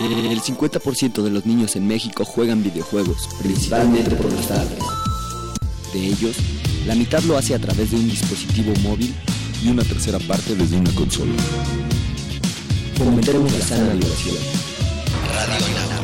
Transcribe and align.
El 0.00 0.40
50% 0.40 1.22
de 1.22 1.30
los 1.30 1.44
niños 1.44 1.74
en 1.74 1.88
México 1.88 2.24
juegan 2.24 2.62
videojuegos, 2.62 3.28
principalmente 3.42 4.14
por 4.14 4.32
los 4.32 4.46
tardes. 4.46 4.78
De 5.92 6.06
ellos, 6.06 6.36
la 6.86 6.94
mitad 6.94 7.20
lo 7.24 7.36
hace 7.36 7.56
a 7.56 7.58
través 7.58 7.90
de 7.90 7.96
un 7.96 8.08
dispositivo 8.08 8.72
móvil 8.82 9.12
y 9.60 9.70
una 9.70 9.82
tercera 9.82 10.20
parte 10.20 10.54
desde 10.54 10.76
una 10.76 10.92
consola. 10.92 11.32
Fomentemos 12.96 13.52
la 13.52 13.60
sana 13.60 13.92
diversión. 13.94 14.36
Radio 15.34 15.97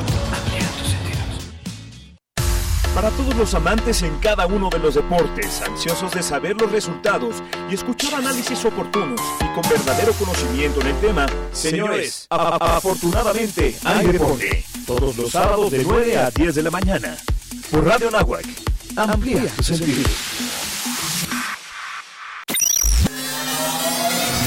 Para 2.95 3.11
todos 3.11 3.35
los 3.35 3.53
amantes 3.55 4.03
en 4.03 4.17
cada 4.19 4.47
uno 4.47 4.71
de 4.71 4.79
los 4.79 4.95
deportes, 4.95 5.61
ansiosos 5.63 6.13
de 6.13 6.23
saber 6.23 6.61
los 6.61 6.71
resultados 6.71 7.43
y 7.69 7.75
escuchar 7.75 8.15
análisis 8.15 8.65
oportunos 8.65 9.21
y 9.41 9.53
con 9.53 9.69
verdadero 9.69 10.13
conocimiento 10.13 10.81
en 10.81 10.87
el 10.87 11.01
tema, 11.01 11.27
señores, 11.53 12.29
afortunadamente 12.31 13.77
hay 13.85 14.07
deporte. 14.07 14.65
Todos 14.87 15.17
los 15.17 15.33
sábados 15.33 15.73
de 15.73 15.83
9 15.83 16.19
a 16.19 16.31
10 16.31 16.55
de 16.55 16.63
la 16.63 16.71
mañana. 16.71 17.17
Por 17.69 17.85
Radio 17.85 18.13
Nahuac. 18.13 18.47
Amplía 18.97 19.45
tus 19.57 19.67
sentidos. 19.67 20.07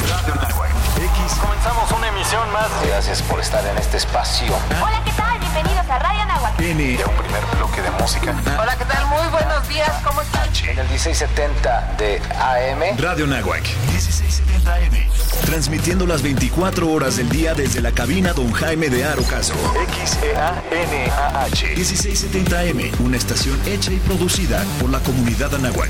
Radio 0.10 0.36
Nahuac. 0.36 0.72
X. 0.96 1.38
Comenzamos 1.42 1.92
una 1.92 2.08
emisión 2.08 2.50
más. 2.54 2.70
Gracias 2.88 3.22
por 3.24 3.42
estar 3.42 3.66
en 3.68 3.78
este 3.78 3.98
espacio. 3.98 4.56
Hola, 4.82 5.02
¿qué 5.04 5.12
tal? 5.18 5.27
Bienvenidos 5.58 5.90
a 5.90 5.98
Radio 5.98 6.26
Nahuac. 6.28 6.60
N. 6.60 6.98
un 7.04 7.16
primer 7.16 7.44
bloque 7.58 7.82
de 7.82 7.90
música. 7.90 8.36
Hola, 8.62 8.78
¿qué 8.78 8.86
tal? 8.86 9.08
Muy 9.08 9.28
buenos 9.32 9.68
días. 9.68 9.90
¿Cómo 10.04 10.22
están? 10.22 10.48
En 10.70 10.78
el 10.78 10.88
1670 10.88 11.96
de 11.98 12.22
AM. 12.40 12.96
Radio 13.00 13.26
Nahuac. 13.26 13.64
1670 13.92 14.76
AM. 14.76 15.10
Transmitiendo 15.48 16.06
las 16.06 16.22
24 16.22 16.92
horas 16.92 17.18
del 17.18 17.30
día 17.30 17.56
desde 17.56 17.82
la 17.82 17.92
cabina 17.92 18.34
Don 18.34 18.52
Jaime 18.52 18.90
de 18.90 19.04
Arocaso. 19.04 19.56
X-E-A-N-A-H. 19.94 21.66
1670 21.76 22.60
AM. 22.60 22.92
Una 23.04 23.18
estación 23.18 23.60
hecha 23.66 23.92
y 23.92 23.98
producida 23.98 24.64
por 24.80 24.92
la 24.92 25.00
comunidad 25.00 25.56
Anáhuac. 25.56 25.90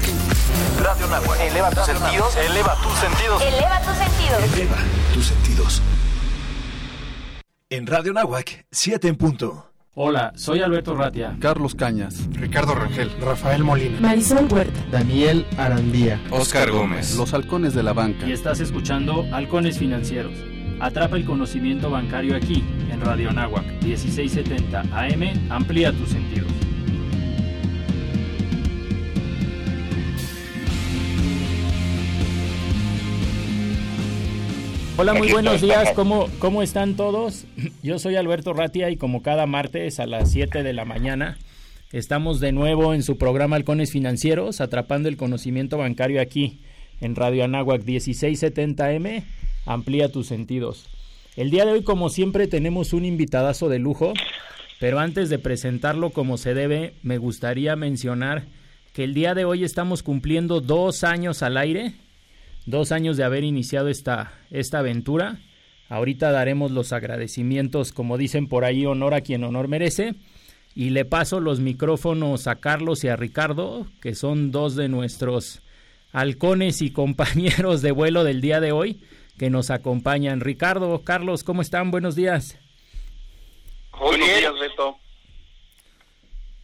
Radio 0.81 1.07
Nahuac. 1.07 1.41
Eleva 1.41 1.71
tus 1.71 1.85
sentidos. 1.85 2.35
Eleva 2.38 2.75
tus 2.81 2.97
sentidos. 2.99 3.41
Eleva 3.41 3.81
tus 3.81 3.97
sentidos. 3.97 4.43
Eleva 4.53 4.77
tus 5.13 5.25
sentidos. 5.25 5.81
En 7.69 7.85
Radio 7.85 8.13
Nahuac, 8.13 8.65
7 8.71 9.09
en 9.09 9.17
punto. 9.17 9.73
Hola, 9.93 10.31
soy 10.37 10.61
Alberto 10.61 10.95
Ratia. 10.95 11.35
Carlos 11.41 11.75
Cañas, 11.75 12.29
Ricardo 12.31 12.73
Rangel, 12.73 13.11
Rafael 13.19 13.61
Molina, 13.61 13.99
Marisol 13.99 14.47
Huerta, 14.49 14.85
Daniel 14.89 15.45
Arandía, 15.57 16.17
Oscar 16.31 16.71
Gómez, 16.71 17.17
Los 17.17 17.33
Halcones 17.33 17.73
de 17.73 17.83
la 17.83 17.91
Banca. 17.91 18.25
Y 18.25 18.31
estás 18.31 18.61
escuchando 18.61 19.25
Halcones 19.33 19.79
Financieros. 19.79 20.31
Atrapa 20.79 21.17
el 21.17 21.25
conocimiento 21.25 21.89
bancario 21.89 22.38
aquí, 22.38 22.63
en 22.89 23.01
Radio 23.01 23.33
Nahuac, 23.33 23.66
1670 23.83 24.79
AM. 24.94 25.51
Amplía 25.51 25.91
tus 25.91 26.07
sentidos. 26.07 26.56
Hola, 35.00 35.13
muy 35.13 35.31
buenos 35.31 35.62
días. 35.62 35.91
¿Cómo, 35.94 36.28
¿Cómo 36.40 36.63
están 36.63 36.96
todos? 36.96 37.46
Yo 37.84 38.00
soy 38.00 38.16
Alberto 38.16 38.53
Ratia 38.53 38.90
y 38.90 38.97
como 38.97 39.22
cada 39.22 39.46
martes 39.46 40.00
a 40.00 40.08
las 40.08 40.31
7 40.31 40.63
de 40.63 40.74
la 40.74 40.85
mañana 40.85 41.38
estamos 41.91 42.40
de 42.40 42.52
nuevo 42.52 42.96
en 42.96 43.03
su 43.03 43.16
programa 43.19 43.57
Halcones 43.57 43.91
Financieros, 43.91 44.59
atrapando 44.59 45.07
el 45.07 45.16
conocimiento 45.16 45.78
bancario 45.78 46.19
aquí 46.19 46.62
en 47.00 47.16
Radio 47.16 47.44
Anáhuac 47.44 47.84
1670M. 47.84 49.24
Amplía 49.68 50.12
tus 50.12 50.25
sentidos. 50.25 50.88
El 51.36 51.52
día 51.52 51.66
de 51.66 51.74
hoy, 51.74 51.84
como 51.84 52.09
siempre, 52.09 52.47
tenemos 52.47 52.91
un 52.91 53.06
invitadazo 53.06 53.69
de 53.69 53.78
lujo, 53.78 54.13
pero 54.80 54.97
antes 54.97 55.30
de 55.30 55.38
presentarlo 55.38 56.09
como 56.09 56.40
se 56.40 56.56
debe, 56.56 56.96
me 57.03 57.19
gustaría 57.19 57.75
mencionar 57.75 58.46
que 58.94 59.03
el 59.03 59.13
día 59.13 59.36
de 59.36 59.46
hoy 59.46 59.63
estamos 59.63 60.02
cumpliendo 60.02 60.59
dos 60.59 61.03
años 61.03 61.44
al 61.44 61.57
aire 61.57 61.94
dos 62.67 62.91
años 62.91 63.17
de 63.17 63.23
haber 63.23 63.44
iniciado 63.44 63.88
esta, 63.88 64.33
esta 64.51 64.79
aventura. 64.79 65.39
Ahorita 65.89 66.31
daremos 66.31 66.72
los 66.72 66.91
agradecimientos, 66.91 67.94
como 67.94 68.17
dicen 68.17 68.47
por 68.47 68.66
ahí, 68.66 68.85
honor 68.85 69.13
a 69.13 69.22
quien 69.22 69.44
honor 69.44 69.67
merece. 69.67 70.16
Y 70.75 70.91
le 70.91 71.06
paso 71.06 71.39
los 71.39 71.59
micrófonos 71.59 72.45
a 72.45 72.57
Carlos 72.57 73.03
y 73.03 73.07
a 73.07 73.16
Ricardo, 73.16 73.88
que 74.01 74.13
son 74.13 74.51
dos 74.51 74.75
de 74.75 74.89
nuestros 74.89 75.63
halcones 76.11 76.81
y 76.81 76.91
compañeros 76.94 77.81
de 77.81 77.91
vuelo 77.91 78.23
del 78.23 78.41
día 78.41 78.59
de 78.59 78.73
hoy, 78.73 79.01
que 79.39 79.50
nos 79.50 79.72
acompañan. 79.72 80.41
Ricardo, 80.41 81.03
Carlos, 81.03 81.44
¿cómo 81.44 81.61
están? 81.61 81.89
Buenos 81.89 82.16
días. 82.16 82.59
Buenos 83.97 84.27
días, 84.27 84.53
Beto. 84.59 84.97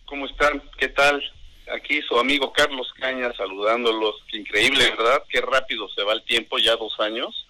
¿Cómo 0.05 0.25
están? 0.27 0.61
¿Qué 0.77 0.89
tal? 0.89 1.23
Aquí 1.71 2.01
su 2.01 2.17
amigo 2.17 2.51
Carlos 2.51 2.91
Caña 2.99 3.33
saludándolos. 3.33 4.15
Increíble, 4.33 4.89
¿verdad? 4.97 5.23
Qué 5.29 5.41
rápido 5.41 5.87
se 5.89 6.03
va 6.03 6.13
el 6.13 6.23
tiempo, 6.23 6.57
ya 6.57 6.75
dos 6.75 6.99
años. 6.99 7.47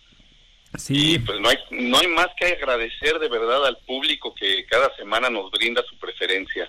Sí. 0.78 1.16
Y 1.16 1.20
pues 1.20 1.40
no 1.40 1.50
hay, 1.50 1.58
no 1.72 2.00
hay 2.00 2.08
más 2.08 2.30
que 2.38 2.48
agradecer 2.48 3.20
de 3.20 3.30
verdad 3.30 3.66
al 3.66 3.78
público 3.80 4.34
que 4.34 4.66
cada 4.66 4.96
semana 4.96 5.30
nos 5.30 5.52
brinda 5.52 5.84
su 5.84 5.98
preferencia, 5.98 6.68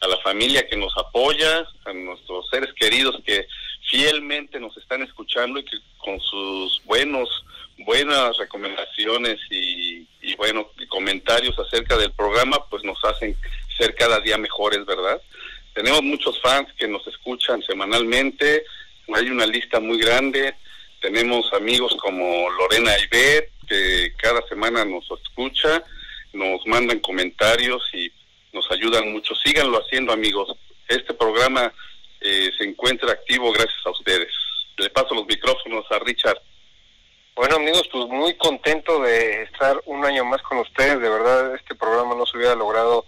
a 0.00 0.08
la 0.08 0.18
familia 0.18 0.66
que 0.68 0.76
nos 0.76 0.94
apoya, 0.98 1.66
a 1.86 1.92
nuestros 1.94 2.48
seres 2.50 2.72
queridos 2.74 3.16
que 3.24 3.46
fielmente 3.88 4.60
nos 4.60 4.76
están 4.76 5.02
escuchando 5.02 5.58
y 5.58 5.64
que 5.64 5.78
con 5.98 6.20
sus 6.20 6.82
buenos 6.84 7.28
buenas 7.78 8.36
recomendaciones 8.38 9.38
y, 9.50 10.06
y 10.22 10.34
bueno 10.36 10.70
comentarios 10.88 11.58
acerca 11.58 11.96
del 11.98 12.10
programa 12.12 12.58
pues 12.70 12.82
nos 12.84 13.02
hacen 13.04 13.36
ser 13.76 13.94
cada 13.94 14.20
día 14.20 14.38
mejores, 14.38 14.84
¿verdad? 14.86 15.20
Tenemos 15.76 16.02
muchos 16.04 16.40
fans 16.40 16.72
que 16.78 16.88
nos 16.88 17.06
escuchan 17.06 17.62
semanalmente, 17.62 18.64
hay 19.14 19.28
una 19.28 19.44
lista 19.44 19.78
muy 19.78 19.98
grande, 19.98 20.54
tenemos 21.02 21.52
amigos 21.52 21.94
como 22.00 22.48
Lorena 22.48 22.92
Ibet, 22.98 23.50
que 23.68 24.14
cada 24.16 24.40
semana 24.48 24.86
nos 24.86 25.06
escucha, 25.22 25.84
nos 26.32 26.66
mandan 26.66 27.00
comentarios 27.00 27.82
y 27.92 28.10
nos 28.54 28.70
ayudan 28.70 29.12
mucho. 29.12 29.34
Síganlo 29.34 29.78
haciendo, 29.78 30.14
amigos. 30.14 30.56
Este 30.88 31.12
programa 31.12 31.70
eh, 32.22 32.50
se 32.56 32.64
encuentra 32.64 33.12
activo 33.12 33.52
gracias 33.52 33.84
a 33.84 33.90
ustedes. 33.90 34.32
Le 34.78 34.88
paso 34.88 35.14
los 35.14 35.26
micrófonos 35.26 35.84
a 35.90 35.98
Richard. 35.98 36.40
Bueno, 37.34 37.56
amigos, 37.56 37.86
pues 37.92 38.06
muy 38.06 38.34
contento 38.36 39.02
de 39.02 39.42
estar 39.42 39.78
un 39.84 40.06
año 40.06 40.24
más 40.24 40.40
con 40.40 40.56
ustedes. 40.56 40.98
De 41.00 41.10
verdad, 41.10 41.54
este 41.54 41.74
programa 41.74 42.14
no 42.14 42.24
se 42.24 42.38
hubiera 42.38 42.54
logrado 42.54 43.04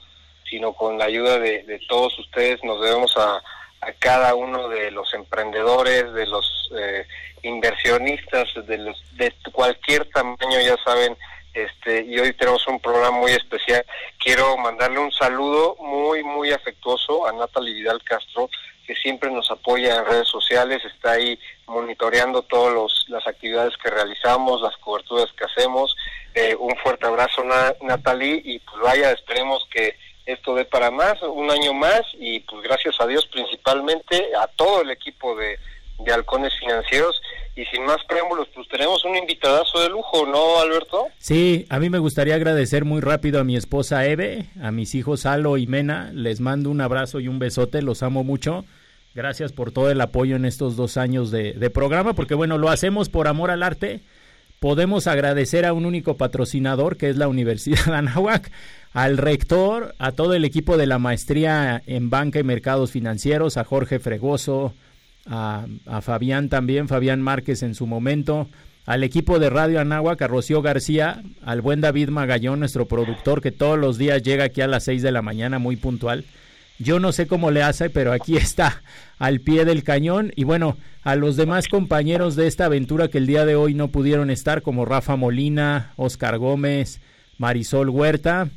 sino 0.49 0.73
con 0.73 0.99
la 0.99 1.07
ayuda 1.07 1.39
de, 1.39 1.81
todos 1.89 2.19
ustedes 2.19 2.63
nos 2.65 2.81
debemos 2.81 3.17
a, 3.17 3.43
a, 3.81 3.93
cada 3.99 4.35
uno 4.35 4.69
de 4.69 4.91
los 4.91 5.13
emprendedores, 5.15 6.13
de 6.13 6.27
los 6.27 6.71
eh, 6.79 7.07
inversionistas, 7.43 8.49
de, 8.67 8.79
los, 8.79 9.03
de 9.17 9.33
cualquier 9.53 10.09
tamaño, 10.11 10.61
ya 10.61 10.77
saben, 10.85 11.17
este, 11.55 12.03
y 12.05 12.19
hoy 12.19 12.33
tenemos 12.35 12.67
un 12.69 12.79
programa 12.81 13.19
muy 13.19 13.33
especial. 13.33 13.85
Quiero 14.19 14.57
mandarle 14.59 14.99
un 15.01 15.13
saludo 15.13 15.77
muy, 15.81 16.23
muy 16.23 16.53
afectuoso 16.53 17.27
a 17.27 17.33
Natalie 17.33 17.75
Vidal 17.75 18.03
Castro, 18.05 18.49
que 18.87 18.95
siempre 18.95 19.31
nos 19.31 19.51
apoya 19.51 19.97
en 19.97 20.07
redes 20.07 20.29
sociales, 20.29 20.83
está 20.85 21.13
ahí 21.13 21.39
monitoreando 21.67 22.43
todas 22.43 23.05
las 23.09 23.27
actividades 23.27 23.77
que 23.77 23.91
realizamos, 23.91 24.63
las 24.63 24.77
coberturas 24.79 25.31
que 25.33 25.45
hacemos. 25.45 25.95
Eh, 26.35 26.55
un 26.59 26.75
fuerte 26.77 27.07
abrazo, 27.07 27.43
Natalie, 27.83 28.41
y 28.45 28.59
pues 28.61 28.81
vaya, 28.81 29.11
esperemos 29.11 29.67
que 29.71 29.97
esto 30.29 30.55
dé 30.55 30.67
para 30.67 30.91
más, 30.91 31.21
un 31.23 31.51
año 31.51 31.73
más 31.73 32.03
y 32.19 32.41
pues 32.41 32.63
gracias 32.63 33.01
a 33.01 33.07
Dios 33.07 33.27
principalmente 33.33 34.27
a 34.39 34.47
todo 34.47 34.83
el 34.83 34.91
equipo 34.91 35.35
de, 35.35 35.59
de 35.99 36.13
Halcones 36.13 36.53
Financieros. 36.61 37.21
Y 37.57 37.65
sin 37.65 37.85
más 37.85 37.97
preámbulos, 38.07 38.47
pues 38.55 38.69
tenemos 38.69 39.05
un 39.05 39.17
invitadazo 39.17 39.81
de 39.81 39.89
lujo, 39.89 40.27
¿no, 40.27 40.61
Alberto? 40.61 41.09
Sí, 41.19 41.67
a 41.71 41.81
mí 41.81 41.91
me 41.91 41.99
gustaría 41.99 42.37
agradecer 42.37 42.85
muy 42.85 43.01
rápido 43.01 43.41
a 43.41 43.45
mi 43.45 43.57
esposa 43.57 44.07
Eve, 44.07 44.47
a 44.63 44.71
mis 44.71 44.95
hijos 44.95 45.27
Alo 45.27 45.57
y 45.57 45.67
Mena. 45.67 46.13
Les 46.15 46.39
mando 46.39 46.71
un 46.71 46.81
abrazo 46.81 47.19
y 47.19 47.27
un 47.27 47.41
besote, 47.41 47.83
los 47.83 48.05
amo 48.05 48.23
mucho. 48.23 48.65
Gracias 49.15 49.53
por 49.53 49.73
todo 49.73 49.91
el 49.91 50.01
apoyo 50.01 50.37
en 50.37 50.45
estos 50.45 50.77
dos 50.77 50.97
años 50.97 51.33
de, 51.33 51.55
de 51.55 51.71
programa, 51.71 52.13
porque 52.13 52.35
bueno, 52.35 52.59
lo 52.59 52.69
hacemos 52.69 53.09
por 53.09 53.27
amor 53.27 53.51
al 53.51 53.65
arte. 53.65 54.03
Podemos 54.61 55.09
agradecer 55.09 55.67
a 55.67 55.73
un 55.73 55.85
único 55.85 56.17
patrocinador, 56.17 56.97
que 56.97 57.09
es 57.09 57.17
la 57.17 57.27
Universidad 57.27 57.87
de 57.87 57.95
Anáhuac, 57.97 58.53
al 58.93 59.19
rector, 59.19 59.95
a 59.99 60.13
todo 60.13 60.35
el 60.35 60.45
equipo 60.45 60.77
de 60.77 60.87
la 60.87 60.99
maestría 60.99 61.83
en 61.87 62.11
banca 62.11 62.41
y 62.41 62.45
mercados 62.45 62.91
financieros, 62.91 63.57
a 63.57 63.65
Jorge 63.65 63.99
Fregoso, 63.99 64.75
a, 65.27 65.67
Fabián 66.03 66.49
también, 66.49 66.89
Fabián 66.89 67.21
Márquez 67.21 67.63
en 67.63 67.75
su 67.75 67.87
momento, 67.87 68.49
al 68.87 69.05
equipo 69.05 69.39
de 69.39 69.51
Radio 69.51 69.81
Anáhuac, 69.81 70.23
a 70.23 70.27
Rocío 70.27 70.63
García, 70.63 71.23
al 71.45 71.61
buen 71.61 71.83
David 71.83 72.09
Magallón, 72.09 72.61
nuestro 72.61 72.87
productor, 72.87 73.43
que 73.43 73.53
todos 73.53 73.79
los 73.79 73.99
días 73.99 74.23
llega 74.23 74.45
aquí 74.45 74.63
a 74.63 74.67
las 74.67 74.85
6 74.85 75.03
de 75.03 75.13
la 75.13 75.21
mañana, 75.21 75.59
muy 75.59 75.77
puntual. 75.77 76.25
Yo 76.79 76.99
no 76.99 77.13
sé 77.13 77.27
cómo 77.27 77.51
le 77.51 77.63
hace, 77.63 77.91
pero 77.91 78.13
aquí 78.13 78.37
está, 78.39 78.83
al 79.19 79.41
pie 79.41 79.67
del 79.67 79.85
cañón. 79.85 80.33
Y 80.37 80.45
bueno, 80.45 80.79
a 81.03 81.17
los 81.17 81.37
demás 81.37 81.69
compañeros 81.69 82.35
de 82.35 82.47
esta 82.47 82.65
aventura 82.65 83.09
que 83.09 83.19
el 83.19 83.27
día 83.27 83.45
de 83.45 83.57
hoy 83.57 83.75
no 83.75 83.89
pudieron 83.89 84.31
estar, 84.31 84.63
como 84.63 84.87
Rafa 84.87 85.17
Molina, 85.17 85.93
Oscar 85.97 86.39
Gómez, 86.39 87.03
Marisol 87.37 87.91
Huerta 87.91 88.49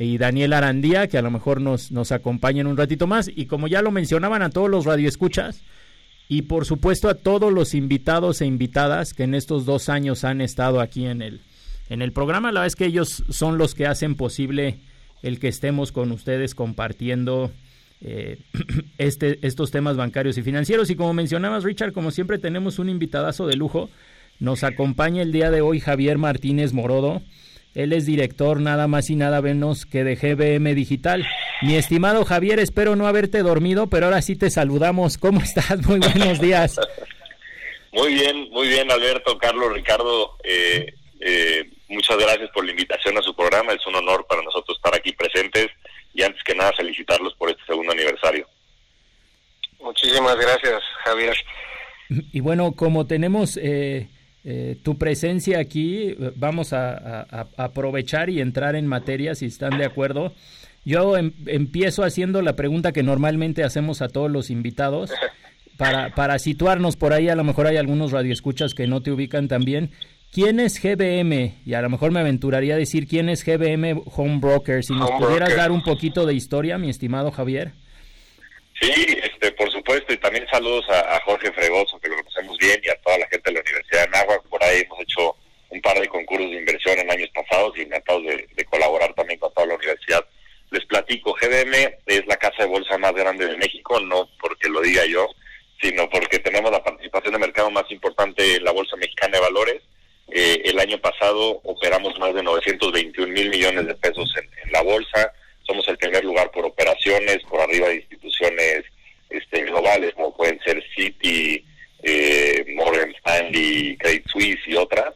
y 0.00 0.16
Daniel 0.16 0.54
Arandía, 0.54 1.08
que 1.08 1.18
a 1.18 1.22
lo 1.22 1.30
mejor 1.30 1.60
nos, 1.60 1.92
nos 1.92 2.10
acompañan 2.10 2.66
un 2.66 2.78
ratito 2.78 3.06
más. 3.06 3.30
Y 3.34 3.44
como 3.44 3.68
ya 3.68 3.82
lo 3.82 3.90
mencionaban 3.90 4.40
a 4.40 4.48
todos 4.48 4.70
los 4.70 4.86
radioescuchas, 4.86 5.62
y 6.26 6.42
por 6.42 6.64
supuesto 6.64 7.10
a 7.10 7.14
todos 7.14 7.52
los 7.52 7.74
invitados 7.74 8.40
e 8.40 8.46
invitadas 8.46 9.12
que 9.12 9.24
en 9.24 9.34
estos 9.34 9.66
dos 9.66 9.88
años 9.90 10.24
han 10.24 10.40
estado 10.40 10.80
aquí 10.80 11.04
en 11.04 11.20
el, 11.20 11.42
en 11.90 12.00
el 12.00 12.12
programa. 12.12 12.50
La 12.50 12.60
verdad 12.60 12.68
es 12.68 12.76
que 12.76 12.86
ellos 12.86 13.24
son 13.28 13.58
los 13.58 13.74
que 13.74 13.86
hacen 13.86 14.14
posible 14.14 14.78
el 15.22 15.38
que 15.38 15.48
estemos 15.48 15.92
con 15.92 16.12
ustedes 16.12 16.54
compartiendo 16.54 17.50
eh, 18.00 18.38
este, 18.98 19.44
estos 19.46 19.70
temas 19.70 19.98
bancarios 19.98 20.38
y 20.38 20.42
financieros. 20.42 20.88
Y 20.88 20.96
como 20.96 21.12
mencionabas, 21.12 21.62
Richard, 21.62 21.92
como 21.92 22.10
siempre 22.10 22.38
tenemos 22.38 22.78
un 22.78 22.88
invitadazo 22.88 23.46
de 23.46 23.56
lujo. 23.56 23.90
Nos 24.38 24.64
acompaña 24.64 25.20
el 25.20 25.32
día 25.32 25.50
de 25.50 25.60
hoy 25.60 25.78
Javier 25.78 26.16
Martínez 26.16 26.72
Morodo. 26.72 27.20
Él 27.74 27.92
es 27.92 28.04
director 28.04 28.60
nada 28.60 28.88
más 28.88 29.10
y 29.10 29.16
nada 29.16 29.40
menos 29.40 29.86
que 29.86 30.02
de 30.02 30.16
GBM 30.16 30.74
Digital. 30.74 31.26
Mi 31.62 31.76
estimado 31.76 32.24
Javier, 32.24 32.58
espero 32.58 32.96
no 32.96 33.06
haberte 33.06 33.42
dormido, 33.42 33.86
pero 33.88 34.06
ahora 34.06 34.22
sí 34.22 34.34
te 34.34 34.50
saludamos. 34.50 35.18
¿Cómo 35.18 35.40
estás? 35.40 35.78
Muy 35.86 36.00
buenos 36.00 36.40
días. 36.40 36.80
Muy 37.92 38.14
bien, 38.14 38.48
muy 38.50 38.68
bien, 38.68 38.90
Alberto, 38.90 39.36
Carlos, 39.36 39.72
Ricardo. 39.72 40.36
Eh, 40.44 40.94
eh, 41.20 41.68
muchas 41.88 42.16
gracias 42.18 42.48
por 42.50 42.64
la 42.64 42.70
invitación 42.70 43.18
a 43.18 43.22
su 43.22 43.34
programa. 43.34 43.72
Es 43.72 43.84
un 43.86 43.96
honor 43.96 44.26
para 44.28 44.42
nosotros 44.42 44.76
estar 44.76 44.94
aquí 44.94 45.12
presentes 45.12 45.66
y 46.14 46.22
antes 46.22 46.42
que 46.44 46.54
nada 46.54 46.72
felicitarlos 46.76 47.34
por 47.34 47.50
este 47.50 47.64
segundo 47.66 47.92
aniversario. 47.92 48.46
Muchísimas 49.80 50.36
gracias, 50.36 50.82
Javier. 51.04 51.36
Y 52.32 52.40
bueno, 52.40 52.72
como 52.72 53.06
tenemos... 53.06 53.56
Eh, 53.56 54.08
eh, 54.44 54.76
tu 54.82 54.96
presencia 54.98 55.58
aquí, 55.58 56.16
vamos 56.36 56.72
a, 56.72 56.96
a, 56.96 57.26
a, 57.30 57.64
aprovechar 57.64 58.30
y 58.30 58.40
entrar 58.40 58.76
en 58.76 58.86
materia 58.86 59.34
si 59.34 59.46
están 59.46 59.78
de 59.78 59.84
acuerdo. 59.84 60.32
Yo 60.84 61.16
em, 61.16 61.32
empiezo 61.46 62.04
haciendo 62.04 62.40
la 62.42 62.56
pregunta 62.56 62.92
que 62.92 63.02
normalmente 63.02 63.64
hacemos 63.64 64.02
a 64.02 64.08
todos 64.08 64.30
los 64.30 64.50
invitados. 64.50 65.10
Para, 65.76 66.14
para 66.14 66.38
situarnos 66.38 66.96
por 66.96 67.14
ahí, 67.14 67.30
a 67.30 67.34
lo 67.34 67.42
mejor 67.42 67.66
hay 67.66 67.78
algunos 67.78 68.12
radioescuchas 68.12 68.74
que 68.74 68.86
no 68.86 69.00
te 69.00 69.12
ubican 69.12 69.48
también. 69.48 69.92
¿Quién 70.30 70.60
es 70.60 70.78
GBM? 70.78 71.54
Y 71.64 71.72
a 71.72 71.80
lo 71.80 71.88
mejor 71.88 72.12
me 72.12 72.20
aventuraría 72.20 72.74
a 72.74 72.76
decir 72.76 73.06
quién 73.08 73.30
es 73.30 73.42
GBM 73.42 74.02
Home 74.14 74.40
Broker. 74.40 74.84
Si 74.84 74.92
nos 74.92 75.08
Home 75.08 75.18
pudieras 75.24 75.48
Broker. 75.48 75.56
dar 75.56 75.72
un 75.72 75.82
poquito 75.82 76.26
de 76.26 76.34
historia, 76.34 76.76
mi 76.76 76.90
estimado 76.90 77.30
Javier. 77.30 77.72
Sí, 78.80 79.18
este, 79.22 79.52
por 79.52 79.70
supuesto, 79.70 80.12
y 80.12 80.16
también 80.16 80.46
saludos 80.50 80.86
a, 80.88 81.20
Jorge 81.26 81.52
Fregoso, 81.52 82.00
que 82.00 82.08
lo 82.08 82.16
conocemos 82.16 82.56
bien, 82.56 82.80
y 82.82 82.88
a 82.88 82.96
toda 83.02 83.18
la 83.18 83.28
gente 83.28 83.50
de 83.50 83.54
la 83.54 83.60
Universidad 83.60 84.08
de 84.08 84.16
Anáhuac. 84.16 84.42
Por 84.48 84.64
ahí 84.64 84.80
hemos 84.80 85.00
hecho 85.00 85.36
un 85.68 85.80
par 85.82 86.00
de 86.00 86.08
concursos 86.08 86.50
de 86.50 86.56
inversión 86.56 86.98
en 86.98 87.10
años 87.10 87.28
pasados 87.34 87.76
y 87.76 87.82
encantados 87.82 88.24
de, 88.24 88.64
colaborar 88.64 89.12
también 89.14 89.38
con 89.38 89.52
toda 89.52 89.66
la 89.66 89.74
universidad. 89.74 90.24
Les 90.70 90.84
platico, 90.86 91.34
GBM 91.34 91.98
es 92.06 92.26
la 92.26 92.36
casa 92.36 92.62
de 92.62 92.68
bolsa 92.68 92.96
más 92.96 93.12
grande 93.12 93.46
de 93.46 93.56
México, 93.58 94.00
no 94.00 94.30
porque 94.40 94.68
lo 94.68 94.80
diga 94.80 95.04
yo, 95.04 95.28
sino 95.82 96.08
porque 96.08 96.38
tenemos 96.38 96.70
la 96.70 96.82
participación 96.82 97.34
de 97.34 97.38
mercado 97.38 97.70
más 97.70 97.90
importante 97.90 98.56
en 98.56 98.64
la 98.64 98.70
Bolsa 98.70 98.96
Mexicana 98.96 99.36
de 99.36 99.42
Valores. 99.42 99.82
Eh, 100.28 100.62
el 100.64 100.78
año 100.78 100.98
pasado 100.98 101.60
operamos 101.64 102.18
más 102.18 102.34
de 102.34 102.42
921 102.42 103.32
mil 103.32 103.50
millones 103.50 103.86
de 103.86 103.94
pesos 103.96 104.32
en 104.36 104.72
la 104.72 104.82
bolsa. 104.82 105.32
Somos 105.62 105.86
el 105.88 105.98
primer 105.98 106.24
lugar 106.24 106.50
por 106.50 106.64
operaciones, 106.64 107.38
por 107.48 107.60
arriba 107.60 107.88
de 107.88 107.96
instituciones 107.96 108.84
este, 109.28 109.62
globales 109.64 110.14
como 110.14 110.36
pueden 110.36 110.60
ser 110.60 110.82
Citi, 110.94 111.64
eh, 112.02 112.64
Morgan 112.74 113.10
Stanley, 113.18 113.96
Credit 113.98 114.26
Suisse 114.26 114.60
y 114.66 114.74
otras. 114.74 115.14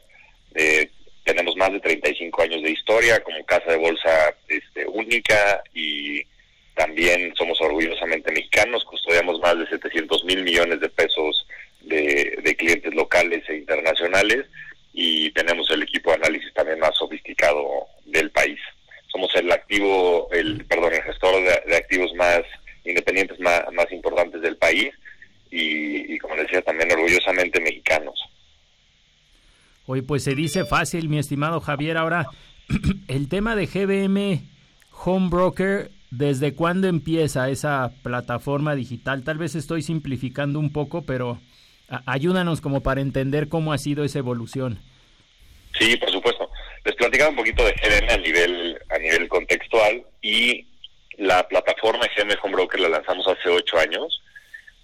Eh, 0.54 0.88
tenemos 1.24 1.56
más 1.56 1.72
de 1.72 1.80
35 1.80 2.42
años 2.42 2.62
de 2.62 2.70
historia 2.70 3.22
como 3.22 3.44
casa 3.44 3.72
de 3.72 3.78
bolsa 3.78 4.34
este, 4.48 4.86
única 4.86 5.62
y 5.72 6.22
también 6.74 7.34
somos 7.36 7.60
orgullosamente 7.60 8.32
mexicanos, 8.32 8.84
custodiamos 8.84 9.40
más 9.40 9.58
de 9.58 9.66
700 9.66 10.24
mil 10.24 10.42
millones 10.42 10.80
de 10.80 10.88
pesos 10.88 11.46
de, 11.80 12.38
de 12.42 12.56
clientes 12.56 12.94
locales 12.94 13.42
e 13.48 13.56
internacionales 13.56 14.46
y 14.92 15.30
tenemos 15.30 15.70
el 15.70 15.82
equipo 15.82 16.10
de 16.10 16.16
análisis 16.16 16.52
también 16.52 16.78
más 16.78 16.96
sofisticado 16.96 17.86
del 18.04 18.30
país. 18.30 18.60
Somos 19.14 19.32
el 19.36 19.52
activo, 19.52 20.28
el 20.32 20.64
perdón, 20.64 20.92
el 20.92 21.02
gestor 21.02 21.36
de, 21.36 21.70
de 21.70 21.76
activos 21.76 22.12
más 22.16 22.42
independientes 22.84 23.38
más, 23.38 23.62
más 23.72 23.90
importantes 23.92 24.42
del 24.42 24.56
país 24.56 24.90
y, 25.50 26.14
y, 26.14 26.18
como 26.18 26.34
decía, 26.34 26.62
también 26.62 26.90
orgullosamente 26.90 27.60
mexicanos. 27.60 28.18
Oye, 29.86 30.02
pues 30.02 30.24
se 30.24 30.34
dice 30.34 30.64
fácil, 30.64 31.08
mi 31.08 31.18
estimado 31.18 31.60
Javier. 31.60 31.96
Ahora, 31.96 32.26
el 33.08 33.28
tema 33.28 33.54
de 33.54 33.66
GBM 33.66 34.42
Home 35.04 35.28
Broker, 35.28 35.90
¿desde 36.10 36.54
cuándo 36.54 36.88
empieza 36.88 37.48
esa 37.50 37.92
plataforma 38.02 38.74
digital? 38.74 39.22
Tal 39.22 39.38
vez 39.38 39.54
estoy 39.54 39.82
simplificando 39.82 40.58
un 40.58 40.72
poco, 40.72 41.02
pero 41.02 41.38
ayúdanos 42.06 42.60
como 42.60 42.82
para 42.82 43.00
entender 43.00 43.48
cómo 43.48 43.72
ha 43.72 43.78
sido 43.78 44.02
esa 44.04 44.18
evolución. 44.18 44.80
Sí, 45.78 45.96
por 45.96 46.10
supuesto. 46.10 46.43
Les 46.84 46.94
platicaba 46.96 47.30
un 47.30 47.36
poquito 47.36 47.64
de 47.64 47.72
GBM 47.72 48.10
a 48.10 48.16
nivel, 48.18 48.78
a 48.90 48.98
nivel 48.98 49.26
contextual 49.28 50.04
y 50.20 50.66
la 51.16 51.48
plataforma 51.48 52.06
GM 52.14 52.36
Home 52.42 52.52
Broker 52.52 52.78
la 52.80 52.90
lanzamos 52.90 53.26
hace 53.26 53.48
ocho 53.48 53.78
años 53.78 54.22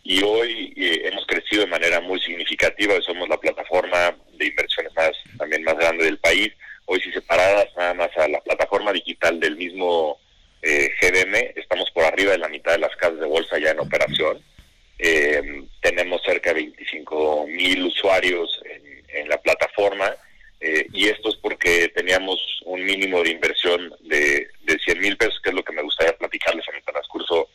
y 0.02 0.22
hoy 0.22 0.72
eh, 0.78 1.08
hemos 1.08 1.26
crecido 1.26 1.60
de 1.60 1.70
manera 1.70 2.00
muy 2.00 2.18
significativa. 2.20 2.94
Somos 3.02 3.28
la 3.28 3.36
plataforma 3.36 4.16
de 4.32 4.46
inversiones 4.46 4.94
más 4.94 5.10
también 5.36 5.62
más 5.62 5.76
grande 5.76 6.04
del 6.04 6.18
país. 6.18 6.50
Hoy 6.86 7.02
si 7.02 7.12
separadas 7.12 7.66
nada 7.76 7.92
más 7.92 8.16
a 8.16 8.28
la 8.28 8.40
plataforma 8.40 8.94
digital 8.94 9.38
del 9.38 9.56
mismo 9.56 10.18
eh, 10.62 10.88
GBM, 11.02 11.52
estamos 11.54 11.90
por 11.90 12.04
arriba 12.04 12.32
de 12.32 12.38
la 12.38 12.48
mitad 12.48 12.72
de 12.72 12.78
las 12.78 12.96
casas 12.96 13.20
de 13.20 13.26
bolsa 13.26 13.58
ya 13.58 13.72
en 13.72 13.80
operación. 13.80 14.42
Eh, 14.98 15.64
tenemos 15.82 16.22
cerca 16.22 16.54
de 16.54 16.62
25 16.62 17.46
mil 17.46 17.84
usuarios 17.84 18.58
en 19.08 19.28
la 19.28 19.36
plataforma 19.36 20.16
eh, 20.60 20.86
y 20.92 21.08
esto 21.08 21.30
es 21.30 21.36
porque 21.36 21.88
teníamos 21.88 22.38
un 22.66 22.84
mínimo 22.84 23.22
de 23.22 23.30
inversión 23.30 23.94
de, 24.00 24.48
de 24.62 24.78
100 24.78 25.00
mil 25.00 25.16
pesos, 25.16 25.40
que 25.42 25.50
es 25.50 25.54
lo 25.54 25.64
que 25.64 25.72
me 25.72 25.82
gustaría 25.82 26.16
platicarles 26.16 26.68
en 26.68 26.76
el 26.76 26.82
transcurso 26.82 27.48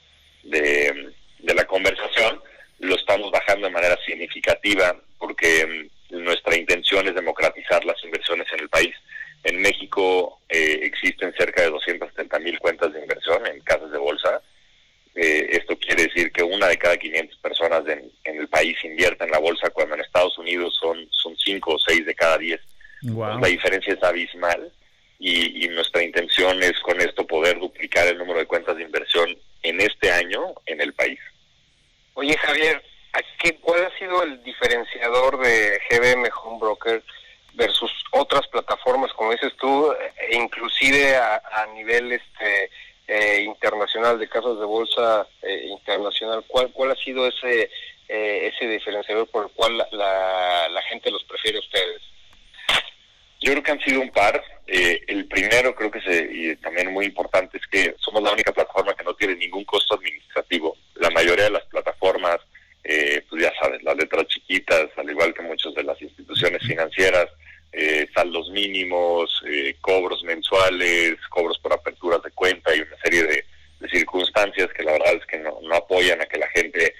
de, 0.44 1.14
de 1.40 1.54
la 1.54 1.66
conversación. 1.66 2.42
Lo 2.80 2.96
estamos 2.96 3.32
bajando 3.32 3.68
de 3.68 3.74
manera 3.74 3.98
significativa 4.06 5.00
porque 5.20 5.90
mm, 6.12 6.24
nuestra 6.24 6.58
intención 6.58 7.08
es 7.08 7.16
democratizar 7.16 7.86
las 7.86 8.04
inversiones 8.04 8.48
en 8.54 8.62
el 8.62 8.70
país. 8.70 8.96
En 9.44 9.62
México 9.62 10.40
eh, 10.50 10.80
existen 10.82 11.32
cerca 11.38 11.62
de 11.62 11.70
270 11.70 12.40
mil 12.40 12.58
cuentas 12.58 12.92
de 12.92 13.02
inversión 13.02 13.46
en 13.46 13.60
casas 13.62 13.92
de 13.92 14.00
bolsa. 14.00 14.42
Eh, 15.14 15.48
esto 15.52 15.78
quiere 15.78 16.04
decir 16.04 16.32
que 16.32 16.44
una 16.44 16.68
de 16.68 16.78
cada 16.78 16.98
500 16.98 17.38
personas 17.38 17.88
en, 17.88 18.12
en 18.24 18.38
el 18.40 18.48
país 18.48 18.76
invierte 18.84 19.24
en 19.24 19.32
la 19.32 19.38
bolsa, 19.38 19.70
cuando 19.70 19.94
en 19.94 20.02
Estados 20.02 20.38
Unidos 20.40 20.76
son, 20.82 21.08
son 21.12 21.38
5 21.38 21.72
o 21.72 21.80
6 21.80 22.06
de 22.06 22.16
cada 22.16 22.40
10. 22.40 22.60
Wow. 23.12 23.40
La 23.40 23.48
diferencia 23.48 23.94
es 23.94 24.04
abismal 24.04 24.72
y, 25.20 25.66
y, 25.66 25.70
nuestra 25.70 26.04
intención 26.04 26.62
es 26.62 26.80
con 26.82 27.00
esto 27.00 27.26
poder 27.26 27.60
duplicar 27.60 28.08
el 28.08 28.18
número 28.18 28.40
de 28.40 28.46
cuentas 28.46 28.76
de 28.76 28.84
inversión 28.84 29.38
en 29.64 29.82
este 29.82 30.12
año 30.12 30.54
en 30.66 30.82
el 30.82 30.94
país. 30.94 31.20
Oye 32.16 32.38
Javier, 32.38 32.82
¿a 33.14 33.20
qué, 33.40 33.56
¿cuál 33.58 33.86
ha 33.86 33.98
sido 33.98 34.24
el 34.24 34.44
diferenciador 34.44 35.40
de 35.40 35.80
GBM 35.90 36.30
Home 36.44 36.60
Broker 36.60 37.04
versus 37.54 37.92
otras 38.12 38.48
plataformas, 38.48 39.14
como 39.14 39.32
dices 39.32 39.54
tú, 39.58 39.94
e 40.30 40.36
inclusive 40.36 41.16
a, 41.16 41.42
a 41.54 41.66
nivel 41.68 42.12
este 42.12 42.70
eh, 43.08 43.42
internacional 43.44 44.20
de 44.20 44.28
casas 44.28 44.60
de 44.60 44.66
bolsa 44.66 45.28
eh, 45.42 45.68
internacional? 45.70 46.44
¿Cuál, 46.48 46.72
¿Cuál 46.72 46.92
ha 46.92 46.96
sido 46.96 47.28
ese 47.28 47.70
eh, 48.08 48.52
ese 48.54 48.68
diferenciador 48.68 49.28
por 49.28 49.46
el 49.46 49.52
cual 49.54 49.78
la, 49.78 50.68
la, 50.70 50.82
gente 50.84 51.10
los 51.10 51.24
prefiere 51.24 51.58
a 51.58 51.62
ustedes? 51.62 52.02
Yo 53.46 53.52
creo 53.52 53.64
que 53.64 53.72
han 53.74 53.82
sido 53.82 54.02
un 54.02 54.10
par. 54.10 54.44
Eh, 54.66 55.04
el 55.06 55.28
primero 55.28 55.76
creo 55.76 55.92
que 55.92 56.02
se, 56.02 56.28
y 56.32 56.56
también 56.56 56.92
muy 56.92 57.06
importante 57.06 57.60
es 57.60 57.68
que 57.68 57.94
somos 58.00 58.24
la 58.24 58.32
única 58.34 58.52
plataforma 58.52 58.96
que 58.96 59.04
no 59.04 59.14
tiene 59.14 59.36
ningún 59.36 59.64
costo 59.66 59.94
administrativo. 59.94 60.76
La 60.96 61.12
mayoría 61.12 61.44
de 61.44 61.52
las 61.52 61.66
plataformas, 61.66 62.38
eh, 62.84 63.24
pues 63.30 63.44
ya 63.44 63.54
sabes, 63.62 63.84
las 63.84 63.96
letras 63.98 64.26
chiquitas, 64.30 64.88
al 64.98 65.12
igual 65.12 65.32
que 65.36 65.44
muchas 65.44 65.76
de 65.76 65.84
las 65.84 66.02
instituciones 66.02 66.64
financieras, 66.64 67.28
eh, 67.72 68.08
saldos 68.16 68.50
mínimos, 68.50 69.44
eh, 69.48 69.76
cobros 69.80 70.24
mensuales, 70.24 71.18
cobros 71.30 71.60
por 71.60 71.74
aperturas 71.74 72.24
de 72.24 72.32
cuenta 72.32 72.76
y 72.76 72.80
una 72.80 72.98
serie 73.04 73.26
de, 73.26 73.46
circunstancias 73.92 74.74
que 74.76 74.82
la 74.82 74.94
verdad 74.94 75.14
es 75.14 75.26
que 75.28 75.38
no, 75.38 75.60
no 75.62 75.76
apoyan 75.76 76.20
a 76.20 76.26
que 76.26 76.40
la 76.40 76.48
gente 76.48 76.96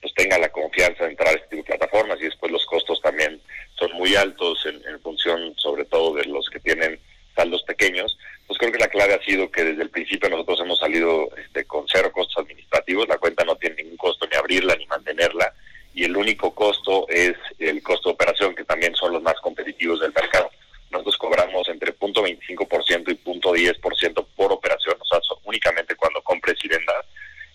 pues 0.00 0.14
tenga 0.14 0.38
la 0.38 0.50
confianza 0.50 1.02
de 1.02 1.10
entrar 1.10 1.30
a 1.30 1.32
este 1.32 1.48
tipo 1.48 1.62
de 1.62 1.76
plataformas 1.76 2.18
y 2.20 2.26
después 2.26 2.52
los 2.52 2.64
costos 2.66 3.00
también 3.00 3.40
son 3.78 3.92
muy 3.92 4.16
altos 4.16 4.66
en, 4.66 5.00
función 5.00 5.54
sobre 5.56 5.84
todo 5.84 6.14
de 6.14 6.24
los 6.24 6.48
que 6.48 6.60
tienen 6.60 6.98
saldos 7.34 7.62
pequeños. 7.62 8.18
Pues 8.46 8.58
creo 8.58 8.72
que 8.72 8.78
la 8.78 8.88
clave 8.88 9.14
ha 9.14 9.22
sido 9.22 9.50
que 9.50 9.62
desde 9.62 9.82
el 9.82 9.90
principio 9.90 10.28
nosotros 10.28 10.60
hemos 10.60 10.78
salido 10.78 11.28
este, 11.36 11.64
con 11.64 11.86
cero 11.86 12.10
costos 12.12 12.44
administrativos, 12.44 13.08
la 13.08 13.18
cuenta 13.18 13.44
no 13.44 13.56
tiene 13.56 13.76
ningún 13.76 13.96
costo 13.96 14.26
ni 14.26 14.36
abrirla 14.36 14.74
ni 14.76 14.86
mantenerla 14.86 15.52
y 15.94 16.04
el 16.04 16.16
único 16.16 16.54
costo 16.54 17.06
es 17.08 17.34
el 17.58 17.82
costo 17.82 18.10
de 18.10 18.14
operación, 18.14 18.54
que 18.54 18.64
también 18.64 18.94
son 18.94 19.12
los 19.12 19.22
más 19.22 19.34
competitivos 19.40 20.00
del 20.00 20.12
mercado. 20.12 20.50
Nosotros 20.90 21.16
cobramos 21.18 21.68
entre 21.68 21.92
0.25% 21.92 23.10
y 23.10 23.16
0.10% 23.16 24.26
por 24.36 24.52
operación, 24.52 24.96
o 25.00 25.04
sea, 25.04 25.18
únicamente 25.44 25.96
cuando 25.96 26.22
compres 26.22 26.56
y 26.62 26.68
vendas. 26.68 27.04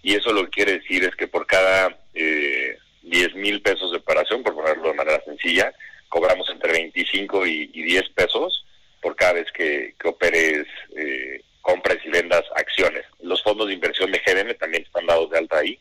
Y 0.02 0.16
eso 0.16 0.34
lo 0.34 0.44
que 0.46 0.50
quiere 0.50 0.80
decir 0.80 1.06
es 1.06 1.16
que 1.16 1.28
por 1.28 1.48
cada 1.48 1.98
eh, 2.14 2.78
10 3.04 3.36
mil 3.36 3.62
pesos 3.62 3.92
de 3.92 3.98
operación, 3.98 4.44
por 4.44 4.56
ponerlo 4.56 4.90
de 4.90 4.94
manera 4.94 5.24
sencilla, 5.24 5.74
cobramos 6.14 6.48
entre 6.52 6.74
25 6.74 7.48
y, 7.48 7.66
10 7.70 8.10
pesos 8.10 8.64
por 9.02 9.16
cada 9.16 9.34
vez 9.34 9.52
que, 9.52 9.96
operes, 10.04 10.68
eh, 10.96 11.42
compres 11.60 11.98
y 12.06 12.10
vendas 12.10 12.44
acciones. 12.56 13.04
Los 13.20 13.42
fondos 13.42 13.68
de 13.68 13.74
inversión 13.74 14.12
de 14.12 14.20
GDM 14.20 14.54
también 14.60 14.84
están 14.84 15.08
dados 15.08 15.32
de 15.32 15.40
alta 15.40 15.58
ahí. 15.58 15.80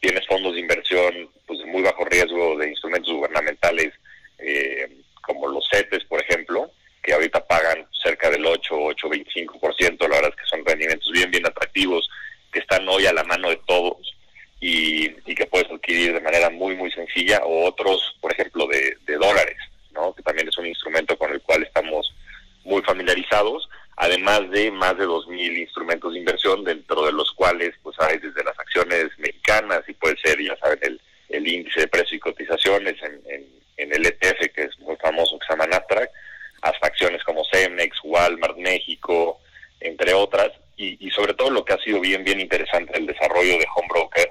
Tienes 0.00 0.26
fondos 0.26 0.54
de 0.54 0.60
inversión 0.62 1.30
pues, 1.46 1.60
de 1.60 1.66
muy 1.66 1.82
bajo 1.82 2.04
riesgo 2.06 2.58
de 2.58 2.70
instrumentos 2.70 3.12
gubernamentales 3.12 3.94
eh, 4.38 4.96
como 5.22 5.46
los 5.46 5.68
CETES, 5.70 6.04
por 6.06 6.20
ejemplo, 6.22 6.72
que 7.00 7.12
ahorita 7.12 7.46
pagan 7.46 7.86
cerca 8.02 8.30
del 8.30 8.44
8, 8.46 8.74
8,25%, 8.74 10.00
la 10.08 10.16
verdad 10.16 10.34
es 10.36 10.42
que 10.42 10.50
son 10.50 10.66
rendimientos 10.66 11.12
bien, 11.12 11.30
bien 11.30 11.46
atractivos, 11.46 12.10
que 12.52 12.58
están 12.58 12.88
hoy 12.88 13.06
a 13.06 13.12
la 13.12 13.22
mano 13.22 13.48
de 13.50 13.60
todos 13.64 14.17
y, 14.60 15.08
que 15.34 15.46
puedes 15.46 15.70
adquirir 15.70 16.14
de 16.14 16.20
manera 16.20 16.50
muy, 16.50 16.74
muy 16.74 16.90
sencilla, 16.90 17.40
o 17.44 17.66
otros, 17.66 18.16
por 18.20 18.32
ejemplo, 18.32 18.66
de, 18.66 19.16
dólares, 19.16 19.56
¿no? 19.92 20.12
que 20.14 20.22
también 20.22 20.48
es 20.48 20.58
un 20.58 20.66
instrumento 20.66 21.16
con 21.16 21.32
el 21.32 21.40
cual 21.42 21.62
estamos 21.62 22.12
muy 22.64 22.82
familiarizados 22.82 23.68
además 23.98 24.48
de 24.50 24.70
más 24.70 24.96
de 24.96 25.06
2.000 25.06 25.58
instrumentos 25.58 26.12
de 26.12 26.20
inversión, 26.20 26.62
dentro 26.62 27.04
de 27.04 27.12
los 27.12 27.32
cuales 27.32 27.74
pues 27.82 27.96
hay 27.98 28.18
desde 28.18 28.44
las 28.44 28.56
acciones 28.58 29.06
mexicanas 29.18 29.82
y 29.88 29.92
puede 29.94 30.16
ser, 30.22 30.40
ya 30.40 30.56
saben, 30.56 30.78
el, 30.82 31.00
el 31.28 31.48
índice 31.48 31.80
de 31.80 31.88
precios 31.88 32.12
y 32.12 32.20
cotizaciones 32.20 32.94
en, 33.02 33.44
en, 33.76 33.92
el 33.92 34.06
ETF, 34.06 34.54
que 34.54 34.62
es 34.62 34.78
muy 34.78 34.96
famoso, 34.96 35.38
que 35.38 35.46
se 35.46 35.52
llama 35.52 35.66
Nasdaq, 35.66 36.10
hasta 36.62 36.86
acciones 36.86 37.24
como 37.24 37.44
Cemex, 37.52 37.98
Walmart, 38.04 38.56
México, 38.56 39.40
entre 39.80 40.14
otras, 40.14 40.52
y, 40.76 41.04
y 41.04 41.10
sobre 41.10 41.34
todo 41.34 41.50
lo 41.50 41.64
que 41.64 41.72
ha 41.72 41.78
sido 41.78 42.00
bien, 42.00 42.22
bien 42.22 42.40
interesante 42.40 42.96
el 42.96 43.06
desarrollo 43.06 43.58
de 43.58 43.66
Home 43.74 43.88
Broker 43.88 44.27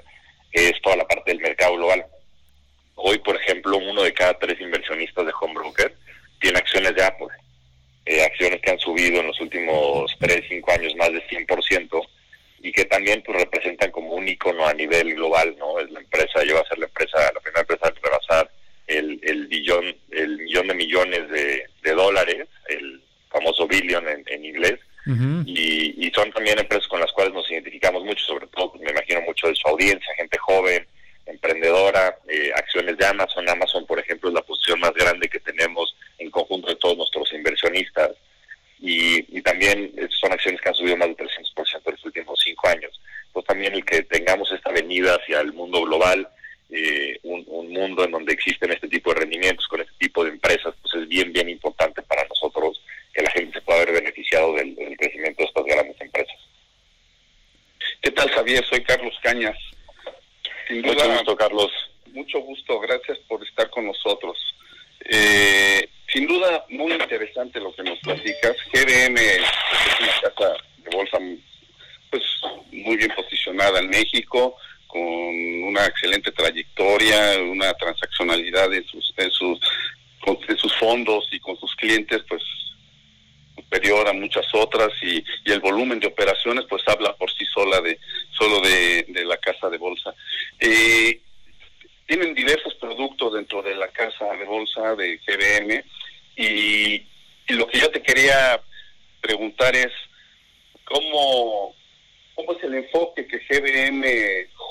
cómo, 102.34 102.52
es 102.52 102.64
el 102.64 102.74
enfoque 102.74 103.26
que 103.26 103.38
GBM 103.38 104.04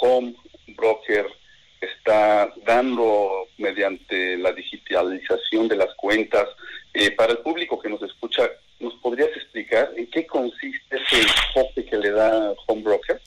Home 0.02 0.36
Broker 0.68 1.28
está 1.82 2.52
dando 2.66 3.48
mediante 3.58 4.38
la 4.38 4.52
digitalización 4.52 5.68
de 5.68 5.76
las 5.76 5.94
cuentas. 5.96 6.48
Eh, 6.94 7.12
para 7.12 7.34
el 7.34 7.40
público 7.40 7.80
que 7.80 7.90
nos 7.90 8.02
escucha, 8.02 8.50
¿nos 8.80 8.94
podrías 8.96 9.30
explicar 9.30 9.92
en 9.96 10.10
qué 10.10 10.26
consiste 10.26 10.96
ese 10.96 11.22
enfoque 11.22 11.86
que 11.86 11.98
le 11.98 12.12
da 12.12 12.54
Home 12.68 12.82
Broker? 12.82 13.22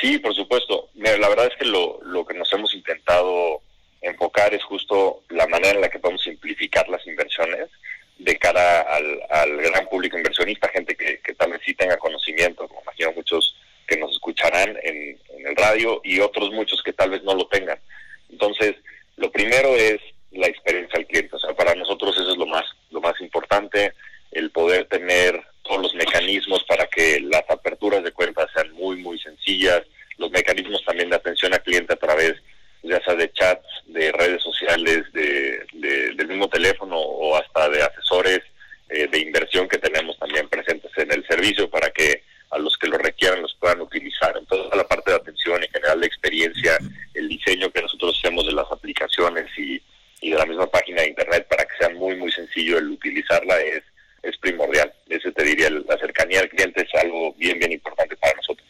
Sí, 0.00 0.18
por 0.18 0.34
supuesto. 0.34 0.88
la 0.94 1.28
verdad 1.28 1.46
es 1.46 1.56
que 1.58 1.66
lo 1.66 2.26
que 2.26 2.34
nos 2.34 2.52
hemos 2.52 2.74
intentado 2.74 3.62
enfocar 4.00 4.54
es 4.54 4.62
justo 4.64 5.22
la 5.28 5.46
manera 5.46 5.74
en 5.74 5.80
la 5.80 5.88
que 5.88 5.98
podemos 5.98 6.22
simplificar 6.22 6.88
las 6.88 7.06
inversiones 7.06 7.68
de 8.18 8.36
cara 8.36 8.80
al, 8.82 9.22
al 9.30 9.56
gran 9.58 9.88
público 9.88 10.18
inversionista, 10.18 10.68
gente 10.68 10.96
que, 10.96 11.20
que, 11.20 11.34
tal 11.34 11.52
vez 11.52 11.60
sí 11.64 11.74
tenga 11.74 11.96
conocimiento, 11.96 12.66
como 12.66 12.82
imagino 12.82 13.12
muchos 13.12 13.56
que 13.86 13.96
nos 13.96 14.12
escucharán 14.12 14.76
en, 14.82 15.18
en 15.36 15.46
el 15.46 15.56
radio 15.56 16.00
y 16.04 16.20
otros 16.20 16.50
muchos 16.52 16.82
que 16.82 16.92
tal 16.92 17.10
vez 17.10 17.22
no 17.22 17.34
lo 17.34 17.46
tengan. 17.46 17.78
Entonces, 18.30 18.74
lo 19.16 19.30
primero 19.30 19.74
es 19.76 20.00
la 20.32 20.46
experiencia 20.46 20.98
al 20.98 21.06
cliente. 21.06 21.36
O 21.36 21.38
sea, 21.38 21.54
para 21.54 21.74
nosotros 21.74 22.16
eso 22.16 22.32
es 22.32 22.36
lo 22.36 22.46
más, 22.46 22.64
lo 22.90 23.00
más 23.00 23.18
importante 23.20 23.94
el 24.32 24.50
poder 24.50 24.86
tener 24.86 25.42
todos 25.62 25.82
los 25.82 25.94
mecanismos 25.94 26.64
para 26.64 26.86
que 26.86 27.20
las 27.20 27.48
aperturas 27.48 28.02
de 28.02 28.12
cuentas 28.12 28.46
sean 28.54 28.72
muy, 28.72 28.96
muy 28.96 29.18
sencillas, 29.18 29.82
los 30.18 30.30
mecanismos 30.30 30.84
también 30.84 31.10
de 31.10 31.16
atención 31.16 31.54
al 31.54 31.62
cliente 31.62 31.94
a 31.94 31.96
través 31.96 32.34
ya 32.82 33.02
sea 33.04 33.14
de 33.14 33.30
chats, 33.32 33.66
de 33.86 34.12
redes 34.12 34.42
sociales, 34.42 35.04
de, 35.12 35.64
del 36.14 36.28
mismo 36.28 36.48
teléfono 36.48 36.96
o 36.98 37.36
hasta 37.36 37.68
de 37.68 37.82
asesores 37.82 38.40
eh, 38.88 39.06
de 39.06 39.18
inversión 39.18 39.68
que 39.68 39.78
tenemos 39.78 40.18
también 40.18 40.48
presentes 40.48 40.90
en 40.96 41.12
el 41.12 41.26
servicio 41.26 41.68
para 41.68 41.90
que 41.90 42.22
a 42.50 42.58
los 42.58 42.76
que 42.78 42.88
lo 42.88 42.96
requieran 42.96 43.42
los 43.42 43.54
puedan 43.54 43.80
utilizar. 43.80 44.34
Entonces, 44.38 44.74
la 44.74 44.86
parte 44.86 45.10
de 45.10 45.16
atención 45.16 45.62
en 45.62 45.70
general 45.70 46.00
de 46.00 46.06
experiencia, 46.06 46.78
el 47.14 47.28
diseño 47.28 47.70
que 47.70 47.82
nosotros 47.82 48.16
hacemos 48.18 48.46
de 48.46 48.52
las 48.52 48.70
aplicaciones 48.70 49.46
y, 49.58 49.82
y 50.20 50.30
de 50.30 50.38
la 50.38 50.46
misma 50.46 50.66
página 50.66 51.02
de 51.02 51.08
Internet 51.08 51.46
para 51.48 51.64
que 51.66 51.76
sea 51.78 51.90
muy, 51.90 52.16
muy 52.16 52.32
sencillo 52.32 52.78
el 52.78 52.90
utilizarla 52.90 53.60
es 53.60 53.82
es 54.22 54.36
primordial. 54.38 54.92
Ese 55.08 55.32
te 55.32 55.44
diría, 55.44 55.70
la 55.70 55.98
cercanía 55.98 56.40
al 56.40 56.48
cliente 56.48 56.82
es 56.82 57.02
algo 57.02 57.32
bien, 57.34 57.58
bien 57.58 57.72
importante 57.72 58.16
para 58.16 58.34
nosotros. 58.34 58.66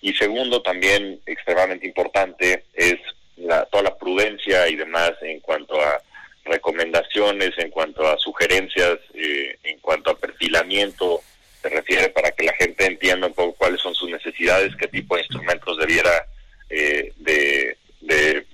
Y 0.00 0.14
segundo, 0.14 0.62
también 0.62 1.20
extremadamente 1.26 1.86
importante, 1.86 2.64
es 2.74 2.96
toda 3.70 3.82
la 3.82 3.96
prudencia 3.96 4.68
y 4.68 4.76
demás 4.76 5.12
en 5.22 5.40
cuanto 5.40 5.80
a 5.80 6.00
recomendaciones, 6.44 7.50
en 7.58 7.70
cuanto 7.70 8.06
a 8.06 8.18
sugerencias, 8.18 8.98
eh, 9.14 9.56
en 9.62 9.78
cuanto 9.78 10.10
a 10.10 10.18
perfilamiento, 10.18 11.20
se 11.62 11.68
refiere 11.68 12.08
para 12.08 12.32
que 12.32 12.44
la 12.44 12.54
gente 12.54 12.86
entienda 12.86 13.26
un 13.26 13.34
poco 13.34 13.54
cuáles 13.54 13.80
son 13.80 13.94
sus 13.94 14.10
necesidades, 14.10 14.74
qué 14.76 14.88
tipo 14.88 15.14
de 15.14 15.22
instrumentos 15.22 15.78
debiera 15.78 16.26
eh, 16.70 17.12
de, 17.16 17.76
de, 18.00 18.46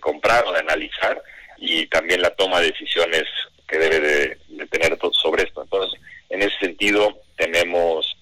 comprar 0.00 0.44
o 0.44 0.52
de 0.52 0.58
analizar 0.58 1.22
y 1.56 1.86
también 1.86 2.20
la 2.20 2.30
toma 2.30 2.60
de 2.60 2.66
decisiones 2.66 3.24
que 3.66 3.78
debe 3.78 4.00
de, 4.00 4.38
de 4.48 4.66
tener 4.66 4.98
sobre 5.12 5.44
esto. 5.44 5.62
Entonces, 5.62 5.98
en 6.28 6.42
ese 6.42 6.58
sentido, 6.58 7.18
tenemos 7.36 8.13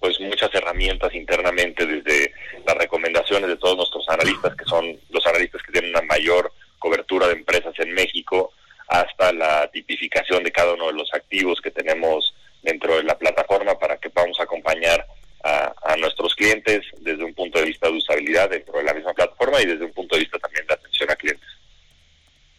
pues 0.00 0.20
muchas 0.20 0.54
herramientas 0.54 1.14
internamente 1.14 1.86
desde 1.86 2.32
las 2.66 2.76
recomendaciones 2.76 3.48
de 3.48 3.56
todos 3.56 3.76
nuestros 3.76 4.08
analistas 4.08 4.54
que 4.54 4.64
son 4.64 4.98
los 5.10 5.26
analistas 5.26 5.62
que 5.62 5.72
tienen 5.72 5.90
una 5.90 6.02
mayor 6.02 6.52
cobertura 6.78 7.26
de 7.26 7.34
empresas 7.34 7.74
en 7.78 7.92
México 7.92 8.52
hasta 8.88 9.32
la 9.32 9.70
tipificación 9.70 10.42
de 10.42 10.52
cada 10.52 10.74
uno 10.74 10.86
de 10.86 10.94
los 10.94 11.12
activos 11.12 11.60
que 11.60 11.70
tenemos 11.70 12.34
dentro 12.62 12.96
de 12.96 13.02
la 13.02 13.18
plataforma 13.18 13.78
para 13.78 13.98
que 13.98 14.10
podamos 14.10 14.40
acompañar 14.40 15.06
a, 15.44 15.96
nuestros 15.98 16.34
clientes 16.34 16.84
desde 17.00 17.24
un 17.24 17.34
punto 17.34 17.58
de 17.58 17.66
vista 17.66 17.88
de 17.88 17.96
usabilidad 17.96 18.50
dentro 18.50 18.78
de 18.78 18.84
la 18.84 18.94
misma 18.94 19.14
plataforma 19.14 19.60
y 19.60 19.66
desde 19.66 19.84
un 19.84 19.92
punto 19.92 20.14
de 20.14 20.20
vista 20.20 20.38
también 20.38 20.66
de 20.66 20.74
atención 20.74 21.10
a 21.10 21.16
clientes. 21.16 21.48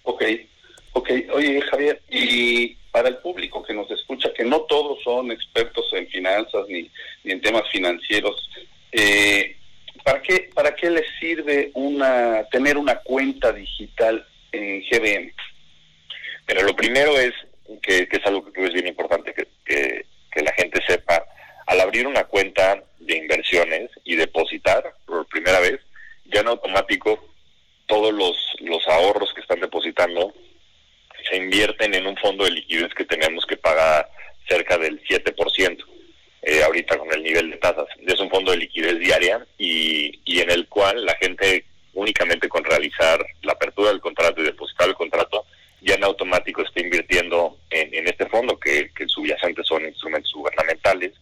Ok, 0.04 0.24
ok. 0.94 1.10
Oye 1.34 1.62
Javier, 1.62 2.02
y 2.10 2.76
para 2.92 3.10
el 3.10 3.18
público 3.18 3.64
que 3.64 3.74
nos 3.74 3.90
escucha, 3.92 4.34
que 4.34 4.44
no 4.44 4.62
todos 4.62 5.02
son 5.04 5.32
expertos 5.32 5.86
en 5.94 6.08
finanzas 6.08 6.68
ni, 6.68 6.90
ni 7.24 7.34
en 7.34 7.42
temas 7.42 7.70
financieros, 7.70 8.50
eh, 8.92 9.56
¿para 10.70 10.82
qué 10.82 10.90
les 10.92 11.06
sirve 11.20 11.72
una 11.74 12.44
tener 12.52 12.78
una 12.78 13.00
cuenta 13.00 13.52
digital 13.52 14.24
en 14.52 14.82
GBM? 14.82 15.34
Pero 16.46 16.62
lo 16.62 16.76
primero 16.76 17.18
es 17.20 17.34
que, 17.82 18.08
es 18.12 18.26
algo 18.26 18.46
que 18.46 18.52
creo 18.52 18.68
es 18.68 18.74
bien 18.74 18.88
importante 18.88 19.34
que, 19.34 19.48
que, 19.66 20.06
la 20.44 20.54
gente 20.54 20.80
sepa. 20.88 21.26
Al 21.66 21.82
abrir 21.82 22.08
una 22.08 22.24
cuenta 22.24 22.84
de 23.00 23.18
inversiones 23.18 23.90
y 24.04 24.16
depositar 24.16 24.94
por 25.06 25.28
primera 25.28 25.60
vez, 25.60 25.80
ya 26.26 26.42
en 26.42 26.48
automático 26.48 27.34
todos 27.88 28.14
los, 28.14 28.38
los 28.60 28.88
ahorros 28.88 29.34
que 29.34 29.42
están 29.42 29.60
depositando 29.60 30.34
se 31.30 31.36
invierten 31.36 31.94
en 31.96 32.08
un 32.08 32.16
fondo 32.18 32.46
de 32.46 32.52
liquidez 32.52 32.94
que 32.94 33.06
tenemos 33.06 33.46
que 33.46 33.58
pagar 33.58 34.08
cerca 34.48 34.78
del 34.78 35.04
7%, 35.04 35.86
eh, 36.42 36.64
ahorita 36.64 36.98
con 36.98 37.12
el 37.14 37.22
nivel 37.22 37.52
de 37.52 37.58
tasas. 37.58 37.88
Es 38.08 38.20
un 38.20 38.30
fondo 38.30 38.52
de 38.52 38.58
liquidez 38.58 38.98
diaria 38.98 39.46
y, 39.58 40.22
y 40.24 40.40
en 40.40 40.50
el 40.50 40.68
cual 40.68 41.06
la 41.06 41.16
gente 41.16 41.66
únicamente 41.94 42.48
con 42.48 42.64
realizar 42.64 43.26
la 43.42 43.54
apertura 43.54 43.90
del 43.90 44.00
contrato 44.00 44.42
y 44.42 44.46
depositar 44.46 44.88
el 44.88 44.96
contrato, 44.96 45.46
ya 45.82 45.96
en 45.96 46.04
automático 46.04 46.62
está 46.62 46.82
invirtiendo 46.82 47.58
en, 47.70 47.94
en 47.94 48.08
este 48.08 48.26
fondo, 48.28 48.58
que, 48.58 48.92
que 48.96 49.08
subyacentes 49.08 49.68
son 49.68 49.86
instrumentos 49.86 50.32
gubernamentales, 50.34 51.14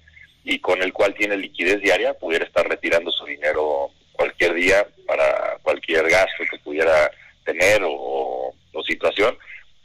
y 0.43 0.59
con 0.59 0.81
el 0.83 0.93
cual 0.93 1.13
tiene 1.15 1.35
liquidez 1.37 1.81
diaria, 1.81 2.13
pudiera 2.13 2.45
estar 2.45 2.67
retirando 2.67 3.11
su 3.11 3.25
dinero 3.25 3.91
cualquier 4.13 4.53
día 4.53 4.87
para 5.05 5.57
cualquier 5.61 6.07
gasto 6.09 6.43
que 6.49 6.59
pudiera 6.59 7.11
tener 7.43 7.81
o, 7.83 8.53
o 8.73 8.83
situación, 8.83 9.37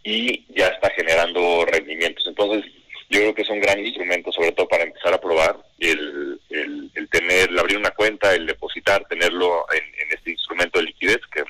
y 0.05 0.45
ya 0.55 0.69
está 0.69 0.91
generando 0.91 1.65
rendimientos. 1.65 2.27
Entonces, 2.27 2.65
yo 3.13 3.21
creo 3.21 3.35
que 3.35 3.43
es 3.43 3.51
un 3.51 3.61
gran 3.61 3.79
instrumento, 3.79 4.33
sobre 4.33 4.53
todo 4.53 4.67
para 4.67 4.85
empezar 4.85 5.13
a 5.13 5.21
probar 5.21 5.57
el, 5.79 6.41
el, 6.49 7.09
tener, 7.11 7.51
el 7.51 7.59
abrir 7.59 7.77
una 7.77 7.91
cuenta, 7.91 8.35
el 8.35 8.47
depositar, 8.47 9.05
tenerlo 9.05 9.67
en, 9.71 9.85
en 9.85 10.17
este 10.17 10.31
instrumento 10.31 10.79
de 10.79 10.87
liquidez 10.87 11.21
que, 11.31 11.45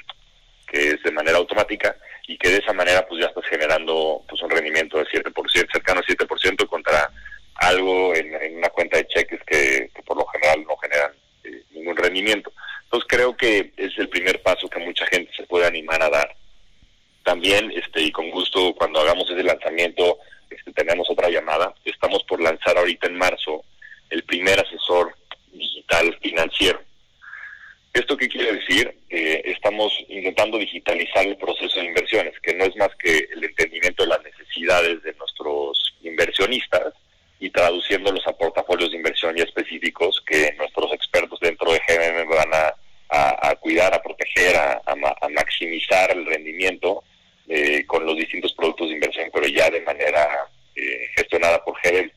que 0.66 0.90
es 0.90 1.02
de 1.04 1.12
manera 1.12 1.38
automática 1.38 1.97
y 2.26 2.37
que 2.37 2.49
de 2.49 2.59
esa 2.59 2.73
manera 2.73 3.07
pues 3.07 3.21
ya 3.21 3.28
estás 3.28 3.45
generando 3.49 4.23
pues 4.28 4.42
un 4.42 4.50
rendimiento 4.50 4.99
de 4.99 5.05
7%, 5.05 5.73
cercano 5.73 6.00
al 6.00 6.16
7% 6.16 6.66
contra 6.66 7.11
algo 7.55 8.12
en, 8.16 8.57
una 8.57 8.71
cuenta 8.71 8.97
de 8.97 9.07
cheques 9.07 9.40
que, 9.47 9.88
por 10.05 10.16
lo 10.16 10.26
general 10.26 10.64
no 10.66 10.76
generan 10.78 11.12
eh, 11.45 11.62
ningún 11.71 11.97
rendimiento. 11.97 12.52
Entonces 12.85 13.07
creo 13.09 13.37
que 13.37 13.73
es 13.76 13.97
el 13.99 14.09
primer 14.09 14.42
paso 14.42 14.68
que 14.68 14.81
mucha 14.81 15.07
gente 15.07 15.31
se 15.37 15.45
puede 15.45 15.66
animar 15.66 16.02
a 16.02 16.11
dar. 16.11 16.35
También, 17.22 17.70
este, 17.70 18.03
y 18.03 18.11
con 18.11 18.31
gusto, 18.31 18.75
cuando 18.75 19.01
hagamos 19.01 19.31
ese 19.31 19.44
lanzamiento, 19.44 20.18
este, 20.53 20.72
tenemos 20.72 21.09
otra 21.11 21.31
llamada. 21.31 21.75
Estamos 21.85 22.22
por 22.25 22.40
lanzar 22.40 22.77
ahorita 22.77 23.07
en 23.07 23.16
marzo 23.16 23.64
el 24.11 24.22
primer 24.25 24.61
asesor 24.61 25.14
digital 25.53 26.16
financiero. 26.20 26.81
¿Esto 27.92 28.16
qué 28.16 28.29
quiere 28.29 28.55
decir? 28.55 28.94
Eh, 29.11 29.42
estamos 29.44 29.92
intentando 30.33 30.57
digitalizar 30.57 31.27
el 31.27 31.37
proceso 31.37 31.79
de 31.79 31.87
inversiones, 31.87 32.33
que 32.42 32.55
no 32.55 32.64
es 32.64 32.75
más 32.77 32.88
que 32.97 33.29
el 33.33 33.45
entendimiento 33.45 34.03
de 34.03 34.09
las 34.09 34.23
necesidades 34.23 35.03
de 35.03 35.12
nuestros 35.14 35.95
inversionistas 36.03 36.95
y 37.38 37.51
traduciéndolos 37.51 38.27
a 38.27 38.33
portafolios 38.33 38.90
de 38.90 38.97
inversión 38.97 39.37
ya 39.37 39.45
específicos 39.45 40.23
que 40.27 40.55
nuestros 40.57 40.90
expertos 40.95 41.38
dentro 41.40 41.71
de 41.71 41.81
GMM 41.87 42.29
van 42.31 42.49
a, 42.55 43.55
cuidar, 43.57 43.92
a 43.92 44.03
proteger, 44.03 44.57
a, 44.57 45.29
maximizar 45.29 46.11
el 46.12 46.25
rendimiento 46.25 47.05
eh, 47.49 47.85
con 47.87 48.07
los 48.07 48.16
distintos 48.16 48.55
productos 48.55 48.88
de 48.88 48.95
inversión, 48.95 49.29
pero 49.35 49.47
ya 49.49 49.68
de 49.68 49.83
manera 49.83 50.49
eh, 50.75 51.09
gestionada 51.14 51.62
por 51.62 51.77
GMM. 51.83 52.11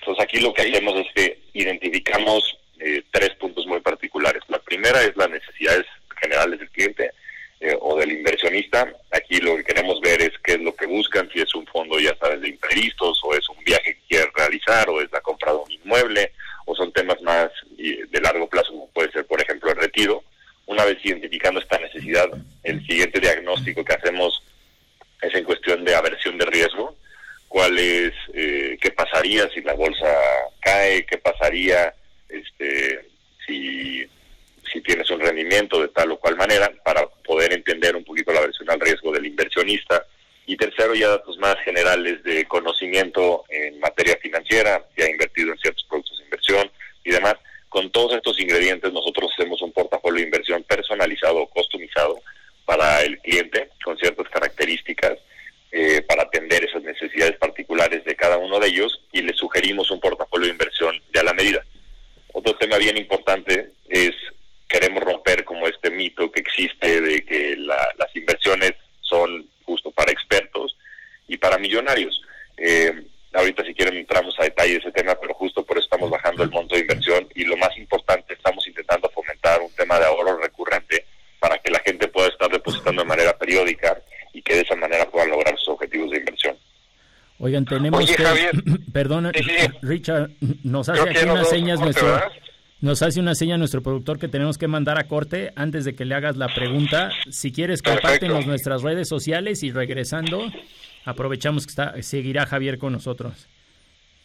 Entonces 0.00 0.24
aquí 0.24 0.40
lo 0.40 0.52
que 0.52 0.62
hacemos 0.62 0.96
es 0.96 1.06
que 1.14 1.38
identificamos 1.52 2.58
eh, 2.80 3.02
tres 3.12 3.30
puntos 3.36 3.64
muy 3.66 3.80
particulares. 3.80 4.42
La 4.48 4.58
primera 4.58 5.00
es 5.02 5.16
las 5.16 5.30
necesidades 5.30 5.86
generales 6.20 6.58
del 6.58 6.70
cliente 6.70 7.10
eh, 7.64 7.78
o 7.80 7.96
del 7.98 8.12
inversionista. 8.12 8.92
Aquí 9.10 9.38
lo 9.38 9.56
que 9.56 9.64
queremos 9.64 9.98
ver 10.02 10.20
es 10.20 10.32
qué 10.42 10.52
es 10.52 10.60
lo 10.60 10.76
que 10.76 10.84
buscan, 10.84 11.30
si 11.32 11.40
es 11.40 11.54
un 11.54 11.66
fondo, 11.66 11.98
ya 11.98 12.14
sabes, 12.18 12.42
de 12.42 12.50
imprevistos, 12.50 13.18
o 13.24 13.34
es 13.34 13.48
un 13.48 13.56
viaje 13.64 13.94
que 13.94 14.02
quiere 14.06 14.30
realizar, 14.36 14.86
o 14.90 15.00
es 15.00 15.10
la 15.10 15.22
compra 15.22 15.52
de 15.52 15.58
un 15.58 15.72
inmueble, 15.72 16.32
o 16.66 16.74
son 16.74 16.92
temas 16.92 17.22
más 17.22 17.50
de 17.78 18.20
largo 18.20 18.50
plazo, 18.50 18.70
como 18.70 18.90
puede 18.90 19.10
ser, 19.12 19.24
por 19.24 19.40
ejemplo, 19.40 19.70
el 19.70 19.76
retiro. 19.76 20.22
Una 20.66 20.84
vez 20.84 20.98
identificando 21.02 21.58
esta 21.58 21.78
necesidad, 21.78 22.28
el 22.64 22.86
siguiente 22.86 23.18
diagnóstico 23.18 23.82
que 23.82 23.94
hacemos 23.94 24.42
es 25.22 25.34
en 25.34 25.44
cuestión 25.44 25.86
de 25.86 25.94
aversión 25.94 26.36
de 26.36 26.44
riesgo. 26.44 26.94
¿Cuál 27.48 27.78
es, 27.78 28.12
eh, 28.34 28.76
qué 28.78 28.90
pasaría 28.90 29.48
si 29.54 29.62
la 29.62 29.72
bolsa 29.72 30.12
cae? 30.60 31.06
¿Qué 31.06 31.16
pasaría 31.16 31.94
este, 32.28 33.08
si, 33.46 34.06
si 34.74 34.82
tienes 34.82 35.08
un 35.10 35.20
rendimiento 35.20 35.80
de 35.80 35.88
tal 35.88 36.10
o 36.10 36.18
cual 36.18 36.36
manera, 36.36 36.70
para 36.84 37.06
poder 37.24 37.52
entender 37.52 37.94
un 37.94 38.04
poquito 38.04 38.32
la 38.32 38.40
versión 38.40 38.68
al 38.68 38.80
riesgo 38.80 39.12
del 39.12 39.24
inversionista. 39.24 40.04
Y 40.46 40.56
tercero, 40.56 40.94
ya 40.94 41.08
datos 41.08 41.38
más 41.38 41.56
generales 41.64 42.22
de 42.24 42.44
conocimiento 42.46 43.44
en 43.48 43.78
materia 43.78 44.18
financiera, 44.20 44.84
si 44.94 45.02
ha 45.02 45.08
invertido 45.08 45.52
en 45.52 45.58
ciertos 45.58 45.84
productos 45.88 46.18
de 46.18 46.24
inversión 46.24 46.70
y 47.04 47.12
demás. 47.12 47.36
Con 47.68 47.90
todos 47.90 48.14
estos 48.14 48.38
ingredientes 48.40 48.92
nosotros 48.92 49.30
hacemos 49.32 49.62
un 49.62 49.72
portafolio 49.72 50.18
de 50.18 50.26
inversión 50.26 50.62
personalizado 50.64 51.38
o 51.38 51.48
customizado 51.48 52.20
para 52.64 53.02
el 53.02 53.18
cliente 53.20 53.70
con 53.84 53.96
ciertas 53.96 54.28
características 54.28 55.18
eh, 55.70 56.02
para 56.02 56.22
atender 56.22 56.64
esas 56.64 56.82
necesidades 56.82 57.36
particulares 57.36 58.04
de 58.04 58.14
cada 58.16 58.38
uno 58.38 58.58
de 58.58 58.68
ellos 58.68 59.00
y 59.12 59.22
le 59.22 59.34
sugerimos 59.34 59.90
un 59.90 60.00
portafolio 60.00 60.46
de 60.46 60.52
inversión 60.52 61.00
de 61.12 61.20
a 61.20 61.24
la 61.24 61.32
medida. 61.32 61.64
Otro 62.32 62.54
tema 62.56 62.76
bien 62.78 62.96
importante 62.96 63.70
es 63.88 64.14
queremos 64.68 65.02
romper 65.02 65.44
como 65.44 65.66
este 65.66 65.90
mito 65.90 66.30
que 66.30 66.40
existe 66.40 67.00
de 67.00 67.24
que 67.24 67.56
las 67.56 68.16
inversiones 68.16 68.72
son 69.00 69.46
justo 69.64 69.90
para 69.90 70.12
expertos 70.12 70.76
y 71.28 71.36
para 71.36 71.58
millonarios. 71.58 72.20
Eh, 72.56 72.92
ahorita 73.32 73.64
si 73.64 73.74
quieren 73.74 73.96
entramos 73.96 74.34
a 74.38 74.44
detalle 74.44 74.72
de 74.72 74.78
ese 74.78 74.92
tema, 74.92 75.14
pero 75.20 75.34
justo 75.34 75.64
por 75.64 75.76
eso 75.76 75.84
estamos 75.84 76.10
bajando 76.10 76.42
el 76.42 76.50
monto 76.50 76.74
de 76.74 76.82
inversión 76.82 77.28
y 77.34 77.44
lo 77.44 77.56
más 77.56 77.76
importante, 77.76 78.34
estamos 78.34 78.66
intentando 78.66 79.08
fomentar 79.10 79.60
un 79.60 79.72
tema 79.72 79.98
de 79.98 80.06
ahorro 80.06 80.38
recurrente 80.38 81.04
para 81.38 81.58
que 81.58 81.70
la 81.70 81.80
gente 81.80 82.08
pueda 82.08 82.28
estar 82.28 82.50
depositando 82.50 83.02
de 83.02 83.08
manera 83.08 83.36
periódica 83.36 84.00
y 84.32 84.42
que 84.42 84.54
de 84.54 84.60
esa 84.62 84.76
manera 84.76 85.08
puedan 85.10 85.30
lograr 85.30 85.56
sus 85.58 85.68
objetivos 85.68 86.10
de 86.10 86.18
inversión. 86.18 86.56
Oigan, 87.38 87.64
tenemos 87.64 88.10
que... 88.10 88.50
Perdona, 88.92 89.32
Richard, 89.82 90.30
nos 90.62 90.88
hace 90.88 91.02
aquí 91.02 91.24
unas 91.24 91.48
señas 91.48 91.80
nuestro... 91.80 92.20
Nos 92.84 93.00
hace 93.00 93.18
una 93.18 93.34
seña 93.34 93.56
nuestro 93.56 93.82
productor 93.82 94.18
que 94.18 94.28
tenemos 94.28 94.58
que 94.58 94.68
mandar 94.68 94.98
a 94.98 95.08
corte 95.08 95.52
antes 95.56 95.86
de 95.86 95.96
que 95.96 96.04
le 96.04 96.14
hagas 96.14 96.36
la 96.36 96.48
pregunta. 96.48 97.08
Si 97.30 97.50
quieres, 97.50 97.80
compártenos 97.80 98.46
nuestras 98.46 98.82
redes 98.82 99.08
sociales 99.08 99.62
y 99.62 99.72
regresando, 99.72 100.52
aprovechamos 101.06 101.64
que 101.64 101.70
está, 101.70 102.02
seguirá 102.02 102.44
Javier 102.44 102.76
con 102.76 102.92
nosotros. 102.92 103.48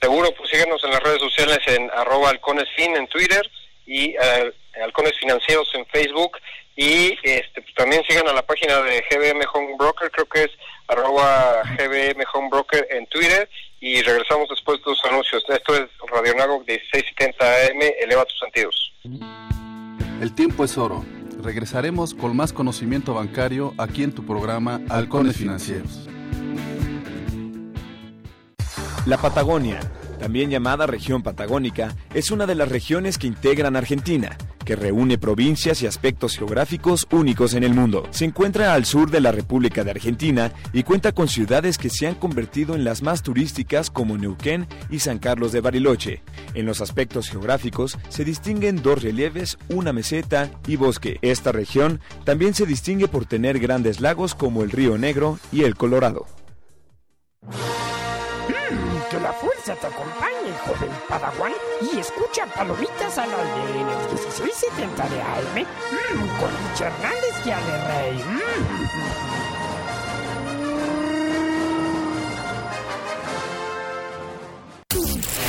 Seguro, 0.02 0.34
pues 0.38 0.50
síguenos 0.50 0.84
en 0.84 0.92
las 0.92 1.02
redes 1.02 1.20
sociales 1.20 1.60
en 1.68 1.90
arroba 1.92 2.32
halconesfin 2.32 2.98
en 2.98 3.08
Twitter 3.08 3.50
y 3.86 4.10
eh, 4.10 4.54
halcones 4.84 5.14
financieros 5.18 5.70
en 5.76 5.86
Facebook 5.86 6.38
y 6.76 7.18
este, 7.24 7.62
pues, 7.62 7.74
también 7.76 8.04
sigan 8.10 8.28
a 8.28 8.34
la 8.34 8.46
página 8.46 8.82
de 8.82 9.02
GBM 9.10 9.42
Home 9.54 9.76
Broker, 9.78 10.12
creo 10.12 10.26
que 10.26 10.44
es 10.44 10.52
arroba 10.90 11.62
GBM 11.78 12.26
Home 12.34 12.50
Broker 12.50 12.86
en 12.90 13.08
Twitter 13.08 13.50
y 13.80 14.02
regresamos 14.02 14.50
después 14.50 14.80
de 14.80 14.92
los 14.92 15.06
anuncios. 15.06 15.44
Esto 15.48 15.76
es 15.76 15.90
Radio 16.12 16.36
Nago 16.36 16.60
1670 16.60 17.46
AM, 17.46 17.94
eleva 18.02 18.26
tus 18.26 18.40
sentidos. 18.40 18.94
El 20.22 20.34
tiempo 20.36 20.66
es 20.66 20.78
oro 20.78 21.06
Regresaremos 21.42 22.14
con 22.14 22.36
más 22.36 22.52
conocimiento 22.52 23.14
bancario 23.14 23.74
aquí 23.78 24.04
en 24.04 24.12
tu 24.12 24.26
programa 24.26 24.82
Halcones 24.90 25.38
Financieros. 25.38 26.10
La 29.06 29.18
Patagonia, 29.18 29.80
también 30.20 30.50
llamada 30.50 30.86
región 30.86 31.24
patagónica, 31.24 31.96
es 32.14 32.30
una 32.32 32.46
de 32.46 32.56
las 32.56 32.70
regiones 32.70 33.18
que 33.18 33.28
integran 33.28 33.76
Argentina 33.76 34.38
que 34.70 34.76
reúne 34.76 35.18
provincias 35.18 35.82
y 35.82 35.88
aspectos 35.88 36.38
geográficos 36.38 37.08
únicos 37.10 37.56
en 37.56 37.64
el 37.64 37.74
mundo. 37.74 38.08
Se 38.12 38.26
encuentra 38.26 38.76
al 38.76 38.86
sur 38.86 39.10
de 39.10 39.20
la 39.20 39.32
República 39.32 39.84
de 39.84 39.90
Argentina 39.90 40.52
y 40.74 40.84
cuenta 40.84 41.12
con 41.12 41.28
ciudades 41.28 41.80
que 41.80 41.90
se 41.90 42.06
han 42.06 42.14
convertido 42.14 42.76
en 42.76 42.84
las 42.84 43.02
más 43.02 43.24
turísticas 43.24 43.90
como 43.90 44.16
Neuquén 44.16 44.68
y 44.92 45.00
San 45.00 45.18
Carlos 45.18 45.54
de 45.54 45.62
Bariloche. 45.62 46.22
En 46.54 46.68
los 46.68 46.82
aspectos 46.82 47.30
geográficos 47.30 47.98
se 48.10 48.24
distinguen 48.24 48.84
dos 48.84 49.02
relieves, 49.02 49.58
una 49.70 49.92
meseta 49.92 50.52
y 50.68 50.76
bosque. 50.76 51.18
Esta 51.24 51.52
región 51.52 52.00
también 52.24 52.54
se 52.54 52.68
distingue 52.68 53.08
por 53.08 53.26
tener 53.26 53.58
grandes 53.58 54.02
lagos 54.02 54.36
como 54.36 54.62
el 54.62 54.70
Río 54.70 55.00
Negro 55.00 55.40
y 55.52 55.64
el 55.64 55.76
Colorado. 55.76 56.28
Mm, 57.42 59.00
fuerza 59.60 59.76
te 59.80 59.88
acompañe, 59.88 60.54
joven 60.66 60.90
Padawan, 61.08 61.54
y 61.82 62.00
escucha 62.00 62.46
Palomitas 62.48 63.18
al 63.18 63.30
aire 63.30 63.82
en 63.82 63.88
el 63.88 63.98
1670 64.12 65.10
de 65.10 65.22
AM 65.22 65.62
mm, 65.62 66.28
con 66.40 66.50
Richard 66.72 66.94
Hernández 66.94 67.46
y 67.46 67.52
Ale 67.52 67.88
Rey. 67.88 68.18
Mm. 68.18 68.40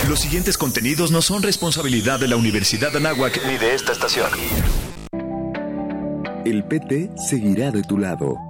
Los 0.08 0.20
siguientes 0.20 0.58
contenidos 0.58 1.12
no 1.12 1.22
son 1.22 1.42
responsabilidad 1.42 2.18
de 2.18 2.28
la 2.28 2.36
Universidad 2.36 2.90
de 2.90 2.98
Anáhuac 2.98 3.40
ni 3.46 3.58
de 3.58 3.74
esta 3.74 3.92
estación. 3.92 4.30
El 6.44 6.64
PT 6.64 7.10
seguirá 7.28 7.70
de 7.70 7.82
tu 7.82 7.96
lado. 7.98 8.49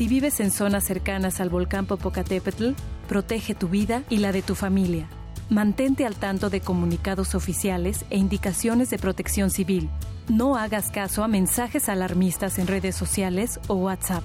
Si 0.00 0.08
vives 0.08 0.40
en 0.40 0.50
zonas 0.50 0.84
cercanas 0.84 1.40
al 1.40 1.50
volcán 1.50 1.84
Popocatépetl, 1.84 2.70
protege 3.06 3.54
tu 3.54 3.68
vida 3.68 4.02
y 4.08 4.16
la 4.16 4.32
de 4.32 4.40
tu 4.40 4.54
familia. 4.54 5.06
Mantente 5.50 6.06
al 6.06 6.14
tanto 6.14 6.48
de 6.48 6.62
comunicados 6.62 7.34
oficiales 7.34 8.06
e 8.08 8.16
indicaciones 8.16 8.88
de 8.88 8.98
protección 8.98 9.50
civil. 9.50 9.90
No 10.26 10.56
hagas 10.56 10.90
caso 10.90 11.22
a 11.22 11.28
mensajes 11.28 11.90
alarmistas 11.90 12.58
en 12.58 12.66
redes 12.66 12.96
sociales 12.96 13.60
o 13.66 13.74
WhatsApp. 13.74 14.24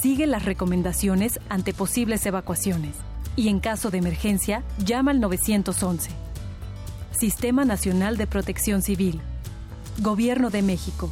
Sigue 0.00 0.26
las 0.26 0.46
recomendaciones 0.46 1.40
ante 1.50 1.74
posibles 1.74 2.24
evacuaciones. 2.24 2.96
Y 3.36 3.48
en 3.48 3.60
caso 3.60 3.90
de 3.90 3.98
emergencia, 3.98 4.62
llama 4.78 5.10
al 5.10 5.20
911. 5.20 6.10
Sistema 7.10 7.66
Nacional 7.66 8.16
de 8.16 8.26
Protección 8.26 8.80
Civil. 8.80 9.20
Gobierno 9.98 10.48
de 10.48 10.62
México. 10.62 11.10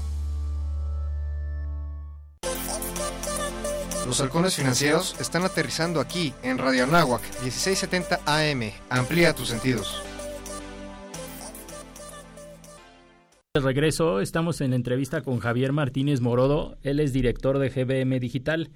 Los 4.14 4.20
halcones 4.20 4.54
financieros 4.54 5.16
están 5.18 5.42
aterrizando 5.42 5.98
aquí, 5.98 6.32
en 6.44 6.56
Radio 6.58 6.84
Anáhuac, 6.84 7.20
1670 7.42 8.20
AM. 8.24 8.70
Amplía 8.88 9.32
tus 9.32 9.48
sentidos. 9.48 10.00
De 13.54 13.60
regreso, 13.60 14.20
estamos 14.20 14.60
en 14.60 14.72
entrevista 14.72 15.22
con 15.22 15.40
Javier 15.40 15.72
Martínez 15.72 16.20
Morodo. 16.20 16.78
Él 16.84 17.00
es 17.00 17.12
director 17.12 17.58
de 17.58 17.70
GBM 17.70 18.20
Digital. 18.20 18.70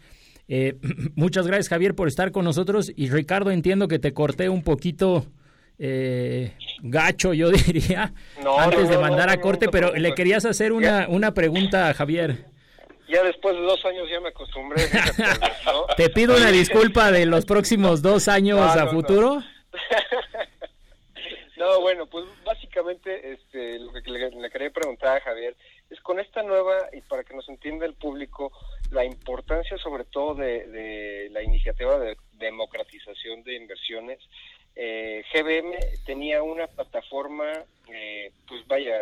Eh, 0.48 0.76
muchas 1.14 1.46
gracias, 1.46 1.68
Javier, 1.68 1.94
por 1.94 2.08
estar 2.08 2.32
con 2.32 2.44
nosotros. 2.44 2.90
Y 2.96 3.08
Ricardo, 3.08 3.52
entiendo 3.52 3.86
que 3.86 4.00
te 4.00 4.12
corté 4.12 4.48
un 4.48 4.64
poquito 4.64 5.24
eh, 5.78 6.54
gacho, 6.82 7.32
yo 7.32 7.50
diría, 7.52 8.12
antes 8.58 8.88
de 8.88 8.98
mandar 8.98 9.30
a 9.30 9.40
corte, 9.40 9.68
pero 9.68 9.94
le 9.94 10.16
querías 10.16 10.44
hacer 10.44 10.72
una, 10.72 11.06
una 11.08 11.32
pregunta 11.32 11.88
a 11.88 11.94
Javier 11.94 12.57
ya 13.08 13.22
después 13.22 13.56
de 13.56 13.62
dos 13.62 13.84
años 13.84 14.08
ya 14.10 14.20
me 14.20 14.28
acostumbré. 14.28 14.82
Te 15.96 16.10
pido 16.10 16.36
una 16.36 16.50
disculpa 16.50 17.10
de 17.10 17.26
los 17.26 17.44
próximos 17.44 18.02
dos 18.02 18.28
años 18.28 18.60
a 18.60 18.86
futuro. 18.88 19.42
No. 21.56 21.80
bueno, 21.80 22.06
pues 22.06 22.24
básicamente 22.44 23.32
este, 23.32 23.80
lo 23.80 23.92
que 23.92 24.08
le, 24.08 24.50
quería 24.50 24.70
preguntar 24.70 25.16
a 25.16 25.20
Javier 25.20 25.56
es 25.90 26.00
con 26.02 26.20
esta 26.20 26.44
nueva, 26.44 26.88
y 26.92 27.00
para 27.00 27.24
que 27.24 27.34
nos 27.34 27.48
entienda 27.48 27.84
el 27.84 27.94
público, 27.94 28.52
la 28.92 29.04
importancia 29.04 29.76
sobre 29.78 30.04
todo 30.04 30.36
de, 30.36 31.28
la 31.32 31.42
iniciativa 31.42 31.98
de 31.98 32.16
democratización 32.34 33.42
de 33.42 33.56
inversiones. 33.56 34.20
Eh, 34.76 35.24
GBM 35.34 35.74
tenía 36.06 36.44
una 36.44 36.68
plataforma, 36.68 37.50
eh, 37.88 38.30
pues 38.46 38.64
vaya, 38.68 39.00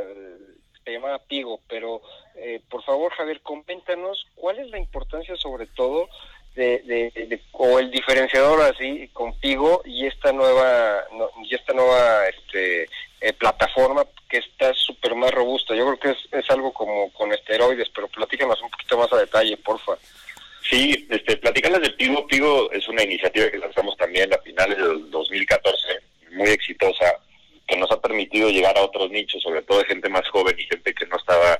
se 0.82 0.92
llamaba 0.92 1.18
Pigo, 1.18 1.60
pero 1.68 2.00
eh, 2.37 2.61
por 2.68 2.83
favor, 2.85 3.12
Javier, 3.12 3.40
coméntanos 3.40 4.27
cuál 4.35 4.59
es 4.59 4.70
la 4.70 4.79
importancia 4.79 5.37
sobre 5.37 5.66
todo 5.66 6.09
de, 6.57 7.40
o 7.53 7.79
el 7.79 7.90
diferenciador 7.90 8.62
así 8.62 9.09
con 9.12 9.38
Pigo 9.40 9.83
y 9.85 10.07
esta 10.07 10.33
nueva 10.33 11.05
y 11.44 11.55
esta 11.55 11.75
nueva 11.75 12.27
este, 12.29 12.85
eh, 13.20 13.33
plataforma 13.35 14.07
que 14.29 14.38
está 14.38 14.72
súper 14.75 15.14
más 15.14 15.31
robusta. 15.33 15.75
Yo 15.75 15.85
creo 15.87 16.14
que 16.14 16.38
es, 16.38 16.51
algo 16.51 16.72
como 16.72 17.12
con 17.12 17.33
esteroides, 17.33 17.88
pero 17.94 18.09
platícanos 18.09 18.61
un 18.62 18.70
poquito 18.70 18.99
más 18.99 19.12
a 19.12 19.18
detalle, 19.18 19.57
porfa. 19.59 19.96
Sí, 20.68 21.07
este, 21.11 21.37
platicarles 21.37 21.83
de 21.83 21.90
Pigo. 21.90 22.27
Pigo 22.27 22.70
es 22.72 22.88
una 22.88 23.03
iniciativa 23.05 23.51
que 23.51 23.59
lanzamos 23.59 23.96
también 23.96 24.33
a 24.33 24.38
finales 24.38 24.79
del 24.79 25.11
2014, 25.11 25.88
muy 26.33 26.49
exitosa 26.49 27.18
que 27.66 27.77
nos 27.77 27.90
ha 27.90 28.01
permitido 28.01 28.49
llegar 28.49 28.77
a 28.79 28.83
otros 28.83 29.11
nichos, 29.11 29.42
sobre 29.42 29.62
todo 29.62 29.79
de 29.79 29.87
gente 29.87 30.09
más 30.09 30.27
joven 30.29 30.55
y 30.59 30.64
gente 30.64 30.94
que 30.94 31.07
no 31.07 31.16
estaba 31.16 31.55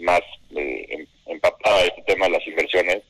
más 0.00 0.20
eh, 0.56 1.06
empapada 1.26 1.82
de 1.82 1.86
este 1.88 2.02
tema 2.02 2.26
de 2.26 2.32
las 2.32 2.46
inversiones, 2.46 3.02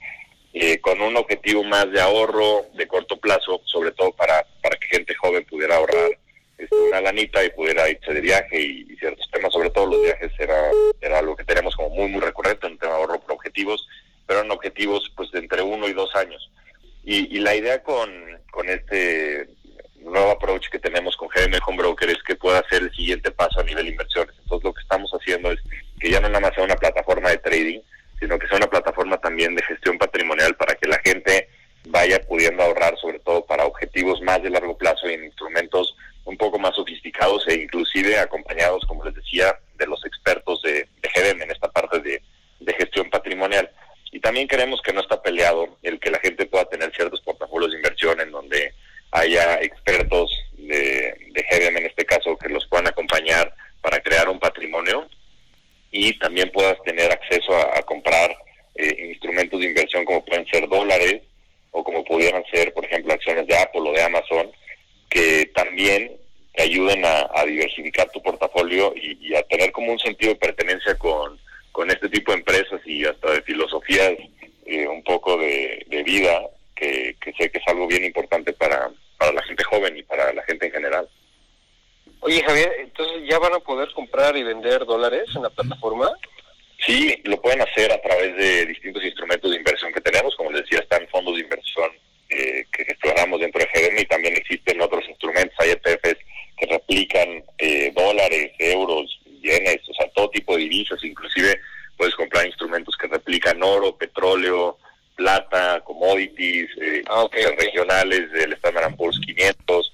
eh, 0.53 0.81
con 0.81 1.01
un 1.01 1.17
objetivo 1.17 1.63
más 1.63 1.91
de 1.93 2.01
ahorro 2.01 2.67
de 2.75 2.87
corto 2.89 3.19
plazo, 3.19 3.61
sobre 3.65 3.93
todo 3.93 4.13
para, 4.13 4.45
para 4.63 4.77
que 4.77 4.89
gente 4.89 5.15
joven 5.15 5.45
pudiera 5.45 5.77
ahorrar 5.77 6.11
este, 6.59 6.77
una 6.77 7.01
lanita 7.01 7.45
y 7.45 7.51
pudiera 7.51 7.89
irse 7.89 8.13
de 8.13 8.21
viaje 8.21 8.61
y, 8.61 8.97
ciertos 8.97 9.31
temas, 9.31 9.53
sobre 9.53 9.71
todo 9.71 9.87
los 9.87 10.03
viajes 10.03 10.31
era, 10.39 10.71
era 11.01 11.21
algo 11.21 11.35
que 11.35 11.45
teníamos 11.45 11.75
como 11.75 11.91
muy, 11.91 12.09
muy 12.09 12.21
recurrente, 12.21 12.67
un 12.67 12.79
tema 12.79 12.93
de 12.93 12.99
ahorro 12.99 13.21
por 13.21 13.33
objetivos, 13.33 13.87
pero 14.27 14.41
eran 14.41 14.51
objetivos 14.51 15.11
pues 15.17 15.31
de 15.31 15.39
entre 15.39 15.63
uno 15.63 15.89
y 15.89 15.93
dos 15.93 16.15
años. 16.17 16.51
Y, 17.03 17.35
y 17.35 17.41
la 17.41 17.55
idea 17.55 17.83
con, 17.83 18.11
con 18.51 18.69
este 18.69 19.49
nuevo 20.03 20.31
approach 20.33 20.69
que 20.69 20.79
tenemos 20.79 21.17
con 21.17 21.29
GM 21.29 21.59
Home 21.67 21.79
Broker 21.79 22.11
es 22.11 22.23
que 22.23 22.35
pueda 22.35 22.63
ser 22.69 22.83
el 22.83 22.95
siguiente 22.95 23.31
paso 23.31 23.61
a 23.61 23.65
nivel 23.65 23.89
inversiones. 23.89 24.35
Entonces 24.43 24.65
lo 24.65 24.75
que 24.75 24.83
estamos 24.83 25.11
haciendo 25.13 25.53
es 25.53 25.61
que 25.99 26.11
ya 26.11 26.21
no 26.21 26.29
nada 26.29 26.41
más 26.41 26.55
sea 26.55 26.65
una 26.65 26.77
plataforma 26.77 27.31
de 27.31 27.39
trading, 27.39 27.81
sino 28.19 28.39
que 28.39 28.47
sea 28.49 28.57
una 28.57 28.71
plataforma 28.71 29.19
también 29.19 29.55
de 29.55 29.63
gestión 29.63 29.99
patrimonial 29.99 30.55
para 30.57 30.75
que 30.75 30.89
la 30.89 30.99
gente 31.05 31.49
vaya 31.87 32.21
pudiendo 32.27 32.63
ahorrar 32.63 32.97
sobre 32.99 33.19
todo 33.21 33.45
para 33.47 33.65
objetivos 33.65 34.21
más 34.23 34.43
de 34.43 34.51
largo 34.51 34.77
plazo 34.77 35.09
y 35.09 35.15
en 35.15 35.25
instrumentos 35.25 35.97
un 36.25 36.37
poco 36.37 36.59
más 36.59 36.75
sofisticados 36.77 37.47
e 37.49 37.55
inclusive 37.55 38.19
acompañados, 38.19 38.85
como 38.87 39.05
les 39.05 39.15
decía, 39.15 39.59
de 39.77 39.87
los 39.87 40.05
expertos 40.05 40.61
de, 40.63 40.87
de 41.01 41.09
GDM 41.15 41.43
en 41.43 41.51
esta 41.51 41.71
parte 41.71 41.99
de, 42.01 42.23
de 42.61 42.73
gestión 42.75 43.09
patrimonial. 43.09 43.71
Y 44.13 44.21
también 44.21 44.47
queremos 44.47 44.83
que 44.83 44.93
no 44.93 45.01
está 45.01 45.23
peleado 45.23 45.79
el 45.83 45.99
que 45.99 46.11
la 46.11 46.19
gente 46.19 46.45
pueda 46.47 46.67
tener 46.67 46.93
ciertos 46.95 47.23
portafolios 47.23 47.71
de 47.71 47.79
inversión 47.79 48.21
en 48.21 48.31
donde 48.31 48.75
haya 49.13 49.61
expertos 49.61 50.31
de, 50.57 51.15
de 51.33 51.47
GBM 51.51 51.79
en 51.79 51.87
este 51.87 52.05
caso 52.05 52.37
que 52.37 52.49
los 52.49 52.67
puedan 52.67 52.89
acompañar 52.89 53.55
para 53.81 54.01
crear 54.01 54.29
un 54.29 54.39
patrimonio 54.39 55.09
y 55.91 56.17
también 56.19 56.51
puedas 56.53 56.81
tener 56.85 57.11
acceso 57.11 57.57
a, 57.57 57.83
comprar 57.83 58.37
eh, 58.77 59.09
instrumentos 59.11 59.59
de 59.59 59.67
inversión 59.67 60.05
como 60.05 60.25
pueden 60.25 60.47
ser 60.47 60.69
dólares 60.69 61.23
o 61.73 61.83
como 61.83 62.05
pudieran 62.05 62.45
ser, 62.53 62.73
por 62.73 62.85
ejemplo, 62.85 63.13
acciones 63.13 63.47
de 63.47 63.57
Apple 63.57 63.81
o 63.81 63.93
de 63.93 64.03
Amazon, 64.03 64.51
que 65.09 65.47
también 65.55 66.13
te 66.55 66.63
ayuden 66.63 67.05
a, 67.05 67.45
diversificar 67.45 68.11
tu 68.11 68.23
portafolio 68.23 68.93
y, 68.97 69.35
a 69.35 69.43
tener 69.45 69.73
como 69.73 69.93
un 69.93 69.99
sentido 69.99 70.33
de 70.33 70.39
pertenencia 70.39 70.97
con, 70.97 71.39
con 71.73 71.91
este 71.91 72.09
tipo 72.09 72.33
de 72.33 72.39
empresas 72.39 72.81
y 72.85 73.05
hasta 73.05 73.33
de 73.33 73.43
filosofías 73.43 74.15
eh, 74.67 74.87
un 74.87 75.03
poco 75.03 75.37
de, 75.37 75.85
de 75.89 76.03
vida 76.03 76.43
que, 76.81 77.33
sé 77.39 77.51
que 77.51 77.59
es 77.59 77.69
algo 77.69 77.87
bien 77.87 78.05
importante 78.05 78.53
para, 78.53 78.91
para 79.19 79.33
la 79.33 79.43
gente 79.43 79.65
joven 79.65 79.97
y 79.97 80.03
para 80.03 80.33
la 80.33 80.43
gente 80.45 80.67
en 80.67 80.73
general. 80.73 81.09
Oye 82.21 82.43
Javier, 82.43 82.73
entonces 82.81 83.23
ya 83.29 83.39
van 83.39 83.55
a 83.55 83.61
poder 83.61 83.91
comprar 83.93 84.37
y 84.37 84.43
vender 84.43 84.85
dólares 84.85 85.29
en 85.35 85.43
la 85.43 85.51
plataforma. 85.51 86.11
Sí, 86.87 87.21
lo 87.25 87.41
pueden 87.41 87.61
hacer 87.61 87.93
a 87.93 88.01
través 88.01 88.37
de 88.37 88.67
distintos 88.67 89.05
instrumentos 89.05 89.51
de 89.51 89.59
inversión 89.59 89.93
que 89.93 90.01
tenemos. 90.01 90.35
Como 90.37 90.51
les 90.51 90.63
decía, 90.63 90.81
están 90.81 91.07
fondos 91.09 91.37
de 91.37 91.43
inversión 91.43 91.91
eh, 92.31 92.65
que 92.73 92.85
gestionamos 92.85 93.41
dentro 93.41 93.61
de 93.61 93.69
GDM 93.69 94.01
y 94.01 94.07
también 94.07 94.37
existen 94.37 94.81
otros 94.81 95.07
instrumentos, 95.09 95.55
hay 95.59 95.71
ETFs 95.71 96.19
que 96.57 96.67
replican 96.67 97.45
eh, 97.59 97.93
dólares, 97.95 98.53
euros, 98.59 99.21
yenes, 99.43 99.81
o 99.89 99.95
sea, 99.95 100.09
todo 100.11 100.31
tipo 100.31 100.57
de 100.57 100.63
divisas, 100.63 101.03
inclusive 101.03 101.59
puedes 101.97 102.15
comprar 102.41 102.47
instrumentos 102.47 102.97
que 102.97 103.07
replican 103.07 103.63
oro, 103.63 103.97
petróleo, 103.97 104.79
plata, 105.17 105.81
commodities, 105.85 106.71
eh, 106.81 107.03
ah, 107.09 107.27
regionales 107.59 108.31
del 108.33 108.53
Standard 108.55 108.97
Poor's 108.97 109.21
500. 109.21 109.93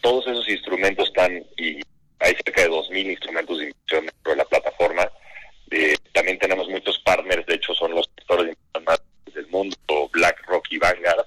Todos 0.00 0.26
esos 0.26 0.48
instrumentos 0.48 1.08
están, 1.08 1.44
y 1.56 1.80
hay 2.20 2.34
cerca 2.44 2.62
de 2.62 2.70
2.000 2.70 3.10
instrumentos 3.10 3.58
de 3.58 3.64
inversión 3.64 4.06
dentro 4.06 4.32
de 4.32 4.36
la 4.36 4.44
plataforma. 4.44 5.10
Eh, 5.70 5.96
también 6.12 6.38
tenemos 6.38 6.68
muchos 6.68 6.98
partners, 7.00 7.46
de 7.46 7.54
hecho 7.54 7.74
son 7.74 7.92
los 7.92 8.08
sectores 8.16 8.56
más 8.84 9.00
del 9.34 9.46
mundo, 9.48 9.76
BlackRock 10.12 10.66
y 10.70 10.78
Vanguard, 10.78 11.26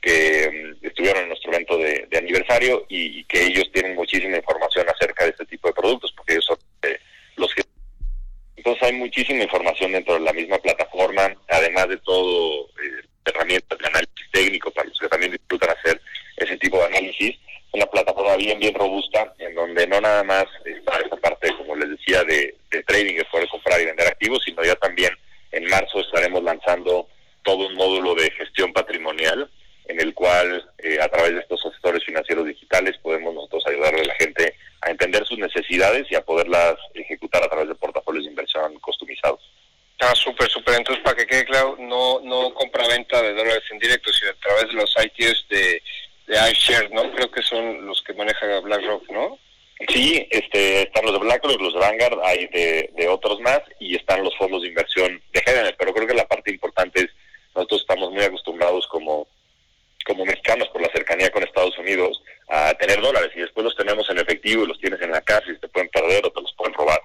que 0.00 0.76
mm, 0.80 0.86
estuvieron 0.86 1.22
en 1.22 1.28
nuestro 1.28 1.52
evento 1.52 1.76
de, 1.76 2.08
aniversario 2.16 2.86
y, 2.88 3.24
que 3.24 3.46
ellos 3.46 3.70
tienen 3.72 3.96
muchísima 3.96 4.36
información 4.36 4.86
acerca 4.88 5.24
de 5.24 5.30
este 5.30 5.46
tipo 5.46 5.68
de 5.68 5.74
productos, 5.74 6.12
porque 6.12 6.34
ellos 6.34 6.44
son 6.44 6.58
eh, 6.82 6.98
los 7.36 7.52
que... 7.54 7.62
Entonces 8.56 8.82
hay 8.82 8.92
muchísima 9.10 9.42
información 9.42 9.90
dentro 9.90 10.14
de 10.14 10.20
la 10.20 10.32
misma 10.32 10.56
plataforma, 10.58 11.34
además 11.48 11.88
de 11.88 11.96
todo, 11.96 12.66
eh, 12.66 13.02
herramientas 13.24 13.76
de 13.76 13.86
análisis 13.88 14.30
técnico 14.30 14.70
para 14.70 14.88
los 14.88 14.98
que 15.00 15.08
también 15.08 15.32
disfrutan 15.32 15.70
hacer 15.70 16.00
ese 16.36 16.56
tipo 16.58 16.78
de 16.78 16.84
análisis. 16.84 17.36
Una 17.72 17.86
plataforma 17.86 18.36
bien, 18.36 18.60
bien 18.60 18.72
robusta, 18.72 19.34
en 19.40 19.52
donde 19.56 19.84
no 19.88 20.00
nada 20.00 20.22
más 20.22 20.44
está 20.64 21.00
esa 21.00 21.16
parte, 21.16 21.52
como 21.56 21.74
les 21.74 21.90
decía, 21.90 22.22
de, 22.22 22.54
de 22.70 22.82
trading, 22.84 23.16
que 23.16 23.24
puede 23.24 23.48
comprar 23.48 23.80
y 23.80 23.86
vender 23.86 24.06
activos, 24.06 24.44
sino 24.44 24.62
ya 24.62 24.76
también 24.76 25.12
en 25.50 25.64
marzo 25.64 25.98
estaremos 26.00 26.44
lanzando 26.44 27.08
todo 27.42 27.66
un 27.66 27.74
módulo 27.74 28.14
de 28.14 28.30
gestión 28.30 28.72
patrimonial 28.72 29.50
en 29.90 30.00
el 30.00 30.14
cual 30.14 30.64
eh, 30.78 30.98
a 31.00 31.08
través 31.08 31.32
de 31.34 31.40
estos 31.40 31.66
asesores 31.66 32.04
financieros 32.04 32.46
digitales 32.46 32.96
podemos 32.98 33.34
nosotros 33.34 33.64
ayudarle 33.66 34.02
a 34.02 34.04
la 34.04 34.14
gente 34.14 34.54
a 34.82 34.90
entender 34.90 35.26
sus 35.26 35.38
necesidades 35.38 36.06
y 36.10 36.14
a 36.14 36.24
poderlas 36.24 36.76
ejecutar 36.94 37.42
a 37.42 37.48
través 37.48 37.68
de 37.68 37.74
portafolios 37.74 38.24
de 38.24 38.30
inversión 38.30 38.78
customizados. 38.80 39.40
Ah, 40.00 40.14
súper, 40.14 40.48
súper. 40.48 40.76
Entonces, 40.76 41.02
para 41.04 41.16
que 41.16 41.26
quede 41.26 41.44
claro, 41.44 41.76
no, 41.78 42.20
no 42.20 42.54
compra-venta 42.54 43.20
de 43.20 43.34
dólares 43.34 43.64
en 43.70 43.78
directo, 43.78 44.10
sino 44.12 44.30
a 44.30 44.34
través 44.34 44.68
de 44.68 44.74
los 44.74 44.94
ITs 44.96 45.48
de, 45.50 45.82
de 46.26 46.50
iShares, 46.52 46.90
¿no? 46.90 47.10
Creo 47.12 47.30
que 47.30 47.42
son 47.42 47.86
los 47.86 48.00
que 48.02 48.14
maneja 48.14 48.60
BlackRock, 48.60 49.10
¿no? 49.10 49.38
Sí, 49.88 50.26
este, 50.30 50.82
están 50.82 51.04
los 51.04 51.14
de 51.14 51.18
BlackRock, 51.18 51.60
los 51.60 51.74
de 51.74 51.80
Vanguard, 51.80 52.20
hay 52.24 52.46
de, 52.46 52.90
de 52.96 53.08
otros 53.08 53.40
más, 53.40 53.60
y 53.78 53.96
están 53.96 54.22
los 54.22 54.36
fondos 54.36 54.62
de 54.62 54.68
inversión 54.68 55.20
de 55.32 55.42
género, 55.42 55.70
pero 55.78 55.92
creo 55.92 56.06
que 56.06 56.14
la 56.14 56.28
parte 56.28 56.50
importante 56.50 57.00
es, 57.00 57.10
nosotros 57.54 57.82
estamos 57.82 58.10
muy 58.10 58.22
acostumbrados 58.22 58.86
como 58.86 59.26
como 60.06 60.24
mexicanos 60.24 60.68
por 60.68 60.82
la 60.82 60.90
cercanía 60.92 61.30
con 61.30 61.42
Estados 61.42 61.76
Unidos 61.78 62.22
a 62.48 62.74
tener 62.74 63.00
dólares 63.00 63.30
y 63.34 63.40
después 63.40 63.64
los 63.64 63.76
tenemos 63.76 64.08
en 64.10 64.18
efectivo 64.18 64.64
y 64.64 64.68
los 64.68 64.80
tienes 64.80 65.00
en 65.02 65.12
la 65.12 65.20
casa 65.20 65.50
y 65.50 65.58
te 65.58 65.68
pueden 65.68 65.88
perder 65.90 66.26
o 66.26 66.32
te 66.32 66.40
los 66.40 66.52
pueden 66.54 66.74
robar. 66.74 67.00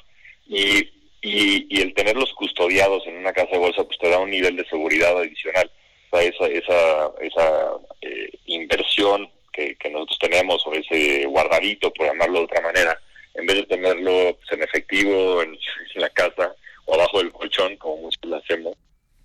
Y, 0.48 0.90
y, 1.22 1.82
el 1.82 1.94
tenerlos 1.94 2.34
custodiados 2.34 3.06
en 3.08 3.18
una 3.18 3.34
casa 3.34 3.52
de 3.52 3.58
bolsa 3.58 3.84
pues 3.84 3.98
te 4.00 4.10
da 4.10 4.20
un 4.20 4.30
nivel 4.30 4.56
de 4.56 4.68
seguridad 4.68 5.18
adicional. 5.18 5.70
O 6.12 6.18
sea, 6.18 6.28
esa, 6.28 6.48
esa, 6.48 7.12
esa 7.22 7.72
eh, 8.02 8.30
inversión 8.46 9.30
que, 9.52 9.76
que, 9.76 9.90
nosotros 9.90 10.20
tenemos 10.20 10.66
o 10.66 10.74
ese 10.74 11.26
guardadito, 11.26 11.92
por 11.94 12.08
llamarlo 12.08 12.40
de 12.40 12.46
otra 12.46 12.62
manera, 12.62 13.00
en 13.34 13.46
vez 13.46 13.58
de 13.58 13.64
tenerlo 13.64 14.38
pues, 14.38 14.52
en 14.52 14.64
efectivo 14.64 15.42
en, 15.42 15.58
la 15.96 16.10
casa 16.10 16.56
o 16.86 16.94
abajo 16.94 17.20
del 17.20 17.32
colchón, 17.32 17.76
como 17.78 17.98
muchos 17.98 18.24
lo 18.26 18.36
hacemos, 18.36 18.76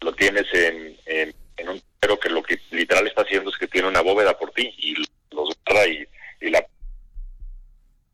lo 0.00 0.12
tienes 0.14 0.46
en, 0.54 0.96
en 1.06 1.34
en 1.60 1.68
un 1.68 1.82
pero 2.00 2.18
que 2.18 2.30
lo 2.30 2.42
que 2.42 2.58
literal 2.70 3.06
está 3.06 3.22
haciendo 3.22 3.50
es 3.50 3.58
que 3.58 3.68
tiene 3.68 3.88
una 3.88 4.00
bóveda 4.00 4.36
por 4.36 4.50
ti 4.52 4.72
y 4.78 4.94
los 4.94 5.54
guarda 5.66 5.86
y, 5.86 6.06
la 6.40 6.66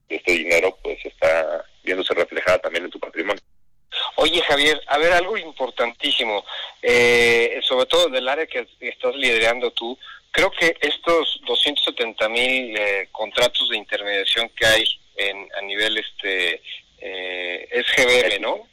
este 0.08 0.32
dinero 0.32 0.76
pues 0.82 0.98
está 1.04 1.64
viéndose 1.84 2.12
reflejada 2.14 2.58
también 2.58 2.84
en 2.84 2.90
tu 2.90 2.98
patrimonio. 2.98 3.40
Oye 4.16 4.35
Javier, 4.46 4.80
a 4.86 4.98
ver 4.98 5.12
algo 5.12 5.36
importantísimo, 5.36 6.44
eh, 6.82 7.58
sobre 7.62 7.86
todo 7.86 8.08
del 8.08 8.28
área 8.28 8.46
que 8.46 8.66
estás 8.80 9.14
liderando 9.14 9.70
tú, 9.72 9.98
creo 10.30 10.50
que 10.50 10.76
estos 10.80 11.40
270 11.46 12.28
mil 12.28 12.76
eh, 12.76 13.08
contratos 13.10 13.68
de 13.70 13.76
intermediación 13.76 14.48
que 14.50 14.66
hay 14.66 14.84
en, 15.16 15.48
a 15.56 15.62
nivel 15.62 15.96
este 15.98 16.62
eh, 16.98 17.68
es 17.70 17.86
GBM, 17.96 18.40
¿no? 18.40 18.68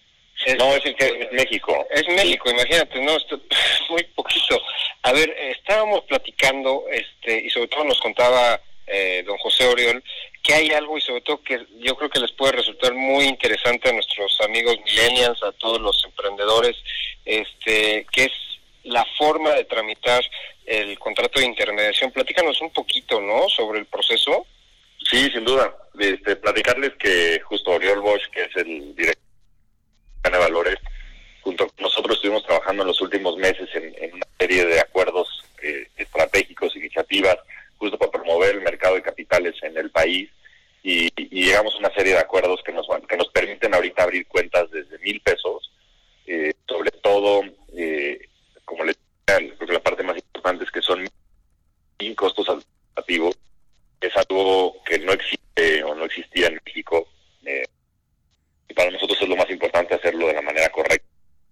no, 0.58 0.76
es, 0.76 0.84
es 0.86 1.32
México. 1.32 1.88
Es 1.90 2.08
México, 2.08 2.50
imagínate, 2.50 3.00
no, 3.02 3.16
esto, 3.16 3.40
muy 3.90 4.04
poquito. 4.16 4.62
A 5.04 5.12
ver, 5.12 5.30
estábamos 5.30 6.04
platicando, 6.04 6.86
este, 6.92 7.46
y 7.46 7.50
sobre 7.50 7.68
todo 7.68 7.84
nos 7.86 8.00
contaba 8.00 8.60
eh, 8.88 9.24
don 9.26 9.38
José 9.38 9.66
Oriol, 9.66 10.04
que 10.44 10.54
hay 10.54 10.72
algo 10.72 10.98
y 10.98 11.02
sobre 11.02 11.22
todo 11.22 11.42
que 11.42 11.66
yo 11.80 11.96
creo 11.96 12.10
que 12.10 12.20
les 12.20 12.34
puede 12.34 12.52
resultar 12.52 12.94
muy 12.94 13.24
interesante 13.24 13.90
a 13.90 13.94
nuestros 13.94 14.40
amigos 14.42 14.78
millennials, 14.84 15.42
a 15.42 15.54
todos 15.54 15.80
los 15.80 16.04
emprendedores, 16.04 16.76
este, 17.24 18.06
que 18.12 18.26
es 18.26 18.32
la 18.84 19.06
forma 19.18 19.52
de 19.52 19.64
tramitar 19.64 20.22
el 20.66 21.00
contrato 21.00 21.40
de 21.40 21.46
intermediación. 21.46 22.12
Platícanos 22.12 22.60
un 22.62 22.72
poquito, 22.72 23.22
¿no?, 23.22 23.48
sobre 23.48 23.80
el 23.80 23.86
proceso. 23.86 24.46
Sí, 25.10 25.30
sin 25.32 25.46
duda. 25.46 25.74
Este, 25.98 26.36
platicarles 26.36 26.94
que 27.00 27.40
justo 27.46 27.72
Oriol 27.72 28.02
Bosch, 28.02 28.30
que 28.30 28.44
es 28.44 28.56
el 28.58 28.94
director 28.96 29.24
de 30.24 30.38
Valores, 30.38 30.78
junto 31.42 31.68
con 31.68 31.84
nosotros 31.84 32.18
estuvimos 32.18 32.46
trabajando 32.46 32.84
en 32.84 32.88
los 32.88 33.02
últimos 33.02 33.38
meses 33.38 33.70
en, 33.76 34.14
una 34.14 34.28
serie 34.38 34.66
de 34.66 34.80
acuerdos 34.80 35.46
eh, 35.62 35.88
estratégicos, 35.98 36.76
iniciativas, 36.76 37.38
justo 37.84 37.98
para 37.98 38.12
promover 38.12 38.56
el 38.56 38.62
mercado 38.62 38.96
de 38.96 39.02
capitales 39.02 39.56
en 39.62 39.78
el 39.78 39.92
país. 39.92 40.30
Y, 40.84 41.10
llegamos 41.30 41.76
a 41.76 41.80
una 41.80 41.94
serie 41.94 42.14
de 42.14 42.20
acuerdos 42.20 42.62
que 42.64 42.72
nos 42.72 42.88
que 43.08 43.18
nos 43.18 43.28
permiten 43.30 43.74
ahorita 43.74 44.04
abrir 44.04 44.28
cuentas 44.28 44.70
desde 44.72 45.00
mil 45.00 45.20
pesos, 45.22 45.72
eh, 46.26 46.54
sobre 46.68 46.92
todo, 46.92 47.42
eh, 47.76 48.28
como 48.66 48.84
les 48.84 48.98
decía, 49.26 49.56
creo 49.58 49.74
la 49.74 49.84
parte 49.84 50.04
más 50.04 50.18
importante 50.18 50.64
es 50.64 50.72
que 50.72 50.82
son 50.82 51.08
sin 52.00 52.16
costos 52.16 52.48
alternativos. 52.50 53.38
Es 54.00 54.16
algo 54.18 54.84
que 54.84 55.00
no 55.00 55.14
existe 55.14 55.84
o 55.84 55.96
no 55.96 56.06
existía 56.06 56.48
en 56.48 56.60
México. 56.66 57.08
Eh, 57.46 57.66
y 58.68 58.74
para 58.74 58.92
nosotros 58.92 59.22
es 59.22 59.28
lo 59.28 59.36
más 59.36 59.50
importante 59.50 59.96
hacerlo 59.96 60.28
de 60.28 60.34
la 60.34 60.42
manera 60.42 60.70
correcta. 60.70 61.08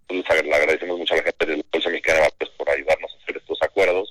Entonces 0.08 0.46
le 0.46 0.56
agradecemos 0.56 0.98
mucho 0.98 1.13
a 1.13 1.17
la 1.17 1.24
gente 1.24 1.46
de 1.46 1.58
la 1.58 1.63
Bolsa 1.72 1.89
Mexicana 1.89 2.28
de 2.39 2.46
por 2.58 2.70
ayudarnos 2.70 3.12
a 3.13 3.24
hacer 3.24 3.38
estos 3.38 3.62
acuerdos. 3.62 4.11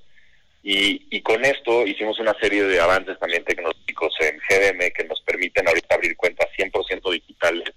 Y, 0.63 1.07
y 1.11 1.23
con 1.23 1.45
esto 1.45 1.87
hicimos 1.87 2.19
una 2.19 2.35
serie 2.39 2.65
de 2.65 2.81
avances 2.81 3.19
también 3.19 3.45
tecnológicos 3.45 4.15
en 4.21 4.39
GDM 4.39 4.91
que 4.93 5.05
nos 5.05 5.21
permiten 5.23 5.67
ahorita 5.67 5.95
abrir 5.95 6.17
cuentas 6.17 6.49
100% 6.57 7.13
digitales. 7.13 7.75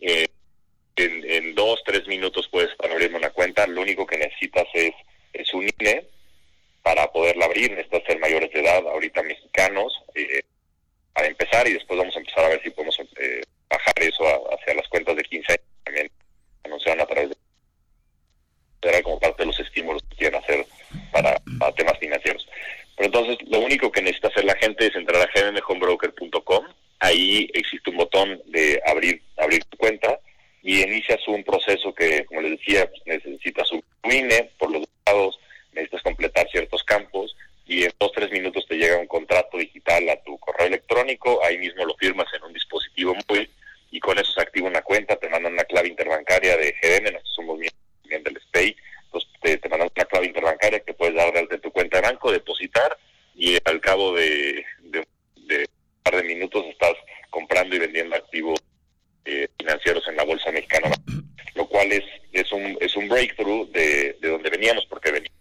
Eh, 0.00 0.26
en, 0.96 1.30
en, 1.30 1.54
dos, 1.54 1.80
tres 1.84 2.06
minutos 2.08 2.48
puedes 2.50 2.70
estar 2.70 2.90
abriendo 2.90 3.18
una 3.18 3.30
cuenta. 3.30 3.66
Lo 3.66 3.82
único 3.82 4.04
que 4.04 4.18
necesitas 4.18 4.66
es, 4.74 4.92
es 5.32 5.54
un 5.54 5.68
INE 5.78 6.06
para 6.82 7.06
poderla 7.12 7.44
abrir. 7.44 7.70
Necesitas 7.70 8.02
ser 8.04 8.18
mayores 8.18 8.50
de 8.52 8.60
edad, 8.60 8.86
ahorita 8.88 9.22
mexicanos, 9.22 9.92
eh, 10.14 10.42
para 11.12 11.28
empezar 11.28 11.66
y 11.68 11.74
después 11.74 11.98
vamos 11.98 12.16
a 12.16 12.20
empezar 12.20 12.44
a 12.44 12.48
ver 12.48 12.62
si 12.62 12.70
podemos 12.70 12.98
eh, 13.20 13.42
bajar 13.68 13.94
eso 14.00 14.24
hacia 14.52 14.74
las 14.74 14.88
cuentas 14.88 15.16
de 15.16 15.22
15 15.22 15.52
años 15.52 15.66
también 15.84 16.10
anunciaron 16.64 17.00
a 17.00 17.06
través 17.06 17.30
de 17.30 17.36
era 18.82 19.02
como 19.02 19.18
parte 19.18 19.42
de 19.42 19.46
los 19.46 19.60
estímulos 19.60 20.02
que 20.10 20.16
quieren 20.16 20.40
hacer 20.40 20.66
para, 21.12 21.36
temas 21.74 21.98
financieros. 21.98 22.46
Pero 22.96 23.06
entonces 23.06 23.38
lo 23.48 23.60
único 23.60 23.90
que 23.90 24.02
necesita 24.02 24.28
hacer 24.28 24.44
la 24.44 24.56
gente 24.56 24.86
es 24.86 24.94
entrar 24.94 25.22
a 25.22 25.50
gmhomebroker.com, 25.50 26.66
ahí 27.00 27.48
existe 27.54 27.90
un 27.90 27.96
botón 27.96 28.40
de 28.46 28.80
abrir 28.86 29.22
abrir 29.36 29.64
tu 29.64 29.76
cuenta 29.76 30.18
y 30.62 30.82
inicias 30.82 31.26
un 31.28 31.44
proceso 31.44 31.94
que, 31.94 32.24
como 32.24 32.40
les 32.40 32.58
decía, 32.58 32.88
pues, 32.90 33.02
necesitas 33.06 33.70
un 33.72 33.82
INE 34.02 34.50
por 34.58 34.70
los 34.70 34.84
lados, 35.06 35.38
necesitas 35.72 36.02
completar 36.02 36.48
ciertos 36.50 36.82
campos 36.82 37.36
y 37.66 37.84
en 37.84 37.92
dos 38.00 38.12
tres 38.12 38.30
minutos 38.32 38.66
te 38.66 38.76
llega 38.76 38.96
un 38.96 39.06
contrato 39.06 39.58
digital 39.58 40.08
a 40.08 40.20
tu 40.22 40.36
correo 40.38 40.66
electrónico, 40.66 41.42
ahí 41.44 41.58
mismo 41.58 41.84
lo 41.84 41.94
firmas 41.96 42.26
en 42.34 42.42
un 42.42 42.52
dispositivo 42.52 43.14
móvil 43.28 43.48
y 43.90 44.00
con 44.00 44.18
eso 44.18 44.32
se 44.32 44.42
activa 44.42 44.68
una 44.68 44.82
cuenta, 44.82 45.16
te 45.16 45.28
mandan 45.28 45.52
una 45.52 45.64
clave 45.64 45.88
interbancaria 45.88 46.56
de 46.56 46.74
GDM, 46.82 47.04
nosotros 47.04 47.34
somos 47.34 47.58
miembros 47.58 47.87
del 48.08 48.40
SPEI, 48.40 48.76
entonces 49.04 49.60
te, 49.60 49.68
mandan 49.68 49.90
una 49.94 50.04
clave 50.04 50.26
interbancaria 50.26 50.80
que 50.80 50.94
puedes 50.94 51.14
dar 51.14 51.32
de 51.48 51.58
tu 51.58 51.70
cuenta 51.70 52.00
de 52.00 52.08
banco, 52.08 52.32
depositar 52.32 52.96
y 53.34 53.56
al 53.64 53.80
cabo 53.80 54.14
de, 54.14 54.64
de, 54.80 54.98
un 54.98 56.02
par 56.02 56.16
de 56.16 56.22
minutos 56.22 56.64
estás 56.66 56.94
comprando 57.30 57.76
y 57.76 57.78
vendiendo 57.78 58.16
activos 58.16 58.60
eh, 59.24 59.48
financieros 59.58 60.06
en 60.08 60.16
la 60.16 60.24
bolsa 60.24 60.50
mexicana, 60.50 60.90
lo 61.54 61.66
cual 61.68 61.92
es, 61.92 62.04
es, 62.32 62.50
un, 62.52 62.76
es 62.80 62.96
un 62.96 63.08
breakthrough 63.08 63.70
de, 63.70 64.16
de 64.20 64.28
donde 64.28 64.50
veníamos, 64.50 64.86
porque 64.86 65.10
veníamos 65.10 65.38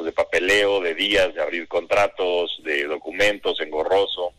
pues, 0.00 0.06
de 0.06 0.12
papeleo, 0.12 0.80
de 0.80 0.94
días, 0.94 1.34
de 1.34 1.42
abrir 1.42 1.68
contratos, 1.68 2.58
de 2.64 2.84
documentos 2.84 3.60
engorroso, 3.60 4.32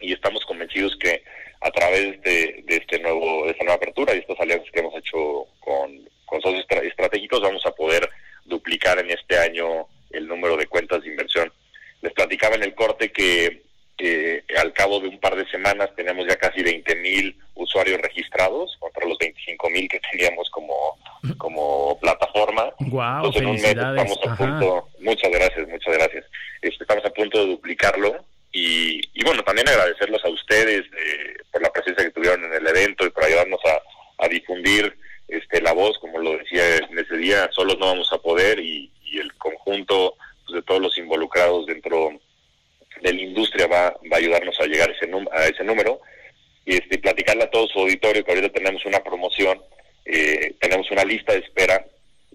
y 0.00 0.12
estamos 0.12 0.44
convencidos 0.44 0.96
que 1.00 1.24
a 1.60 1.72
través 1.72 2.22
de, 2.22 2.64
este 2.68 3.00
nuevo, 3.00 3.46
de 3.46 3.50
esta 3.50 3.64
nueva 3.64 3.78
apertura 3.78 4.14
y 4.14 4.18
estas 4.18 4.38
alianzas 4.38 4.70
que 4.70 4.78
hemos 4.78 4.94
hecho 4.94 5.46
con, 5.58 6.08
con 6.26 6.40
socios 6.42 6.66
estratégicos, 6.82 7.40
vamos 7.40 7.64
a 7.64 7.72
poder 7.72 8.08
duplicar 8.44 8.98
en 8.98 9.10
este 9.10 9.38
año 9.38 9.86
el 10.10 10.28
número 10.28 10.56
de 10.56 10.66
cuentas 10.66 11.02
de 11.02 11.10
inversión. 11.10 11.52
Les 12.02 12.12
platicaba 12.12 12.56
en 12.56 12.64
el 12.64 12.74
corte 12.74 13.10
que 13.10 13.62
al 14.58 14.72
cabo 14.72 15.00
de 15.00 15.08
un 15.08 15.18
par 15.18 15.36
de 15.36 15.48
semanas 15.48 15.90
tenemos 15.96 16.26
ya 16.28 16.36
casi 16.36 16.62
20 16.62 16.96
mil 16.96 17.36
usuarios 17.54 18.00
registrados 18.00 18.76
contra 18.78 19.06
los 19.06 19.18
25 19.18 19.70
mil 19.70 19.88
que 19.88 20.00
teníamos 20.10 20.48
como, 20.50 20.98
como 21.38 21.98
plataforma. 22.00 22.72
Wow, 22.80 23.16
Entonces 23.16 23.42
en 23.42 23.48
un 23.48 23.54
mes 23.54 23.64
estamos 23.64 24.18
a 24.26 24.36
punto, 24.36 24.88
muchas 25.00 25.30
gracias, 25.30 25.68
muchas 25.68 25.94
gracias. 25.94 26.24
Este, 26.60 26.84
estamos 26.84 27.04
a 27.04 27.10
punto 27.10 27.38
de 27.38 27.46
duplicarlo 27.52 28.24
y, 28.52 29.00
y 29.14 29.24
bueno, 29.24 29.42
también 29.42 29.68
agradecerlos 29.68 30.24
a 30.24 30.28
ustedes 30.28 30.82
eh, 30.82 31.36
por 31.50 31.62
la 31.62 31.72
presencia 31.72 32.04
que 32.04 32.10
tuvieron 32.10 32.44
en 32.44 32.52
el 32.52 32.66
evento 32.66 33.06
y 33.06 33.10
por 33.10 33.24
ayudarnos 33.24 33.60
a, 33.64 34.24
a 34.24 34.28
difundir 34.28 34.96
este, 35.28 35.60
la 35.60 35.72
voz, 35.72 35.98
como 35.98 36.18
lo 36.18 36.36
decía 36.38 36.76
en 36.76 36.98
ese 36.98 37.16
día, 37.16 37.48
solos 37.52 37.78
no 37.78 37.86
vamos 37.86 38.12
a 38.12 38.18
poder 38.18 38.60
y, 38.60 38.90
el 39.18 39.32
conjunto 39.36 40.14
pues, 40.44 40.56
de 40.56 40.62
todos 40.62 40.80
los 40.80 40.98
involucrados 40.98 41.64
dentro 41.64 42.10
de 43.00 43.14
la 43.14 43.22
industria 43.22 43.66
va, 43.66 43.96
va 44.12 44.16
a 44.16 44.18
ayudarnos 44.18 44.60
a 44.60 44.66
llegar 44.66 44.90
ese, 44.90 45.10
a 45.32 45.46
ese 45.46 45.64
número 45.64 46.00
y 46.66 46.74
este, 46.74 46.98
platicarle 46.98 47.44
a 47.44 47.50
todo 47.50 47.66
su 47.68 47.78
auditorio 47.78 48.22
que 48.22 48.30
ahorita 48.30 48.50
tenemos 48.50 48.84
una 48.84 49.02
promoción, 49.02 49.62
eh, 50.04 50.54
tenemos 50.60 50.90
una 50.90 51.04
lista 51.04 51.32
de 51.32 51.38
espera 51.38 51.86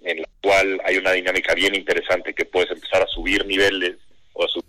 en 0.04 0.21
la 0.21 0.30
cual 0.41 0.82
hay 0.86 0.97
una 0.97 1.12
dinámica 1.12 1.54
bien 1.54 1.75
interesante 1.75 2.34
que 2.34 2.45
puedes 2.45 2.71
empezar 2.71 3.04
a 3.04 3.08
subir 3.08 3.45
niveles 3.45 3.97
o 4.34 4.43
a 4.43 4.47
subir 4.47 4.65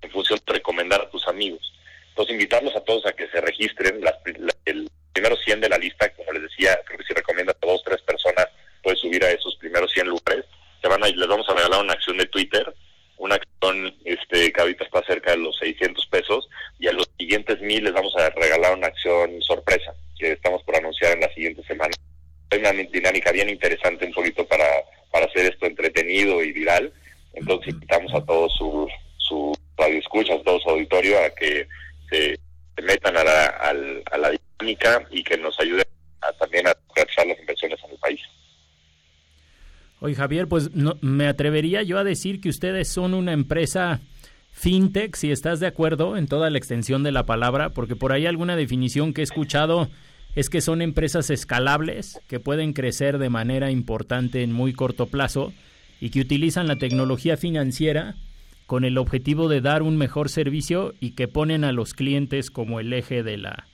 en 0.00 0.10
función 0.10 0.40
de 0.46 0.52
recomendar 0.54 1.02
a 1.02 1.10
tus 1.10 1.26
amigos. 1.28 1.74
Entonces, 2.10 2.32
invitarlos 2.32 2.74
a 2.74 2.84
todos 2.84 3.04
a 3.06 3.12
que 3.12 3.28
se 3.28 3.40
registren. 3.40 4.00
Las, 4.00 4.14
el 4.64 4.88
primero 5.12 5.36
100 5.36 5.60
de 5.60 5.68
la 5.68 5.78
lista, 5.78 6.12
como 6.14 6.32
les 6.32 6.42
decía, 6.42 6.78
creo 6.84 6.98
que 6.98 7.04
si 7.04 7.14
recomiendas 7.14 7.56
a 7.56 7.66
dos 7.66 7.80
o 7.80 7.84
tres 7.84 8.02
personas, 8.02 8.46
puedes 8.82 9.00
subir 9.00 9.24
a 9.24 9.30
esos 9.30 9.56
primeros 9.56 9.92
100 9.92 10.08
lugares. 10.08 10.44
Se 10.80 10.88
van 10.88 11.02
a, 11.04 11.08
les 11.08 11.28
vamos 11.28 11.48
a 11.48 11.54
regalar 11.54 11.82
una 11.82 11.92
acción 11.92 12.16
de 12.16 12.26
Twitter 12.26 12.74
una 13.20 13.34
acción 13.34 13.94
este, 14.06 14.50
que 14.50 14.60
ahorita 14.60 14.84
está 14.84 15.02
cerca 15.04 15.32
de 15.32 15.36
los 15.36 15.56
600 15.58 16.06
pesos 16.06 16.48
y 16.78 16.88
a 16.88 16.92
los 16.92 17.08
siguientes 17.18 17.60
mil 17.60 17.84
les 17.84 17.92
vamos 17.92 18.16
a 18.16 18.30
regalar 18.30 18.74
una 18.74 18.86
acción 18.86 19.42
sorpresa 19.42 19.94
que 20.18 20.32
estamos 20.32 20.62
por 20.62 20.76
anunciar 20.76 21.12
en 21.12 21.20
la 21.20 21.34
siguiente 21.34 21.62
semana. 21.64 21.92
Hay 22.50 22.60
una 22.60 22.72
dinámica 22.72 23.30
bien 23.30 23.50
interesante 23.50 24.06
un 24.06 24.14
poquito 24.14 24.46
para, 24.46 24.64
para 25.12 25.26
hacer 25.26 25.52
esto 25.52 25.66
entretenido 25.66 26.42
y 26.42 26.52
viral. 26.52 26.92
Entonces 27.34 27.74
invitamos 27.74 28.12
a 28.14 28.24
todos 28.24 28.54
sus 28.56 28.90
su 29.18 29.54
radioescuchas, 29.76 30.40
a 30.40 30.42
todo 30.42 30.58
su 30.58 30.70
auditorio 30.70 31.18
a 31.22 31.30
que 31.30 31.68
se, 32.08 32.38
metan 32.82 33.18
a 33.18 33.22
la, 33.22 33.46
a 34.10 34.18
la 34.18 34.30
dinámica 34.30 35.06
y 35.10 35.22
que 35.22 35.36
nos 35.36 35.60
ayuden 35.60 35.84
a, 36.22 36.32
también 36.32 36.66
a 36.66 36.76
realizar 36.96 37.26
las 37.26 37.38
inversiones 37.38 37.78
en 37.84 37.90
el 37.90 37.98
país. 37.98 38.20
Oye, 40.00 40.09
Javier, 40.20 40.48
pues 40.48 40.74
no, 40.74 40.96
me 41.00 41.26
atrevería 41.26 41.82
yo 41.82 41.96
a 41.96 42.04
decir 42.04 42.42
que 42.42 42.50
ustedes 42.50 42.88
son 42.88 43.14
una 43.14 43.32
empresa 43.32 44.00
fintech, 44.52 45.16
si 45.16 45.30
estás 45.30 45.60
de 45.60 45.66
acuerdo 45.66 46.18
en 46.18 46.26
toda 46.26 46.50
la 46.50 46.58
extensión 46.58 47.02
de 47.02 47.10
la 47.10 47.24
palabra, 47.24 47.70
porque 47.70 47.96
por 47.96 48.12
ahí 48.12 48.26
alguna 48.26 48.54
definición 48.54 49.14
que 49.14 49.22
he 49.22 49.24
escuchado 49.24 49.88
es 50.34 50.50
que 50.50 50.60
son 50.60 50.82
empresas 50.82 51.30
escalables, 51.30 52.20
que 52.28 52.38
pueden 52.38 52.74
crecer 52.74 53.16
de 53.16 53.30
manera 53.30 53.70
importante 53.70 54.42
en 54.42 54.52
muy 54.52 54.74
corto 54.74 55.06
plazo 55.06 55.54
y 56.02 56.10
que 56.10 56.20
utilizan 56.20 56.68
la 56.68 56.76
tecnología 56.76 57.38
financiera 57.38 58.14
con 58.66 58.84
el 58.84 58.98
objetivo 58.98 59.48
de 59.48 59.62
dar 59.62 59.82
un 59.82 59.96
mejor 59.96 60.28
servicio 60.28 60.92
y 61.00 61.12
que 61.12 61.28
ponen 61.28 61.64
a 61.64 61.72
los 61.72 61.94
clientes 61.94 62.50
como 62.50 62.78
el 62.78 62.92
eje 62.92 63.22
de 63.22 63.38
la, 63.38 63.66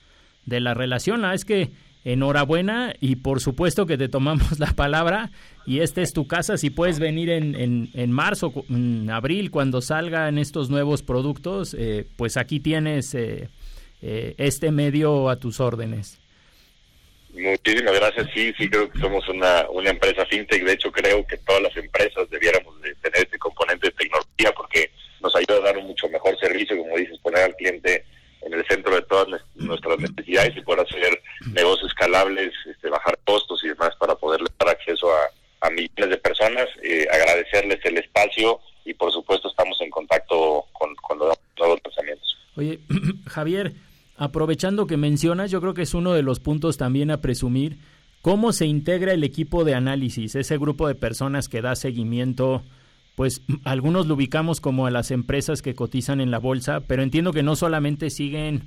de 0.44 0.60
la 0.60 0.74
relación. 0.74 1.24
Ah, 1.24 1.34
es 1.34 1.44
que 1.44 1.72
enhorabuena 2.06 2.94
y 3.00 3.16
por 3.16 3.40
supuesto 3.40 3.84
que 3.84 3.98
te 3.98 4.08
tomamos 4.08 4.58
la 4.60 4.72
palabra 4.72 5.30
y 5.66 5.80
esta 5.80 6.02
es 6.02 6.12
tu 6.12 6.28
casa. 6.28 6.56
Si 6.56 6.70
puedes 6.70 7.00
venir 7.00 7.30
en, 7.30 7.90
en, 7.92 8.12
marzo, 8.12 8.52
en 8.70 9.10
abril, 9.10 9.50
cuando 9.50 9.82
salgan 9.82 10.38
estos 10.38 10.70
nuevos 10.70 11.02
productos, 11.02 11.74
eh, 11.76 12.06
pues 12.16 12.36
aquí 12.36 12.60
tienes 12.60 13.12
eh, 13.14 13.48
eh, 14.02 14.34
este 14.38 14.70
medio 14.70 15.28
a 15.28 15.36
tus 15.40 15.58
órdenes. 15.58 16.20
Muchísimas 17.32 17.94
gracias. 17.94 18.28
Sí, 18.32 18.54
sí, 18.56 18.70
creo 18.70 18.88
que 18.88 19.00
somos 19.00 19.28
una, 19.28 19.68
una 19.70 19.90
empresa 19.90 20.24
fintech. 20.26 20.64
De 20.64 20.72
hecho, 20.72 20.92
creo 20.92 21.26
que 21.26 21.36
todas 21.38 21.60
las 21.60 21.76
empresas 21.76 22.30
debiéramos 22.30 22.80
de 22.82 22.94
tener 22.94 23.18
este 23.18 23.38
componente 23.38 23.88
de 23.88 23.92
tecnología 23.92 24.52
porque 24.56 24.90
nos 25.20 25.34
ayuda 25.34 25.56
a 25.56 25.72
dar 25.72 25.78
un 25.78 25.88
mucho 25.88 26.08
mejor 26.08 26.38
servicio, 26.38 26.78
como 26.78 26.96
dices, 26.96 27.18
poner 27.18 27.42
al 27.42 27.56
cliente 27.56 28.04
en 28.46 28.54
el 28.54 28.66
centro 28.66 28.94
de 28.94 29.02
todas 29.02 29.28
nuestras 29.56 29.98
necesidades 29.98 30.56
y 30.56 30.60
poder 30.60 30.86
hacer 30.86 31.20
negocios 31.52 31.90
escalables, 31.90 32.52
este, 32.64 32.88
bajar 32.88 33.18
costos 33.24 33.62
y 33.64 33.68
demás 33.68 33.90
para 33.98 34.14
poderle 34.14 34.46
dar 34.58 34.70
acceso 34.70 35.08
a, 35.10 35.30
millones 35.70 36.10
de 36.10 36.16
personas. 36.18 36.68
Eh, 36.84 37.08
agradecerles 37.12 37.84
el 37.84 37.98
espacio 37.98 38.60
y 38.84 38.94
por 38.94 39.10
supuesto 39.10 39.48
estamos 39.48 39.76
en 39.80 39.90
contacto 39.90 40.64
con, 40.72 40.94
con 40.94 41.18
los 41.18 41.36
nuevos 41.58 41.80
pensamientos. 41.80 42.38
Oye, 42.54 42.78
Javier, 43.26 43.72
aprovechando 44.16 44.86
que 44.86 44.96
mencionas, 44.96 45.50
yo 45.50 45.60
creo 45.60 45.74
que 45.74 45.82
es 45.82 45.92
uno 45.92 46.12
de 46.12 46.22
los 46.22 46.38
puntos 46.38 46.76
también 46.76 47.10
a 47.10 47.20
presumir, 47.20 47.78
cómo 48.22 48.52
se 48.52 48.66
integra 48.66 49.12
el 49.12 49.24
equipo 49.24 49.64
de 49.64 49.74
análisis, 49.74 50.36
ese 50.36 50.56
grupo 50.56 50.86
de 50.86 50.94
personas 50.94 51.48
que 51.48 51.62
da 51.62 51.74
seguimiento 51.74 52.62
pues 53.16 53.42
algunos 53.64 54.06
lo 54.06 54.14
ubicamos 54.14 54.60
como 54.60 54.86
a 54.86 54.92
las 54.92 55.10
empresas 55.10 55.62
que 55.62 55.74
cotizan 55.74 56.20
en 56.20 56.30
la 56.30 56.38
bolsa, 56.38 56.80
pero 56.86 57.02
entiendo 57.02 57.32
que 57.32 57.42
no 57.42 57.56
solamente 57.56 58.10
siguen 58.10 58.62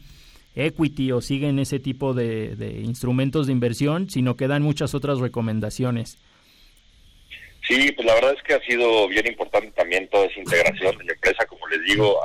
equity 0.55 1.13
o 1.13 1.21
siguen 1.21 1.59
ese 1.59 1.79
tipo 1.79 2.13
de, 2.13 2.81
instrumentos 2.83 3.47
de 3.47 3.53
inversión, 3.53 4.09
sino 4.09 4.35
que 4.35 4.47
dan 4.47 4.63
muchas 4.63 4.93
otras 4.93 5.19
recomendaciones. 5.19 6.17
Sí, 7.65 7.91
pues 7.91 8.05
la 8.07 8.15
verdad 8.15 8.33
es 8.35 8.41
que 8.41 8.55
ha 8.55 8.61
sido 8.61 9.07
bien 9.07 9.27
importante 9.27 9.71
también 9.71 10.09
toda 10.09 10.25
esa 10.25 10.39
integración 10.39 10.97
de 10.97 11.03
la 11.03 11.13
empresa, 11.13 11.45
como 11.45 11.67
les 11.67 11.83
digo, 11.85 12.19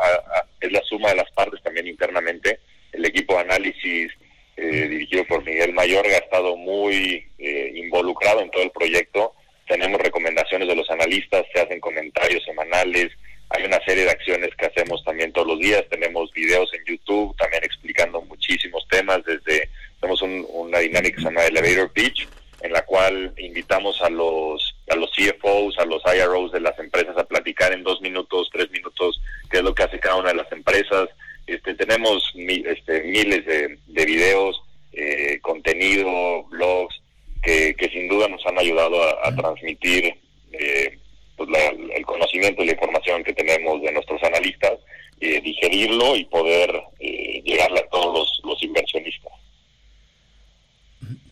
es 0.58 0.72
la 0.72 0.82
suma 0.84 1.10
de 1.10 1.16
las 1.16 1.30
partes 1.32 1.62
también 1.62 1.86
internamente. 1.86 2.60
El 2.92 3.04
equipo 3.04 3.34
de 3.34 3.40
análisis 3.40 4.10
eh, 4.56 4.88
dirigido 4.88 5.24
por 5.26 5.44
Miguel 5.44 5.74
Mayor 5.74 6.06
ha 6.06 6.16
estado 6.16 6.56
muy 6.56 7.26
eh, 7.38 7.72
involucrado 7.74 8.40
en 8.40 8.50
todo 8.50 8.62
el 8.62 8.70
proyecto 8.70 9.34
tenemos 9.66 10.00
recomendaciones 10.00 10.68
de 10.68 10.76
los 10.76 10.90
analistas, 10.90 11.44
se 11.52 11.60
hacen 11.60 11.80
comentarios 11.80 12.44
semanales, 12.44 13.12
hay 13.50 13.64
una 13.64 13.80
serie 13.84 14.04
de 14.04 14.10
acciones 14.10 14.50
que 14.56 14.66
hacemos 14.66 15.04
también 15.04 15.32
todos 15.32 15.46
los 15.46 15.60
días, 15.60 15.84
tenemos 15.90 16.32
videos 16.32 16.72
en 16.74 16.84
YouTube 16.86 17.36
también 17.36 17.62
explicando 17.64 18.20
muchísimos 18.22 18.86
temas, 18.88 19.24
desde 19.24 19.68
tenemos 20.00 20.22
una 20.22 20.78
dinámica 20.78 21.16
que 21.16 21.22
se 21.22 21.28
llama 21.28 21.46
Elevator 21.46 21.90
Pitch, 21.92 22.28
en 22.62 22.72
la 22.72 22.82
cual 22.82 23.32
invitamos 23.36 24.00
a 24.02 24.10
los 24.10 24.74
a 24.90 24.96
los 24.96 25.10
CFOs, 25.12 25.78
a 25.78 25.84
los 25.84 26.02
IROs 26.04 26.52
de 26.52 26.60
las 26.60 26.78
empresas 26.78 27.16
a 27.16 27.24
platicar 27.24 27.72
en 27.72 27.84
dos 27.84 28.00
minutos, 28.00 28.50
tres 28.52 28.70
minutos, 28.70 29.20
qué 29.50 29.58
es 29.58 29.62
lo 29.62 29.74
que 29.74 29.82
hace 29.82 29.98
cada 29.98 30.16
una 30.16 30.30
de 30.30 30.36
las 30.36 30.52
empresas. 30.52 31.08
Este, 31.46 31.74
tenemos 31.74 32.32
este, 32.36 33.02
miles 33.04 33.44
de, 33.46 33.78
de 33.86 34.04
videos, 34.04 34.62
eh, 34.92 35.38
contenido, 35.40 36.44
blogs, 36.44 37.00
que, 37.44 37.90
sin 37.92 38.08
duda 38.08 38.28
nos 38.28 38.44
han 38.46 38.58
ayudado 38.58 38.96
a, 39.22 39.34
transmitir 39.34 40.14
eh, 40.52 40.98
pues 41.36 41.48
el 41.94 42.04
conocimiento 42.06 42.62
y 42.62 42.66
la 42.66 42.72
información 42.72 43.24
que 43.24 43.32
tenemos 43.32 43.82
de 43.82 43.92
nuestros 43.92 44.22
analistas, 44.22 44.72
eh, 45.20 45.40
digerirlo 45.40 46.16
y 46.16 46.24
poder 46.26 46.70
eh, 47.00 47.42
llegarle 47.44 47.80
a 47.80 47.88
todos 47.88 48.40
los, 48.44 48.62
inversionistas. 48.62 49.32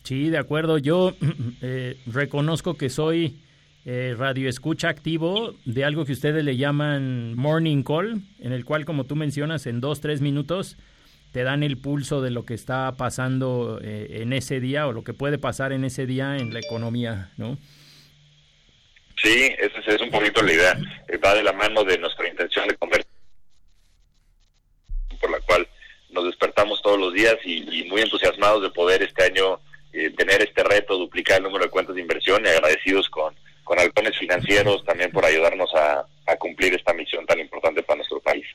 Sí, 0.03 0.29
de 0.29 0.37
acuerdo. 0.37 0.77
Yo 0.77 1.13
reconozco 2.05 2.75
que 2.75 2.89
soy 2.89 3.39
radio 3.85 4.47
escucha 4.47 4.87
activo 4.87 5.55
de 5.65 5.83
algo 5.83 6.05
que 6.05 6.13
ustedes 6.13 6.43
le 6.43 6.55
llaman 6.55 7.35
morning 7.35 7.83
call, 7.83 8.21
en 8.39 8.53
el 8.53 8.63
cual, 8.63 8.85
como 8.85 9.05
tú 9.05 9.15
mencionas, 9.15 9.65
en 9.67 9.81
dos, 9.81 9.99
tres 9.99 10.21
minutos 10.21 10.77
te 11.33 11.43
dan 11.43 11.63
el 11.63 11.77
pulso 11.77 12.21
de 12.21 12.29
lo 12.29 12.45
que 12.45 12.53
está 12.53 12.91
pasando 12.95 13.79
eh, 13.83 14.21
en 14.21 14.33
ese 14.33 14.59
día 14.59 14.87
o 14.87 14.93
lo 14.93 15.03
que 15.03 15.15
puede 15.15 15.39
pasar 15.39 15.73
en 15.73 15.83
ese 15.83 16.05
día 16.05 16.37
en 16.37 16.53
la 16.53 16.59
economía, 16.59 17.31
¿no? 17.37 17.57
Sí, 19.17 19.51
esa 19.57 19.79
es 19.79 20.01
un 20.01 20.11
poquito 20.11 20.43
la 20.43 20.53
idea. 20.53 20.77
Eh, 21.07 21.17
va 21.17 21.33
de 21.33 21.41
la 21.41 21.51
mano 21.51 21.83
de 21.83 21.97
nuestra 21.97 22.29
intención 22.29 22.67
de 22.67 22.75
convertir, 22.75 23.07
por 25.19 25.31
la 25.31 25.39
cual 25.39 25.67
nos 26.11 26.25
despertamos 26.25 26.83
todos 26.83 26.99
los 26.99 27.11
días 27.13 27.35
y, 27.43 27.83
muy 27.85 28.01
entusiasmados 28.01 28.61
de 28.61 28.69
poder 28.69 29.01
este 29.01 29.23
año 29.23 29.59
eh, 29.91 30.11
tener 30.11 30.43
este 30.43 30.63
reto, 30.63 30.99
duplicar 30.99 31.37
el 31.37 31.43
número 31.43 31.65
de 31.65 31.71
cuentas 31.71 31.95
de 31.95 32.01
inversión 32.01 32.45
y 32.45 32.49
agradecidos 32.49 33.09
con, 33.09 33.33
con 33.63 33.79
Halcones 33.79 34.19
Financieros 34.19 34.85
también 34.85 35.11
por 35.11 35.25
ayudarnos 35.25 35.73
a 35.73 36.05
cumplir 36.37 36.75
esta 36.75 36.93
misión 36.93 37.25
tan 37.25 37.39
importante 37.39 37.81
para 37.81 37.97
nuestro 37.97 38.19
país. 38.19 38.45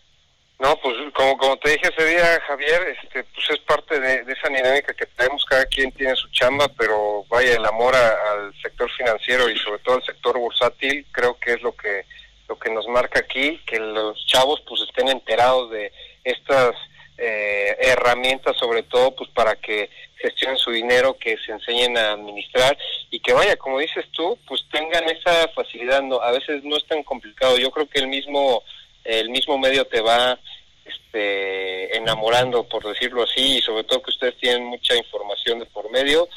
No, 0.59 0.77
pues 0.81 0.97
como, 1.15 1.39
como 1.39 1.57
te 1.59 1.71
dije 1.71 1.89
ese 1.89 2.05
día, 2.05 2.41
Javier, 2.49 2.97
este, 3.01 3.23
pues 3.23 3.49
es 3.51 3.59
parte 3.61 4.01
de, 4.01 4.25
esa 4.33 4.49
dinámica 4.49 4.93
que 4.93 5.07
tenemos, 5.07 5.45
cada 5.45 5.65
quien 5.67 5.93
tiene 5.93 6.17
su 6.17 6.29
chamba, 6.31 6.67
pero 6.77 7.25
vaya, 7.29 7.55
el 7.55 7.65
amor 7.65 7.95
al 7.95 8.53
sector 8.61 8.91
financiero 8.91 9.49
y 9.49 9.57
sobre 9.57 9.79
todo 9.81 9.97
al 9.97 10.05
sector 10.05 10.37
bursátil, 10.37 11.07
creo 11.13 11.39
que 11.39 11.53
es 11.53 11.63
lo 11.63 11.77
que, 11.77 12.05
lo 12.49 12.59
que 12.59 12.71
nos 12.71 12.89
marca 12.89 13.21
aquí, 13.21 13.61
que 13.67 13.79
los 13.79 14.27
chavos 14.27 14.61
pues 14.67 14.81
estén 14.81 15.09
enterados 15.09 15.71
de 15.71 15.93
estas 16.25 16.75
eh, 17.19 17.77
herramientas 17.81 18.57
sobre 18.57 18.83
todo 18.83 19.15
pues 19.15 19.31
para 19.31 19.55
que 19.57 19.91
gestionen 20.17 20.57
su 20.57 20.73
dinero, 20.73 21.17
que 21.19 21.37
se 21.39 21.53
enseñen 21.53 21.97
a 21.97 22.13
administrar 22.13 22.77
y 23.11 23.21
que 23.21 23.33
vaya, 23.33 23.57
como 23.57 23.79
dices 23.79 24.07
tú, 24.11 24.37
pues 24.49 24.65
tengan 24.73 25.05
esa 25.05 25.47
facilidad, 25.55 26.03
no, 26.03 26.21
a 26.21 26.33
veces 26.33 26.65
no 26.65 26.77
es 26.77 26.87
tan 26.87 27.05
complicado, 27.05 27.59
yo 27.59 27.71
creo 27.71 27.89
que 27.89 28.01
el 28.01 28.09
mismo 28.09 28.65
el 29.09 29.31
mismo 29.31 29.59
medio 29.59 29.87
te 29.87 30.01
va 30.01 30.39
este, 30.85 31.97
enamorando, 31.97 32.69
por 32.69 32.87
decirlo 32.87 33.23
así, 33.23 33.59
y 33.59 33.63
sobre 33.63 33.85
todo 33.85 34.03
que 34.03 34.11
ustedes 34.11 34.37
tienen 34.37 34.65
mucha 34.65 34.95
información 34.97 35.59
de 35.59 35.67
por 35.67 35.91
medio, 35.91 36.29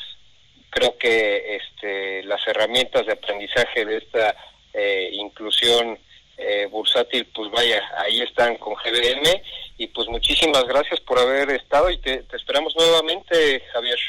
creo 0.70 0.98
que 0.98 1.58
este, 1.58 2.24
las 2.24 2.46
herramientas 2.48 3.06
de 3.06 3.14
aprendizaje 3.14 3.86
de 3.86 3.98
esta 3.98 4.36
eh, 4.74 5.10
inclusión 5.14 6.00
eh, 6.38 6.66
bursátil, 6.72 7.26
pues 7.36 7.52
vaya, 7.52 7.84
ahí 7.98 8.22
están 8.22 8.56
con 8.56 8.74
GBM 8.76 9.42
y 9.78 9.88
pues 9.88 10.08
muchísimas 10.08 10.64
gracias 10.64 11.00
por 11.02 11.20
haber 11.20 11.52
estado 11.52 11.90
y 11.90 11.98
te, 11.98 12.24
esperamos 12.34 12.74
nuevamente, 12.76 13.62
Javier. 13.74 14.00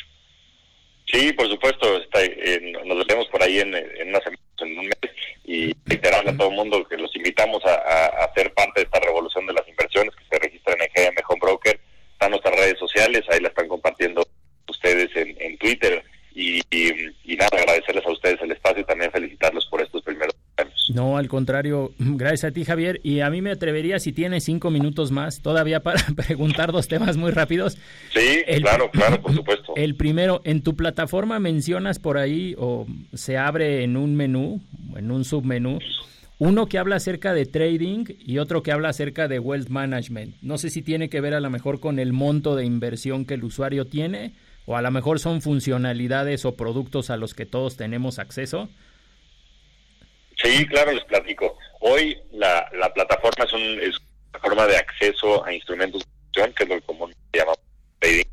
Sí, 1.12 1.30
por 1.34 1.46
supuesto, 1.46 1.98
está, 1.98 2.24
eh, 2.24 2.72
nos 2.86 3.06
vemos 3.06 3.28
por 3.28 3.42
ahí 3.42 3.58
en, 3.58 3.74
en, 3.74 4.08
una 4.08 4.20
en 4.60 4.78
un 4.78 4.86
mes 4.86 5.12
y 5.44 5.76
reiterar 5.84 6.26
a 6.26 6.36
todo 6.36 6.48
el 6.48 6.56
mundo 6.56 6.88
que 6.88 6.96
los 6.96 7.14
invitamos 7.14 7.62
a, 7.66 8.06
a, 8.06 8.32
ser 8.32 8.54
parte 8.54 8.80
de 8.80 8.84
esta 8.84 8.98
revolución 9.00 9.46
de 9.46 9.52
las 9.52 9.68
inversiones 9.68 10.14
que 10.16 10.24
se 10.24 10.38
registran 10.38 10.78
en 10.80 10.88
GM 10.94 11.16
Home 11.28 11.40
Broker. 11.40 11.78
Están 12.12 12.30
nuestras 12.30 12.56
redes 12.56 12.78
sociales, 12.78 13.24
ahí 13.28 13.40
la 13.40 13.48
están 13.48 13.68
compartiendo 13.68 14.26
ustedes 14.68 15.10
en, 15.14 15.58
Twitter, 15.58 16.02
y, 16.34 16.62
nada, 17.36 17.58
agradecerles 17.58 18.06
a 18.06 18.10
ustedes 18.10 18.40
el 18.40 18.52
espacio 18.52 18.80
y 18.80 18.86
también 18.86 19.12
felicitarlos 19.12 19.66
por 19.66 19.82
estos 19.82 20.02
primeros 20.02 20.34
No, 20.92 21.16
al 21.16 21.28
contrario, 21.28 21.92
gracias 21.98 22.50
a 22.50 22.52
ti 22.52 22.64
Javier. 22.64 23.00
Y 23.02 23.20
a 23.20 23.30
mí 23.30 23.42
me 23.42 23.50
atrevería, 23.50 23.98
si 23.98 24.12
tienes 24.12 24.44
cinco 24.44 24.70
minutos 24.70 25.10
más, 25.10 25.40
todavía 25.40 25.80
para 25.80 26.04
preguntar 26.16 26.72
dos 26.72 26.88
temas 26.88 27.16
muy 27.16 27.30
rápidos. 27.30 27.78
Sí, 28.12 28.42
claro, 28.60 28.90
claro, 28.90 29.20
por 29.20 29.32
supuesto. 29.34 29.74
El 29.76 29.94
primero, 29.94 30.40
en 30.44 30.62
tu 30.62 30.76
plataforma 30.76 31.38
mencionas 31.38 31.98
por 31.98 32.18
ahí 32.18 32.54
o 32.58 32.86
se 33.12 33.38
abre 33.38 33.84
en 33.84 33.96
un 33.96 34.14
menú, 34.14 34.60
en 34.96 35.10
un 35.10 35.24
submenú, 35.24 35.78
uno 36.38 36.66
que 36.66 36.78
habla 36.78 36.96
acerca 36.96 37.34
de 37.34 37.46
trading 37.46 38.04
y 38.18 38.38
otro 38.38 38.62
que 38.62 38.72
habla 38.72 38.88
acerca 38.88 39.28
de 39.28 39.38
wealth 39.38 39.68
management. 39.68 40.34
No 40.42 40.58
sé 40.58 40.70
si 40.70 40.82
tiene 40.82 41.08
que 41.08 41.20
ver 41.20 41.34
a 41.34 41.40
lo 41.40 41.50
mejor 41.50 41.78
con 41.78 41.98
el 41.98 42.12
monto 42.12 42.56
de 42.56 42.64
inversión 42.64 43.24
que 43.24 43.34
el 43.34 43.44
usuario 43.44 43.86
tiene 43.86 44.32
o 44.66 44.76
a 44.76 44.82
lo 44.82 44.90
mejor 44.90 45.18
son 45.18 45.42
funcionalidades 45.42 46.44
o 46.44 46.54
productos 46.54 47.10
a 47.10 47.16
los 47.16 47.34
que 47.34 47.46
todos 47.46 47.76
tenemos 47.76 48.18
acceso? 48.18 48.68
Sí, 50.36 50.66
claro, 50.66 50.92
les 50.92 51.04
platico. 51.04 51.58
Hoy 51.80 52.20
la, 52.32 52.68
la 52.74 52.92
plataforma 52.92 53.44
es, 53.44 53.52
un, 53.52 53.80
es 53.80 53.96
una 54.30 54.40
forma 54.40 54.66
de 54.66 54.76
acceso 54.76 55.44
a 55.44 55.52
instrumentos 55.52 56.02
de 56.02 56.10
inversión, 56.10 56.54
que 56.54 56.62
es 56.64 56.68
lo 56.68 56.74
que 56.76 56.86
común 56.86 57.14
se 57.32 57.38
llama 57.38 57.52
trading. 57.98 58.24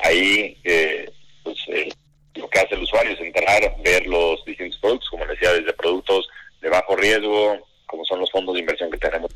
Ahí, 0.00 0.58
eh, 0.64 1.10
pues, 1.42 1.56
eh, 1.68 1.88
lo 2.34 2.48
que 2.48 2.58
hace 2.58 2.74
el 2.74 2.82
usuario 2.82 3.12
es 3.12 3.20
entrar, 3.20 3.76
ver 3.82 4.06
los 4.06 4.44
distintos 4.44 4.78
productos, 4.80 5.10
como 5.10 5.26
decía, 5.26 5.52
desde 5.52 5.72
productos 5.72 6.28
de 6.60 6.68
bajo 6.68 6.96
riesgo, 6.96 7.66
como 7.86 8.04
son 8.04 8.20
los 8.20 8.30
fondos 8.30 8.54
de 8.54 8.60
inversión 8.60 8.90
que 8.90 8.98
tenemos 8.98 9.30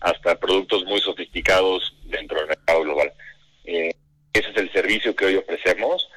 hasta 0.00 0.38
productos 0.38 0.84
muy 0.84 1.00
sofisticados 1.00 1.94
dentro 2.04 2.38
del 2.38 2.48
mercado 2.48 2.82
global. 2.82 3.12
Eh, 3.64 3.94
ese 4.32 4.50
es 4.50 4.56
el 4.56 4.72
servicio 4.72 5.14
que 5.14 5.26
hoy 5.26 5.36
ofrecemos. 5.36 6.08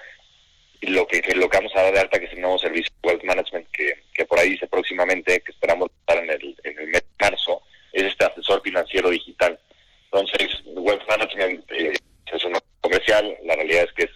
Lo 0.83 1.07
que, 1.07 1.21
lo 1.35 1.49
que 1.49 1.57
vamos 1.57 1.75
a 1.75 1.83
dar 1.83 1.93
de 1.93 1.99
alta, 1.99 2.19
que 2.19 2.25
es 2.25 2.33
el 2.33 2.41
nuevo 2.41 2.59
servicio 2.59 2.91
de 3.01 3.07
Wealth 3.09 3.23
Management, 3.23 3.67
que, 3.71 3.93
que 4.13 4.25
por 4.25 4.39
ahí 4.39 4.51
dice 4.51 4.67
próximamente, 4.67 5.41
que 5.41 5.51
esperamos 5.51 5.89
estar 5.99 6.23
en 6.23 6.29
el, 6.29 6.55
en 6.63 6.79
el 6.79 6.87
mes 6.87 7.01
de 7.01 7.29
marzo, 7.29 7.61
es 7.93 8.03
este 8.03 8.25
asesor 8.25 8.61
financiero 8.61 9.09
digital. 9.09 9.57
Entonces, 10.05 10.61
Wealth 10.65 11.07
Management 11.07 11.71
eh, 11.71 11.93
es 12.31 12.43
un 12.43 12.57
comercial, 12.81 13.37
la 13.43 13.55
realidad 13.55 13.83
es 13.83 13.93
que 13.93 14.03
es, 14.03 14.11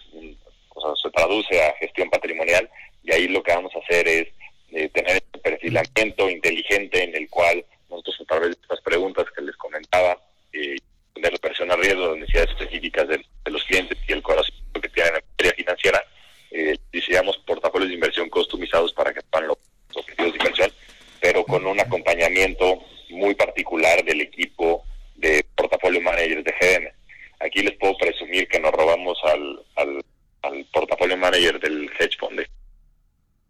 se 1.02 1.10
traduce 1.10 1.62
a 1.62 1.74
gestión 1.80 2.10
patrimonial, 2.10 2.68
y 3.02 3.12
ahí 3.12 3.28
lo 3.28 3.42
que 3.42 3.52
vamos 3.52 3.74
a 3.74 3.78
hacer 3.78 4.06
es 4.06 4.28
eh, 4.70 4.88
tener 4.90 5.16
este 5.16 5.38
perfilamiento 5.38 6.28
inteligente 6.28 7.02
en 7.02 7.16
el 7.16 7.28
cual 7.30 7.64
nosotros 7.88 8.20
a 8.20 8.24
través 8.24 8.48
de 8.50 8.62
estas 8.62 8.80
preguntas 8.82 9.24
que 9.34 9.42
les 9.42 9.56
comentaba, 9.56 10.18
eh, 10.52 10.76
de 11.14 11.30
la 11.30 11.38
presión 11.38 11.70
a 11.70 11.76
riesgo, 11.76 12.08
las 12.08 12.18
necesidades 12.18 12.50
específicas 12.50 13.08
de, 13.08 13.24
los 13.46 13.64
clientes 13.64 13.98
y 14.06 14.12
el 14.12 14.22
conocimiento 14.22 14.80
que 14.80 14.88
tienen 14.90 15.14
en 15.14 15.24
materia 15.30 15.54
financiera, 15.54 16.04
eh, 16.50 16.76
diseñamos 16.92 17.38
portafolios 17.38 17.88
de 17.88 17.94
inversión 17.94 18.28
customizados 18.28 18.92
para 18.92 19.12
que 19.12 19.20
sepan 19.20 19.48
los 19.48 19.58
objetivos 19.94 20.32
de 20.32 20.38
inversión, 20.38 20.72
pero 21.20 21.44
con 21.44 21.66
un 21.66 21.80
acompañamiento 21.80 22.82
muy 23.10 23.34
particular 23.34 24.04
del 24.04 24.20
equipo 24.20 24.84
de 25.16 25.44
portafolio 25.56 26.00
managers 26.00 26.44
de 26.44 26.54
GM. 26.60 26.92
Aquí 27.40 27.62
les 27.62 27.74
puedo 27.78 27.96
presumir 27.96 28.46
que 28.48 28.60
nos 28.60 28.72
robamos 28.72 29.18
al, 29.24 29.64
al, 29.76 30.04
al 30.42 30.64
portafolio 30.66 31.16
manager 31.16 31.58
del 31.58 31.90
hedge 31.98 32.18
fund, 32.18 32.44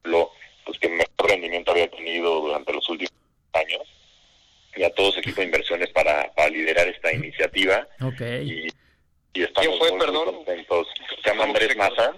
lo 0.05 0.31
pues 0.65 0.79
que 0.79 0.89
mejor 0.89 1.31
rendimiento 1.31 1.73
había 1.73 1.91
tenido 1.91 2.41
durante 2.41 2.73
los 2.73 2.87
últimos 2.91 3.13
años 3.55 3.83
y 4.77 4.83
a 4.85 4.91
todos 4.91 5.15
su 5.15 5.21
equipo 5.21 5.41
de 5.41 5.47
inversiones 5.47 5.89
para, 5.91 6.33
para 6.35 6.51
liderar 6.51 6.87
esta 6.89 7.13
iniciativa. 7.13 7.89
Okay. 8.01 8.69
Y, 9.35 9.43
estamos 9.43 9.79
muy, 9.79 9.99
contentos. 9.99 10.89
Se 11.23 11.31
llama 11.31 11.45
Andrés 11.45 11.77
Maza. 11.77 12.15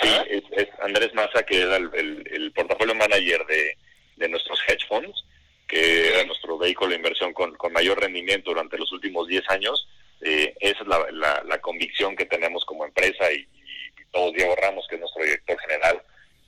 Sí, 0.00 0.08
es, 0.52 0.68
Andrés 0.80 1.12
Maza, 1.12 1.42
que 1.42 1.60
era 1.60 1.76
el, 1.76 1.90
el, 2.30 2.52
portafolio 2.52 2.94
manager 2.94 3.44
de, 3.46 3.76
de, 4.16 4.28
nuestros 4.28 4.60
hedge 4.68 4.86
funds, 4.86 5.24
que 5.66 6.08
era 6.08 6.24
nuestro 6.24 6.56
vehículo 6.56 6.90
de 6.90 6.96
inversión 6.96 7.32
con, 7.32 7.56
con 7.56 7.72
mayor 7.72 8.00
rendimiento 8.00 8.50
durante 8.50 8.78
los 8.78 8.92
últimos 8.92 9.26
10 9.26 9.50
años. 9.50 9.88
Eh, 10.20 10.54
esa 10.60 10.82
es 10.82 10.86
la, 10.86 11.42
la, 11.44 11.60
convicción 11.60 12.14
que 12.14 12.26
tenemos 12.26 12.64
como 12.64 12.84
empresa 12.84 13.32
y, 13.32 13.38
y, 13.38 14.04
todos 14.12 14.32
Diego 14.34 14.54
Ramos, 14.54 14.86
que 14.88 14.94
es 14.94 15.00
nuestro 15.00 15.24
director 15.24 15.58
general, 15.58 16.00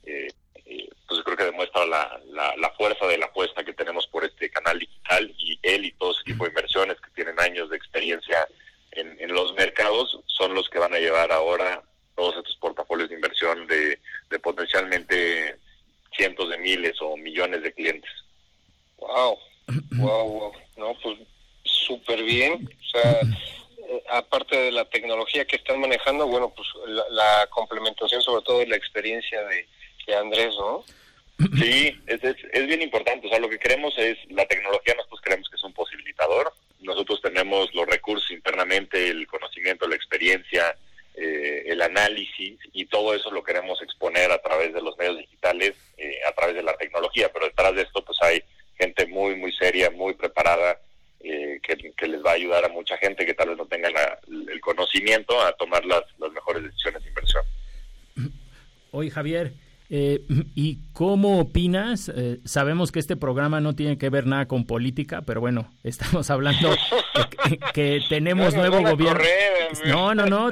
eh, 0.04 0.28
pues 1.08 1.22
creo 1.22 1.36
que 1.36 1.44
demuestra 1.44 1.84
la, 1.86 2.20
la, 2.56 2.70
fuerza 2.70 3.06
de 3.06 3.18
la 3.18 3.26
apuesta 3.26 3.64
que 3.64 3.72
tenemos 3.72 4.06
por 4.06 4.24
este 4.24 4.50
canal 4.50 4.78
digital 4.78 5.34
y 5.38 5.58
él 5.62 5.84
y 5.84 5.92
todo 5.92 6.12
su 6.12 6.22
equipo 6.22 6.44
de 6.44 6.50
inversiones 6.50 7.00
que 7.00 7.10
tienen 7.10 7.38
años 7.40 7.68
de 7.70 7.76
experiencia 7.76 8.48
en, 8.92 9.16
en 9.20 9.32
los 9.32 9.52
mercados 9.54 10.18
son 10.26 10.54
los 10.54 10.68
que 10.70 10.78
van 10.78 10.94
a 10.94 10.98
llevar 10.98 11.30
ahora 11.32 11.82
todos 12.16 12.36
estos 12.36 12.56
portafolios 12.56 13.08
de 13.08 13.16
inversión 13.16 13.66
de, 13.66 13.98
de 14.30 14.38
potencialmente 14.38 15.56
cientos 16.16 16.48
de 16.48 16.58
miles 16.58 16.96
o 17.00 17.16
millones 17.16 17.62
de 17.62 17.72
clientes. 17.72 18.10
Wow, 18.98 19.38
wow, 19.96 20.28
wow. 20.28 20.52
No, 20.76 20.96
pues 21.02 21.18
súper 21.64 22.22
bien. 22.22 22.68
O 22.80 22.84
sea, 22.88 23.20
eh, 23.20 24.02
aparte 24.10 24.56
de 24.56 24.72
la 24.72 24.84
tecnología 24.86 25.44
que 25.44 25.56
están 25.56 25.80
manejando, 25.80 26.26
bueno, 26.26 26.52
pues 26.54 26.68
la, 26.86 27.04
la 27.10 27.46
complementación 27.50 28.22
sobre 28.22 28.44
todo 28.44 28.60
de 28.60 28.68
la 28.68 28.76
experiencia 28.76 29.42
de, 29.42 29.66
de 30.06 30.14
Andrés, 30.14 30.54
¿no? 30.58 30.84
Sí, 31.58 31.98
es, 32.06 32.20
es, 32.22 32.66
bien 32.66 32.82
importante. 32.82 33.26
O 33.26 33.30
sea, 33.30 33.40
lo 33.40 33.48
que 33.48 33.58
queremos 33.58 33.92
es, 33.98 34.16
la 34.30 34.46
tecnología 34.46 34.94
nosotros 34.94 35.20
creemos 35.22 35.48
que 35.48 35.56
es 35.56 35.64
un 35.64 35.72
posibilitador. 35.72 36.52
Nosotros 36.80 37.20
tenemos 37.22 37.74
los 37.74 37.86
recursos 37.86 38.30
internamente, 38.30 39.08
el 39.08 39.26
conocimiento, 39.26 39.88
la 39.88 39.96
experiencia, 39.96 40.76
eh, 41.14 41.64
el 41.66 41.82
análisis 41.82 42.58
y 42.72 42.86
todo 42.86 43.14
eso 43.14 43.23
lo 43.34 43.42
queremos 43.42 43.80
exponer 43.82 44.30
a 44.32 44.40
través 44.40 44.72
de 44.72 44.80
los 44.80 44.96
medios 44.96 45.18
digitales, 45.18 45.74
eh, 45.98 46.18
a 46.26 46.32
través 46.32 46.54
de 46.54 46.62
la 46.62 46.76
tecnología. 46.76 47.30
Pero 47.32 47.46
detrás 47.46 47.74
de 47.74 47.82
esto 47.82 48.04
pues 48.04 48.18
hay 48.22 48.42
gente 48.78 49.06
muy, 49.06 49.36
muy 49.36 49.52
seria, 49.52 49.90
muy 49.90 50.14
preparada, 50.14 50.80
eh, 51.20 51.60
que, 51.62 52.06
les 52.06 52.24
va 52.24 52.32
a 52.32 52.34
ayudar 52.34 52.64
a 52.64 52.68
mucha 52.68 52.96
gente 52.98 53.24
que 53.24 53.34
tal 53.34 53.48
vez 53.48 53.58
no 53.58 53.66
tenga 53.66 53.88
el 54.28 54.60
conocimiento 54.60 55.40
a 55.40 55.52
tomar 55.52 55.84
las, 55.84 56.02
las 56.18 56.30
mejores 56.32 56.62
decisiones 56.62 57.02
de 57.02 57.08
inversión. 57.08 57.44
Hoy, 58.90 59.10
Javier, 59.10 59.52
eh, 59.90 60.20
¿Y 60.54 60.78
cómo 60.94 61.40
opinas? 61.40 62.10
Eh, 62.14 62.40
sabemos 62.44 62.90
que 62.90 63.00
este 63.00 63.16
programa 63.16 63.60
no 63.60 63.74
tiene 63.74 63.98
que 63.98 64.08
ver 64.08 64.26
nada 64.26 64.46
con 64.46 64.64
política, 64.64 65.22
pero 65.22 65.42
bueno, 65.42 65.68
estamos 65.84 66.30
hablando 66.30 66.74
que, 67.74 68.00
tenemos 68.08 68.54
nuevo 68.54 68.80
gobierno. 68.80 69.22
no, 69.86 70.14
no, 70.14 70.26
no, 70.26 70.50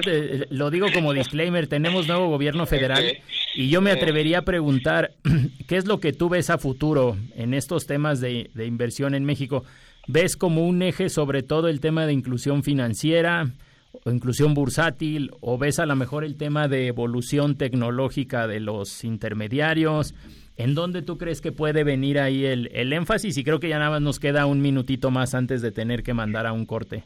lo 0.51 0.71
digo 0.71 0.89
como 0.93 1.15
disclaimer, 1.15 1.69
tenemos 1.69 2.07
nuevo 2.07 2.29
gobierno 2.29 2.67
federal 2.67 3.19
y 3.55 3.71
yo 3.71 3.81
me 3.81 3.93
atrevería 3.93 4.41
a 4.41 4.43
preguntar, 4.43 5.13
¿qué 5.69 5.77
es 5.77 5.87
lo 5.87 6.01
que 6.01 6.13
tú 6.13 6.29
ves 6.29 6.51
a 6.51 6.59
futuro 6.59 7.17
en 7.37 7.55
estos 7.55 7.87
temas 7.87 8.21
de, 8.21 8.51
de 8.53 8.67
inversión 8.67 9.15
en 9.15 9.25
México? 9.25 9.65
¿Ves 10.09 10.37
como 10.37 10.67
un 10.67 10.83
eje 10.83 11.09
sobre 11.09 11.45
todo 11.45 11.69
el 11.69 11.81
tema 11.81 12.05
de 12.07 12.13
inclusión 12.13 12.65
financiera? 12.65 13.53
O 13.93 14.11
inclusión 14.11 14.55
bursátil, 14.55 15.31
o 15.41 15.59
ves 15.59 15.79
a 15.79 15.87
lo 15.87 15.97
mejor 15.97 16.25
el 16.25 16.37
tema 16.37 16.69
de 16.69 16.87
evolución 16.87 17.57
tecnológica 17.57 18.47
de 18.47 18.61
los 18.61 19.05
intermediarios. 19.05 20.15
¿En 20.57 20.75
dónde 20.75 21.03
tú 21.03 21.19
crees 21.19 21.41
que 21.41 21.53
puede 21.53 21.85
venir 21.85 22.19
ahí 22.19 22.45
el, 22.45 22.71
el 22.75 22.93
énfasis? 22.93 23.37
Y 23.39 23.45
creo 23.45 23.61
que 23.61 23.69
ya 23.69 23.79
nada 23.79 23.91
más 23.91 24.03
nos 24.03 24.21
queda 24.21 24.47
un 24.47 24.61
minutito 24.61 25.11
más 25.11 25.35
antes 25.35 25.63
de 25.63 25.73
tener 25.73 26.03
que 26.03 26.15
mandar 26.15 26.47
a 26.47 26.53
un 26.53 26.67
corte. 26.67 27.05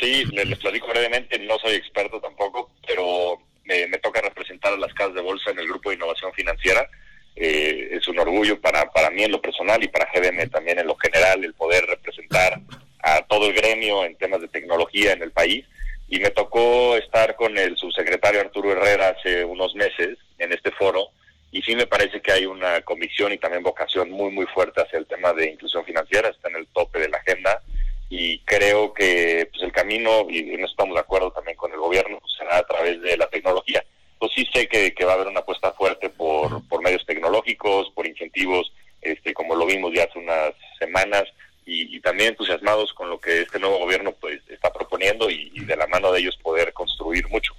Sí, 0.00 0.24
les, 0.24 0.58
platico 0.58 0.88
brevemente, 0.88 1.38
no 1.38 1.58
soy 1.58 1.74
experto 1.74 2.20
tampoco, 2.20 2.72
pero 2.86 3.38
me, 3.64 3.86
toca 3.98 4.20
representar 4.20 4.72
a 4.72 4.76
las 4.76 4.92
casas 4.94 5.14
de 5.14 5.20
bolsa 5.20 5.50
en 5.50 5.58
el 5.58 5.68
grupo 5.68 5.90
de 5.90 5.96
innovación 5.96 6.32
financiera. 6.32 6.88
Eh, 7.36 7.88
es 7.92 8.08
un 8.08 8.18
orgullo 8.18 8.60
para, 8.60 8.90
para 8.90 9.10
mí 9.10 9.22
en 9.22 9.32
lo 9.32 9.40
personal 9.40 9.82
y 9.82 9.88
para 9.88 10.08
GBM 10.12 10.48
también 10.50 10.78
en 10.78 10.86
lo 10.86 10.96
general 10.96 11.44
el 11.44 11.54
poder 11.54 11.84
representar 11.86 12.60
a 13.02 13.22
todo 13.22 13.46
el 13.46 13.54
gremio 13.54 14.04
en 14.04 14.16
temas 14.16 14.40
de 14.40 14.48
tecnología 14.48 15.12
en 15.12 15.22
el 15.22 15.32
país. 15.32 15.64
Y 16.08 16.20
me 16.20 16.30
tocó 16.30 16.96
estar 16.96 17.36
con 17.36 17.56
el 17.56 17.76
subsecretario 17.76 18.40
Arturo 18.40 18.72
Herrera 18.72 19.08
hace 19.08 19.44
unos 19.44 19.74
meses 19.74 20.18
en 20.38 20.52
este 20.52 20.70
foro. 20.72 21.08
Y 21.50 21.62
sí 21.62 21.74
me 21.76 21.86
parece 21.86 22.20
que 22.20 22.32
hay 22.32 22.46
una 22.46 22.80
convicción 22.82 23.32
y 23.32 23.38
también 23.38 23.62
vocación 23.62 24.10
muy 24.10 24.30
muy 24.30 24.46
fuerte 24.46 24.80
hacia 24.80 24.98
el 24.98 25.06
tema 25.06 25.32
de 25.32 25.50
inclusión 25.50 25.84
financiera, 25.84 26.28
está 26.28 26.48
en 26.48 26.56
el 26.56 26.66
tope 26.68 26.98
de 26.98 27.08
la 27.08 27.18
agenda. 27.18 27.62
Y 28.08 28.38
creo 28.40 28.92
que 28.92 29.48
pues 29.50 29.62
el 29.62 29.72
camino, 29.72 30.26
y 30.28 30.42
no 30.56 30.66
estamos 30.66 30.94
de 30.94 31.00
acuerdo 31.00 31.30
también 31.30 31.56
con 31.56 31.72
el 31.72 31.78
gobierno, 31.78 32.20
será 32.38 32.58
a 32.58 32.66
través 32.66 33.00
de 33.00 33.16
la 33.16 33.26
tecnología. 33.28 33.82
Pues 34.18 34.32
sí 34.34 34.46
sé 34.52 34.68
que, 34.68 34.94
va 35.04 35.12
a 35.12 35.14
haber 35.14 35.28
una 35.28 35.40
apuesta 35.40 35.72
fuerte 35.72 36.10
por, 36.10 36.66
por 36.68 36.82
medios 36.82 37.04
tecnológicos, 37.06 37.90
por 37.94 38.06
incentivos, 38.06 38.70
este 39.00 39.34
como 39.34 39.56
lo 39.56 39.66
vimos 39.66 39.92
ya 39.94 40.04
hace 40.04 40.18
unas 40.18 40.52
semanas, 40.78 41.24
y, 41.64 42.00
también 42.00 42.30
entusiasmados 42.30 42.92
con 42.92 43.08
lo 43.08 43.20
que 43.20 43.42
este 43.42 43.58
nuevo 43.58 43.78
gobierno 43.78 44.12
pues 44.20 44.40
está 44.48 44.72
proponiendo 44.72 45.30
y, 45.30 45.50
de 45.64 45.76
la 45.76 45.86
mano 45.86 46.12
de 46.12 46.20
ellos 46.20 46.36
poder 46.42 46.72
construir 46.72 47.28
mucho. 47.28 47.54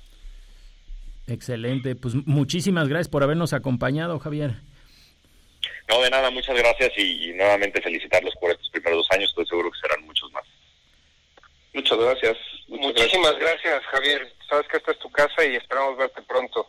Excelente, 1.27 1.95
pues 1.95 2.13
muchísimas 2.13 2.89
gracias 2.89 3.07
por 3.07 3.23
habernos 3.23 3.53
acompañado, 3.53 4.19
Javier. 4.19 4.55
No, 5.87 6.01
de 6.01 6.09
nada, 6.09 6.29
muchas 6.31 6.57
gracias 6.57 6.91
y, 6.97 7.31
nuevamente 7.33 7.81
felicitarlos 7.81 8.33
por 8.39 8.51
estos 8.51 8.69
primeros 8.69 8.99
dos 8.99 9.11
años, 9.11 9.29
estoy 9.29 9.45
seguro 9.45 9.71
que 9.71 9.79
serán 9.79 10.05
muchos 10.05 10.31
más. 10.31 10.43
Muchas 11.73 11.97
gracias. 11.97 12.37
Muchísimas 12.67 13.37
gracias. 13.39 13.83
Javier. 13.85 14.31
Sabes 14.47 14.67
que 14.67 14.77
esta 14.77 14.91
es 14.91 14.99
tu 14.99 15.09
casa 15.11 15.43
y 15.43 15.55
esperamos 15.55 15.97
verte 15.97 16.21
pronto. 16.21 16.67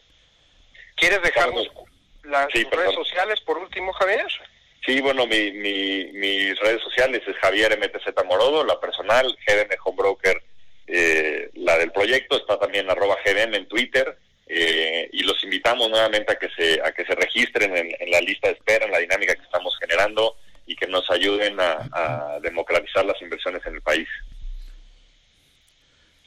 ¿Quieres 0.96 1.20
dejarnos 1.22 1.70
las 2.22 2.50
redes 2.50 2.94
sociales 2.94 3.40
por 3.42 3.58
último, 3.58 3.92
Javier? 3.92 4.26
Sí, 4.84 5.00
bueno, 5.00 5.26
mi, 5.26 5.50
mis 5.50 6.58
redes 6.60 6.82
sociales 6.82 7.22
es 7.26 7.36
Javier 7.36 7.78
MTZ 7.78 8.22
Morodo, 8.26 8.64
la 8.64 8.78
personal, 8.78 9.34
GDM 9.46 9.74
Homebroker, 9.82 10.42
eh, 10.86 11.50
la 11.54 11.78
del 11.78 11.90
proyecto, 11.90 12.36
está 12.36 12.58
también 12.58 12.90
arroba 12.90 13.16
GDM 13.24 13.54
en 13.54 13.66
Twitter, 13.66 14.18
eh, 14.46 15.08
y 15.10 15.22
los 15.22 15.42
invitamos 15.42 15.88
nuevamente 15.88 16.34
a 16.34 16.36
que 16.36 16.50
se, 16.50 16.82
a 16.82 16.92
que 16.92 17.06
se 17.06 17.14
registren 17.14 17.74
en, 17.74 18.10
la 18.10 18.20
lista 18.20 18.48
de 18.48 18.54
espera, 18.54 18.84
en 18.84 18.92
la 18.92 18.98
dinámica 18.98 19.34
que 19.34 19.42
estamos 19.42 19.74
generando 19.80 20.36
y 20.66 20.76
que 20.76 20.86
nos 20.86 21.10
ayuden 21.10 21.58
a, 21.60 22.38
democratizar 22.42 23.06
las 23.06 23.20
inversiones 23.22 23.64
en 23.64 23.76
el 23.76 23.80
país. 23.80 24.08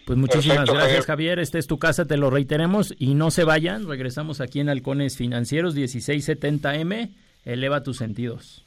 Pues 0.05 0.17
muchísimas 0.17 0.67
gracias 0.67 1.05
Javier. 1.05 1.37
esta 1.37 1.59
es 1.59 1.67
tu 1.67 1.77
casa, 1.77 2.05
te 2.05 2.17
lo 2.17 2.31
reiteremos 2.31 2.95
y 2.97 3.13
no 3.13 3.29
se 3.29 3.43
vayan, 3.43 3.87
regresamos 3.87 4.41
aquí 4.41 4.61
en 4.61 4.69
Halcones 4.69 5.17
Financieros 5.17 5.75
1670M 5.75 7.11
eleva 7.47 7.81
tus 7.81 7.97
sentidos. 7.97 8.65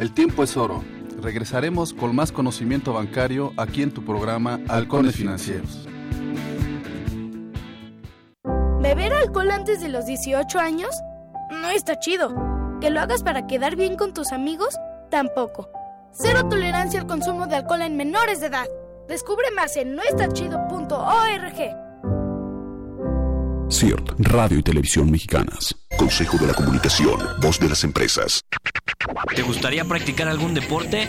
El 0.00 0.12
tiempo 0.12 0.42
es 0.42 0.56
oro. 0.56 0.84
Regresaremos 1.22 1.94
con 1.94 2.14
más 2.14 2.32
conocimiento 2.32 2.92
bancario 2.92 3.52
aquí 3.56 3.82
en 3.82 3.92
tu 3.92 4.04
programa 4.04 4.60
Halcones 4.68 5.14
Financieros. 5.14 5.86
¿Beber 8.82 9.12
alcohol 9.12 9.50
antes 9.50 9.80
de 9.80 9.88
los 9.88 10.04
18 10.04 10.58
años? 10.58 10.90
No 11.50 11.70
está 11.70 11.98
chido. 11.98 12.34
¿Que 12.80 12.90
lo 12.90 13.00
hagas 13.00 13.22
para 13.22 13.46
quedar 13.46 13.76
bien 13.76 13.96
con 13.96 14.12
tus 14.12 14.32
amigos? 14.32 14.76
Tampoco. 15.10 15.70
Cero 16.12 16.48
tolerancia 16.50 17.00
al 17.00 17.06
consumo 17.06 17.46
de 17.46 17.56
alcohol 17.56 17.82
en 17.82 17.96
menores 17.96 18.40
de 18.40 18.48
edad. 18.48 18.66
Descubre 19.08 19.50
más 19.54 19.76
en 19.76 19.94
noestachido.org. 19.94 21.83
CIRT, 23.70 24.12
Radio 24.18 24.58
y 24.58 24.62
Televisión 24.62 25.10
Mexicanas. 25.10 25.74
Consejo 25.96 26.36
de 26.38 26.46
la 26.46 26.54
Comunicación, 26.54 27.18
voz 27.40 27.58
de 27.58 27.68
las 27.68 27.82
empresas. 27.84 28.40
¿Te 29.34 29.42
gustaría 29.42 29.84
practicar 29.84 30.28
algún 30.28 30.54
deporte? 30.54 31.08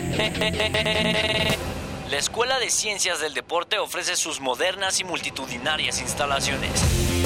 La 2.10 2.18
Escuela 2.18 2.58
de 2.58 2.70
Ciencias 2.70 3.20
del 3.20 3.34
Deporte 3.34 3.78
ofrece 3.78 4.16
sus 4.16 4.40
modernas 4.40 5.00
y 5.00 5.04
multitudinarias 5.04 6.00
instalaciones. 6.00 7.25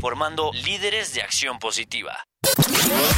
formando 0.00 0.50
líderes 0.52 1.14
de 1.14 1.22
acción 1.22 1.58
positiva. 1.58 2.26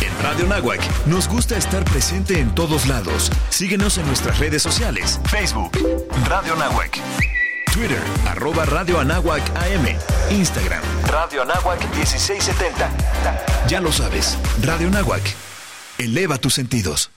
En 0.00 0.22
Radio 0.22 0.46
Nahuac 0.46 0.80
nos 1.06 1.28
gusta 1.28 1.56
estar 1.56 1.84
presente 1.84 2.38
en 2.38 2.54
todos 2.54 2.86
lados. 2.86 3.30
Síguenos 3.50 3.98
en 3.98 4.06
nuestras 4.06 4.38
redes 4.38 4.62
sociales. 4.62 5.20
Facebook, 5.30 5.72
Radio 6.28 6.56
Nahuac. 6.56 6.98
Twitter, 7.72 8.02
arroba 8.26 8.66
Radio 8.66 8.98
Anáhuac 9.00 9.42
AM. 9.56 9.96
Instagram, 10.30 10.82
Radio 11.06 11.42
Anáhuac 11.42 11.80
1670. 11.96 12.90
Ya 13.68 13.80
lo 13.80 13.92
sabes, 13.92 14.38
Radio 14.60 14.90
Nahuac. 14.90 15.22
Eleva 15.98 16.36
tus 16.38 16.54
sentidos. 16.54 17.10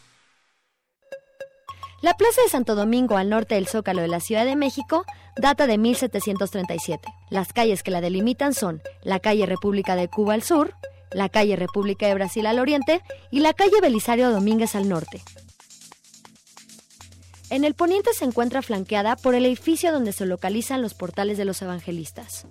La 2.02 2.14
Plaza 2.16 2.42
de 2.44 2.50
Santo 2.50 2.76
Domingo 2.76 3.18
al 3.18 3.30
norte 3.30 3.56
del 3.56 3.68
Zócalo 3.68 4.04
de 4.04 4.08
la 4.08 4.20
Ciudad 4.20 4.46
de 4.46 4.56
México 4.56 5.06
data 5.38 5.68
de 5.68 5.78
1737. 5.78 7.08
Las 7.30 7.54
calles 7.54 7.84
que 7.84 7.92
la 7.92 8.02
delimitan 8.02 8.54
son 8.54 8.82
la 9.04 9.20
calle 9.20 9.46
República 9.46 9.96
de 9.96 10.08
Cuba 10.08 10.34
al 10.34 10.44
sur, 10.44 10.74
la 11.12 11.30
calle 11.30 11.56
República 11.56 12.08
de 12.08 12.14
Brasil 12.14 12.46
al 12.46 12.60
oriente 12.60 13.02
y 13.32 13.40
la 13.40 13.54
calle 13.54 13.82
Belisario 13.82 14.32
Domínguez 14.32 14.76
al 14.76 14.90
norte. 14.90 15.22
En 17.50 17.64
el 17.64 17.76
poniente 17.76 18.12
se 18.14 18.26
encuentra 18.26 18.62
flanqueada 18.62 19.16
por 19.16 19.36
el 19.36 19.46
edificio 19.46 19.92
donde 19.92 20.14
se 20.14 20.26
localizan 20.26 20.82
los 20.82 20.94
portales 20.94 21.38
de 21.38 21.46
los 21.46 21.62
evangelistas. 21.62 22.48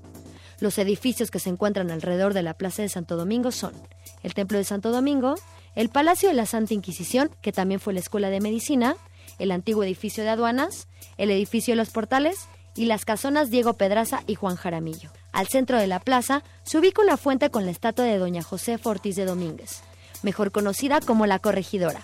Los 0.60 0.78
edificios 0.78 1.30
que 1.30 1.40
se 1.40 1.50
encuentran 1.50 1.90
alrededor 1.90 2.32
de 2.32 2.42
la 2.42 2.54
Plaza 2.54 2.82
de 2.82 2.88
Santo 2.88 3.16
Domingo 3.16 3.50
son 3.50 3.74
el 4.22 4.34
Templo 4.34 4.56
de 4.56 4.64
Santo 4.64 4.92
Domingo, 4.92 5.34
el 5.74 5.88
Palacio 5.88 6.28
de 6.28 6.34
la 6.34 6.46
Santa 6.46 6.74
Inquisición, 6.74 7.30
que 7.42 7.52
también 7.52 7.80
fue 7.80 7.92
la 7.92 8.00
Escuela 8.00 8.30
de 8.30 8.40
Medicina, 8.40 8.96
el 9.38 9.50
antiguo 9.50 9.82
edificio 9.82 10.22
de 10.22 10.30
aduanas, 10.30 10.86
el 11.18 11.30
edificio 11.30 11.72
de 11.72 11.76
los 11.76 11.90
portales 11.90 12.48
y 12.76 12.86
las 12.86 13.04
casonas 13.04 13.50
Diego 13.50 13.74
Pedraza 13.74 14.22
y 14.26 14.34
Juan 14.34 14.56
Jaramillo. 14.56 15.10
Al 15.32 15.48
centro 15.48 15.78
de 15.78 15.86
la 15.86 16.00
plaza 16.00 16.42
se 16.62 16.78
ubica 16.78 17.02
una 17.02 17.16
fuente 17.16 17.50
con 17.50 17.64
la 17.64 17.70
estatua 17.70 18.04
de 18.04 18.18
Doña 18.18 18.42
José 18.42 18.78
Ortiz 18.82 19.16
de 19.16 19.24
Domínguez, 19.24 19.82
mejor 20.22 20.52
conocida 20.52 21.00
como 21.00 21.26
la 21.26 21.38
Corregidora, 21.38 22.02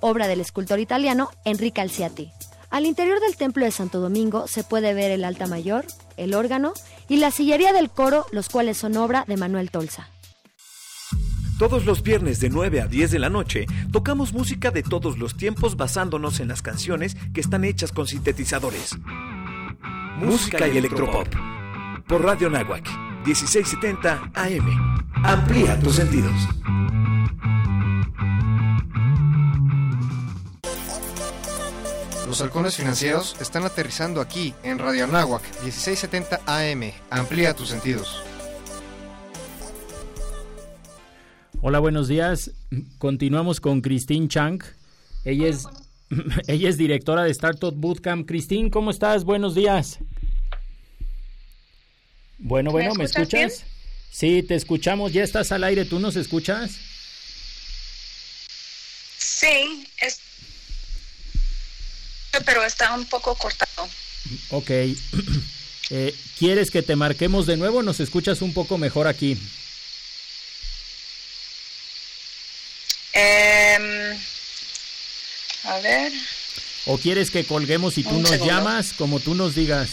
obra 0.00 0.26
del 0.28 0.40
escultor 0.40 0.80
italiano 0.80 1.30
Enrique 1.44 1.80
Alciati. 1.80 2.32
Al 2.70 2.86
interior 2.86 3.20
del 3.20 3.36
templo 3.36 3.64
de 3.64 3.70
Santo 3.70 4.00
Domingo 4.00 4.46
se 4.48 4.64
puede 4.64 4.94
ver 4.94 5.10
el 5.10 5.24
alta 5.24 5.46
mayor, 5.46 5.84
el 6.16 6.34
órgano 6.34 6.72
y 7.08 7.18
la 7.18 7.30
sillería 7.30 7.72
del 7.72 7.90
coro, 7.90 8.26
los 8.32 8.48
cuales 8.48 8.78
son 8.78 8.96
obra 8.96 9.24
de 9.28 9.36
Manuel 9.36 9.70
Tolsa. 9.70 10.08
Todos 11.58 11.84
los 11.84 12.02
viernes 12.02 12.40
de 12.40 12.48
9 12.48 12.80
a 12.80 12.86
10 12.86 13.10
de 13.10 13.18
la 13.20 13.28
noche 13.28 13.66
tocamos 13.92 14.32
música 14.32 14.70
de 14.70 14.82
todos 14.82 15.18
los 15.18 15.36
tiempos 15.36 15.76
basándonos 15.76 16.40
en 16.40 16.48
las 16.48 16.62
canciones 16.62 17.14
que 17.32 17.40
están 17.40 17.62
hechas 17.62 17.92
con 17.92 18.08
sintetizadores. 18.08 18.96
Música 20.18 20.68
y 20.68 20.78
electropop 20.78 21.28
por 22.06 22.22
Radio 22.22 22.50
Nahuac, 22.50 22.86
1670 23.24 24.30
AM. 24.34 25.04
Amplía 25.24 25.78
tus 25.80 25.96
sentidos. 25.96 26.32
Los 32.26 32.40
halcones 32.40 32.76
financieros 32.76 33.36
están 33.40 33.64
aterrizando 33.64 34.20
aquí 34.20 34.54
en 34.62 34.78
Radio 34.78 35.06
Nahuac, 35.06 35.42
1670 35.62 36.40
AM. 36.46 36.92
Amplía 37.10 37.54
tus 37.54 37.68
sentidos. 37.68 38.22
Hola, 41.60 41.78
buenos 41.78 42.08
días. 42.08 42.50
Continuamos 42.98 43.60
con 43.60 43.82
Christine 43.82 44.28
Chang. 44.28 44.62
Ella 45.24 45.46
es, 45.46 45.68
ella 46.46 46.68
es 46.68 46.76
directora 46.76 47.24
de 47.24 47.30
Startup 47.30 47.74
Bootcamp. 47.74 48.26
Christine, 48.26 48.70
¿cómo 48.70 48.90
estás? 48.90 49.24
Buenos 49.24 49.54
días. 49.54 49.98
Bueno, 52.38 52.70
bueno, 52.70 52.94
¿me 52.94 53.04
escuchas? 53.04 53.64
Sí, 54.10 54.42
te 54.42 54.54
escuchamos. 54.54 55.12
Ya 55.12 55.22
estás 55.22 55.52
al 55.52 55.64
aire. 55.64 55.84
¿Tú 55.84 56.00
nos 56.00 56.16
escuchas? 56.16 56.72
Sí, 59.16 59.86
pero 62.44 62.64
está 62.64 62.94
un 62.94 63.04
poco 63.06 63.34
cortado. 63.34 63.88
Ok. 64.50 64.70
Eh, 65.94 66.14
¿Quieres 66.38 66.70
que 66.70 66.80
te 66.80 66.96
marquemos 66.96 67.44
de 67.44 67.58
nuevo? 67.58 67.82
¿Nos 67.82 68.00
escuchas 68.00 68.40
un 68.40 68.54
poco 68.54 68.78
mejor 68.78 69.06
aquí? 69.08 69.36
Em, 73.12 74.16
a 75.72 75.80
ver. 75.80 76.12
¿O 76.86 76.98
quieres 76.98 77.30
que 77.30 77.44
colguemos 77.44 77.96
y 77.98 78.02
tú 78.04 78.18
nos 78.20 78.38
llamas 78.44 78.92
como 78.92 79.20
tú 79.20 79.34
nos 79.34 79.54
digas? 79.54 79.90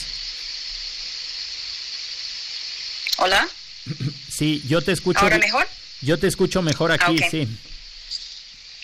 Hola. 3.18 3.48
Sí, 4.30 4.64
yo 4.70 4.82
te 4.82 4.94
escucho. 4.94 5.20
¿Ahora 5.20 5.38
mejor? 5.38 5.68
Yo 6.02 6.18
te 6.18 6.28
escucho 6.28 6.62
mejor 6.62 6.94
aquí, 6.94 7.18
Ah, 7.22 7.28
sí. 7.30 7.46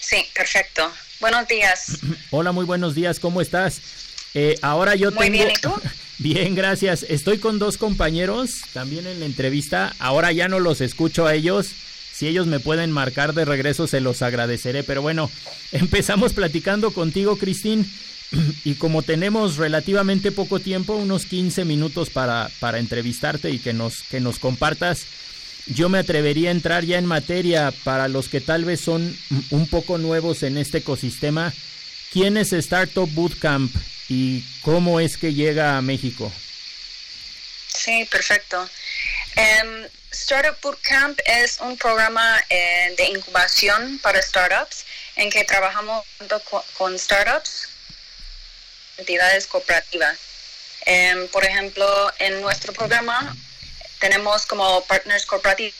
Sí, 0.02 0.18
perfecto. 0.34 0.92
Buenos 1.22 1.48
días. 1.48 1.98
Hola, 2.32 2.52
muy 2.52 2.66
buenos 2.66 2.94
días, 2.94 3.22
¿cómo 3.22 3.40
estás? 3.40 3.80
Eh, 4.34 4.58
ahora 4.62 4.96
yo 4.96 5.12
Muy 5.12 5.28
tengo... 5.28 5.38
bien, 5.46 5.52
¿y 5.52 5.62
tú? 5.62 5.74
Bien, 6.18 6.56
gracias. 6.56 7.04
Estoy 7.08 7.40
con 7.40 7.58
dos 7.60 7.78
compañeros 7.78 8.62
también 8.74 9.06
en 9.08 9.20
la 9.22 9.26
entrevista. 9.26 9.94
Ahora 10.00 10.32
ya 10.32 10.48
no 10.50 10.60
los 10.60 10.82
escucho 10.82 11.26
a 11.26 11.34
ellos. 11.36 11.68
Si 12.16 12.28
ellos 12.28 12.48
me 12.48 12.62
pueden 12.62 12.92
marcar 12.92 13.34
de 13.34 13.44
regreso, 13.44 13.88
se 13.88 14.00
los 14.00 14.22
agradeceré. 14.22 14.84
Pero 14.84 15.02
bueno, 15.02 15.30
empezamos 15.74 16.32
platicando 16.32 16.92
contigo, 16.92 17.38
Cristín. 17.38 17.92
Y 18.66 18.76
como 18.76 19.04
tenemos 19.04 19.58
relativamente 19.58 20.32
poco 20.32 20.60
tiempo, 20.60 20.96
unos 20.96 21.26
15 21.26 21.64
minutos 21.64 22.10
para, 22.10 22.50
para 22.60 22.80
entrevistarte 22.80 23.52
y 23.52 23.60
que 23.60 23.72
nos, 23.72 24.02
que 24.04 24.20
nos 24.20 24.40
compartas, 24.40 25.06
yo 25.68 25.90
me 25.90 26.00
atrevería 26.00 26.50
a 26.50 26.52
entrar 26.52 26.84
ya 26.86 26.98
en 26.98 27.06
materia 27.06 27.72
para 27.84 28.08
los 28.08 28.28
que 28.28 28.42
tal 28.42 28.66
vez 28.66 28.82
son 28.82 29.16
un 29.52 29.68
poco 29.68 29.98
nuevos 29.98 30.42
en 30.44 30.58
este 30.58 30.80
ecosistema. 30.80 31.54
¿Quién 32.12 32.36
es 32.38 32.52
Startup 32.52 33.10
Bootcamp 33.14 33.74
y 34.10 34.44
cómo 34.62 35.00
es 35.00 35.18
que 35.18 35.34
llega 35.34 35.78
a 35.78 35.82
México? 35.82 36.32
Sí, 37.68 38.08
perfecto. 38.10 38.68
Em, 39.36 39.88
Startup 40.16 40.58
Bootcamp 40.62 41.20
es 41.26 41.60
un 41.60 41.78
programa 41.78 42.42
eh, 42.50 42.94
de 42.98 43.06
incubación 43.06 44.00
para 44.00 44.22
startups 44.22 44.86
en 45.18 45.30
que 45.30 45.44
trabajamos 45.44 46.06
junto 46.18 46.40
co- 46.42 46.66
con 46.78 46.98
startups, 46.98 47.68
entidades 48.98 49.46
cooperativas. 49.46 50.18
Em, 50.86 51.28
por 51.28 51.44
ejemplo, 51.44 52.14
en 52.20 52.42
nuestro 52.42 52.72
programa 52.72 53.36
tenemos 54.00 54.46
como 54.46 54.84
partners 54.86 55.26
corporativos 55.26 55.76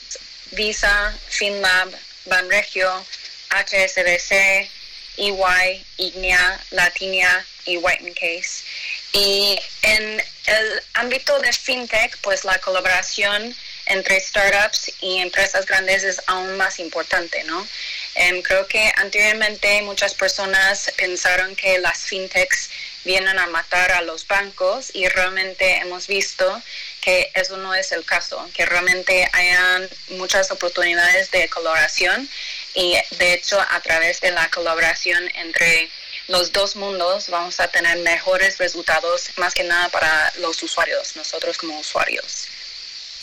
Visa, 0.52 1.12
FinLab, 1.28 1.90
Banregio, 2.26 3.04
HSBC, 3.50 4.68
EY, 5.16 5.84
Ignea, 5.96 6.60
Latinia 6.70 7.44
y 7.64 7.78
White 7.78 8.12
Case. 8.14 8.64
Y 9.12 9.58
en 9.82 10.22
el 10.46 10.82
ámbito 10.94 11.38
de 11.40 11.52
fintech, 11.52 12.16
pues 12.18 12.44
la 12.44 12.58
colaboración 12.60 13.56
entre 13.86 14.20
startups 14.20 14.92
y 15.00 15.18
empresas 15.18 15.66
grandes 15.66 16.04
es 16.04 16.20
aún 16.26 16.56
más 16.56 16.78
importante, 16.78 17.44
¿no? 17.44 17.66
Em, 18.14 18.42
creo 18.42 18.66
que 18.66 18.92
anteriormente 18.96 19.82
muchas 19.82 20.14
personas 20.14 20.92
pensaron 20.96 21.54
que 21.54 21.78
las 21.78 21.98
fintechs 21.98 22.70
vienen 23.04 23.38
a 23.38 23.46
matar 23.46 23.92
a 23.92 24.02
los 24.02 24.26
bancos 24.26 24.90
y 24.92 25.06
realmente 25.08 25.76
hemos 25.76 26.06
visto 26.08 26.62
que 27.00 27.30
eso 27.34 27.56
no 27.56 27.72
es 27.74 27.92
el 27.92 28.04
caso, 28.04 28.50
que 28.52 28.66
realmente 28.66 29.28
hayan 29.32 29.88
muchas 30.10 30.50
oportunidades 30.50 31.30
de 31.30 31.48
colaboración 31.48 32.28
y 32.74 32.96
de 33.18 33.34
hecho 33.34 33.60
a 33.60 33.80
través 33.80 34.20
de 34.20 34.32
la 34.32 34.50
colaboración 34.50 35.30
entre 35.36 35.88
los 36.28 36.50
dos 36.52 36.74
mundos 36.74 37.28
vamos 37.28 37.60
a 37.60 37.68
tener 37.68 37.98
mejores 37.98 38.58
resultados 38.58 39.30
más 39.36 39.54
que 39.54 39.62
nada 39.62 39.88
para 39.90 40.32
los 40.38 40.60
usuarios, 40.62 41.14
nosotros 41.14 41.56
como 41.58 41.78
usuarios. 41.78 42.48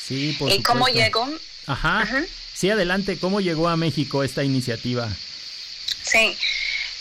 Sí, 0.07 0.35
por 0.37 0.51
¿Y 0.51 0.61
cómo 0.61 0.87
llegó? 0.87 1.27
Ajá. 1.67 2.07
Sí, 2.53 2.69
adelante. 2.69 3.17
¿Cómo 3.19 3.41
llegó 3.41 3.69
a 3.69 3.77
México 3.77 4.23
esta 4.23 4.43
iniciativa? 4.43 5.09
Sí. 6.03 6.37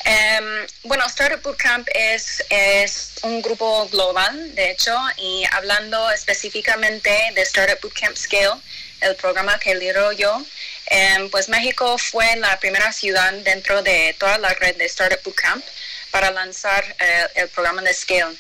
Em, 0.05 0.67
bueno, 0.85 1.05
Startup 1.07 1.41
Bootcamp 1.43 1.89
es, 1.95 2.43
es 2.51 3.13
un 3.23 3.41
grupo 3.41 3.89
global, 3.89 4.55
de 4.55 4.73
hecho, 4.73 4.97
y 5.17 5.45
hablando 5.53 6.11
específicamente 6.11 7.11
de 7.35 7.43
Startup 7.43 7.81
Bootcamp 7.81 8.17
Scale, 8.17 8.61
el 9.01 9.15
programa 9.15 9.59
que 9.61 9.75
lidero 9.75 10.11
yo, 10.13 10.45
em, 10.87 11.31
pues 11.31 11.49
México 11.49 11.99
fue 11.99 12.35
la 12.37 12.59
primera 12.59 12.93
ciudad 12.93 13.33
dentro 13.45 13.83
de 13.83 14.17
toda 14.19 14.39
la 14.39 14.53
red 14.55 14.77
de 14.77 14.87
Startup 14.87 15.23
Bootcamp 15.23 15.65
para 16.11 16.31
lanzar 16.33 16.85
eh, 16.99 17.29
el 17.37 17.49
programa 17.49 17.83
de 17.83 17.95
Scale. 17.95 18.37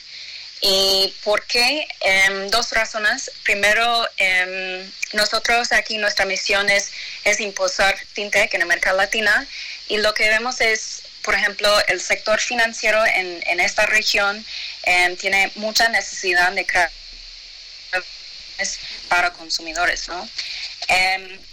¿Y 0.64 1.12
por 1.24 1.44
qué? 1.46 1.88
Em, 2.00 2.48
dos 2.48 2.70
razones. 2.70 3.32
Primero, 3.42 4.08
em, 4.16 4.90
nosotros 5.12 5.72
aquí 5.72 5.98
nuestra 5.98 6.24
misión 6.24 6.70
es, 6.70 6.92
es 7.24 7.40
impulsar 7.40 7.98
fintech 8.14 8.54
en 8.54 8.62
América 8.62 8.92
Latina 8.92 9.46
y 9.88 9.96
lo 9.98 10.14
que 10.14 10.28
vemos 10.28 10.60
es, 10.60 11.02
por 11.22 11.34
ejemplo, 11.34 11.68
el 11.88 12.00
sector 12.00 12.40
financiero 12.40 13.04
en, 13.04 13.42
en 13.48 13.58
esta 13.58 13.86
región 13.86 14.46
em, 14.84 15.16
tiene 15.16 15.50
mucha 15.56 15.88
necesidad 15.88 16.52
de 16.52 16.64
crear 16.64 16.90
para 19.08 19.32
consumidores, 19.32 20.06
¿no? 20.06 20.28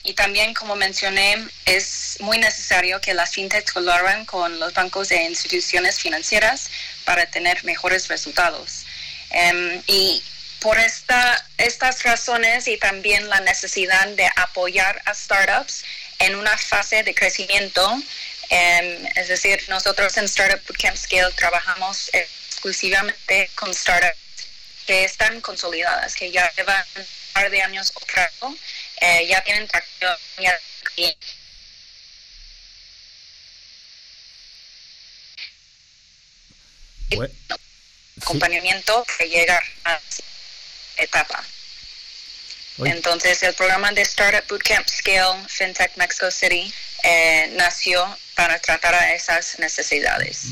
Y 0.03 0.13
también, 0.13 0.53
como 0.53 0.75
mencioné, 0.75 1.47
es 1.65 2.17
muy 2.19 2.37
necesario 2.37 2.99
que 2.99 3.13
las 3.13 3.31
fintechs 3.31 3.71
colaboren 3.71 4.25
con 4.25 4.59
los 4.59 4.73
bancos 4.73 5.11
e 5.11 5.23
instituciones 5.23 5.99
financieras 5.99 6.69
para 7.05 7.25
tener 7.25 7.63
mejores 7.63 8.07
resultados. 8.07 8.85
Em, 9.31 9.81
y 9.87 10.23
por 10.59 10.77
esta, 10.79 11.45
estas 11.57 12.03
razones 12.03 12.67
y 12.67 12.77
también 12.77 13.29
la 13.29 13.39
necesidad 13.41 14.07
de 14.09 14.29
apoyar 14.35 15.01
a 15.05 15.13
startups 15.13 15.83
en 16.19 16.35
una 16.35 16.57
fase 16.57 17.03
de 17.03 17.13
crecimiento, 17.13 18.01
em, 18.49 19.05
es 19.15 19.27
decir, 19.27 19.63
nosotros 19.69 20.17
en 20.17 20.25
Startup 20.25 20.61
Bootcamp 20.67 20.97
Scale 20.97 21.31
trabajamos 21.35 22.09
exclusivamente 22.13 23.49
con 23.55 23.73
startups 23.73 24.17
que 24.85 25.03
están 25.05 25.39
consolidadas, 25.41 26.15
que 26.15 26.31
ya 26.31 26.51
llevan 26.55 26.83
un 26.95 27.05
par 27.33 27.49
de 27.49 27.61
años 27.61 27.91
operando, 27.95 28.57
eh, 29.01 29.27
ya 29.27 29.43
tienen 29.43 29.67
tracción, 29.67 30.17
Acompañamiento 38.21 39.05
para 39.17 39.29
llegar 39.29 39.63
a 39.85 39.99
etapa. 40.97 41.43
Entonces, 42.85 43.43
el 43.43 43.53
programa 43.55 43.91
de 43.91 44.01
Startup 44.03 44.47
Bootcamp 44.47 44.87
Scale 44.87 45.45
FinTech 45.49 45.97
Mexico 45.97 46.31
City 46.31 46.73
eh, 47.03 47.51
nació 47.57 48.17
para 48.35 48.57
tratar 48.59 48.95
a 48.95 49.13
esas 49.13 49.59
necesidades. 49.59 50.43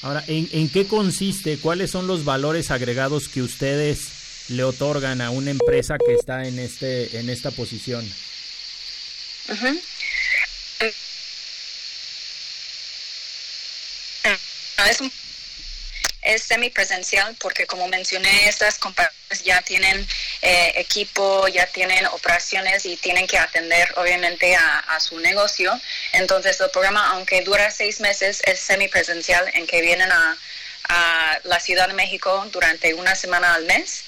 Ahora, 0.00 0.24
¿en, 0.28 0.48
en 0.52 0.70
qué 0.70 0.86
consiste? 0.86 1.58
¿Cuáles 1.58 1.90
son 1.90 2.06
los 2.06 2.24
valores 2.24 2.70
agregados 2.70 3.28
que 3.28 3.42
ustedes 3.42 4.48
le 4.48 4.62
otorgan 4.64 5.20
a 5.20 5.30
una 5.30 5.50
empresa 5.50 5.98
que 5.98 6.14
está 6.14 6.46
en 6.46 6.58
este 6.58 7.18
en 7.18 7.28
esta 7.28 7.50
posición? 7.50 8.04
Ujú. 9.48 9.80
Es, 14.90 15.00
un- 15.00 15.12
es 16.26 16.42
semipresencial 16.42 17.34
porque 17.40 17.66
como 17.66 17.88
mencioné, 17.88 18.48
estas 18.48 18.78
compañías 18.78 19.42
ya 19.44 19.62
tienen 19.62 20.06
eh, 20.42 20.72
equipo, 20.76 21.48
ya 21.48 21.66
tienen 21.66 22.06
operaciones 22.06 22.84
y 22.84 22.96
tienen 22.96 23.26
que 23.26 23.38
atender 23.38 23.92
obviamente 23.96 24.54
a, 24.56 24.98
su 25.00 25.18
negocio. 25.20 25.78
Entonces 26.12 26.60
el 26.60 26.70
programa, 26.70 27.10
aunque 27.10 27.42
dura 27.42 27.70
seis 27.70 28.00
meses, 28.00 28.42
es 28.44 28.60
semipresencial 28.60 29.50
en 29.54 29.66
que 29.66 29.80
vienen 29.82 30.10
a 30.10 30.36
la 31.44 31.60
Ciudad 31.60 31.88
de 31.88 31.94
México 31.94 32.46
durante 32.50 32.94
una 32.94 33.14
semana 33.14 33.54
al 33.54 33.64
mes. 33.64 34.04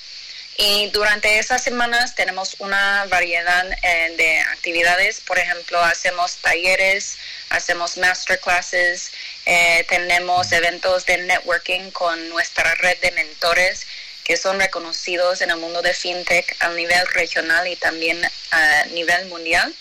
Y 0.60 0.90
durante 0.90 1.38
esas 1.38 1.62
semanas 1.62 2.16
tenemos 2.16 2.56
una 2.58 3.04
variedad 3.04 3.64
eh, 3.80 4.12
de 4.16 4.40
actividades. 4.40 5.20
Por 5.20 5.38
ejemplo, 5.38 5.80
hacemos 5.80 6.34
talleres, 6.38 7.16
hacemos 7.50 7.96
masterclasses, 7.96 9.12
eh, 9.46 9.86
tenemos 9.88 10.50
eventos 10.50 11.06
de 11.06 11.18
networking 11.18 11.92
con 11.92 12.28
nuestra 12.28 12.74
red 12.74 12.98
de 12.98 13.12
mentores 13.12 13.86
que 14.24 14.36
son 14.36 14.58
reconocidos 14.58 15.42
en 15.42 15.50
el 15.50 15.58
mundo 15.58 15.80
de 15.80 15.94
fintech 15.94 16.56
a 16.58 16.70
nivel 16.70 17.06
regional 17.12 17.68
y 17.68 17.76
también 17.76 18.20
a 18.50 18.84
nivel 18.86 19.26
mundial. 19.26 19.72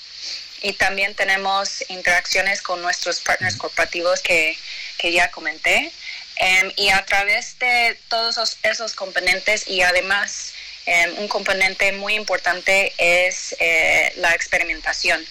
Y 0.61 0.73
también 0.73 1.15
tenemos 1.15 1.83
interacciones 1.89 2.61
con 2.61 2.83
nuestros 2.83 3.19
partners 3.21 3.57
corporativos 3.57 4.21
que, 4.21 4.55
que 4.99 5.11
ya 5.11 5.31
comenté. 5.31 5.91
Em, 6.35 6.71
y 6.75 6.89
a 6.89 7.03
través 7.03 7.57
de 7.57 7.99
todos 8.09 8.37
esos, 8.37 8.57
esos 8.61 8.93
componentes 8.93 9.67
y 9.67 9.81
además 9.81 10.53
un 11.17 11.27
componente 11.27 11.91
muy 11.91 12.15
importante 12.15 12.93
es 12.97 13.55
eh, 13.59 14.13
la 14.17 14.33
experimentación. 14.33 15.25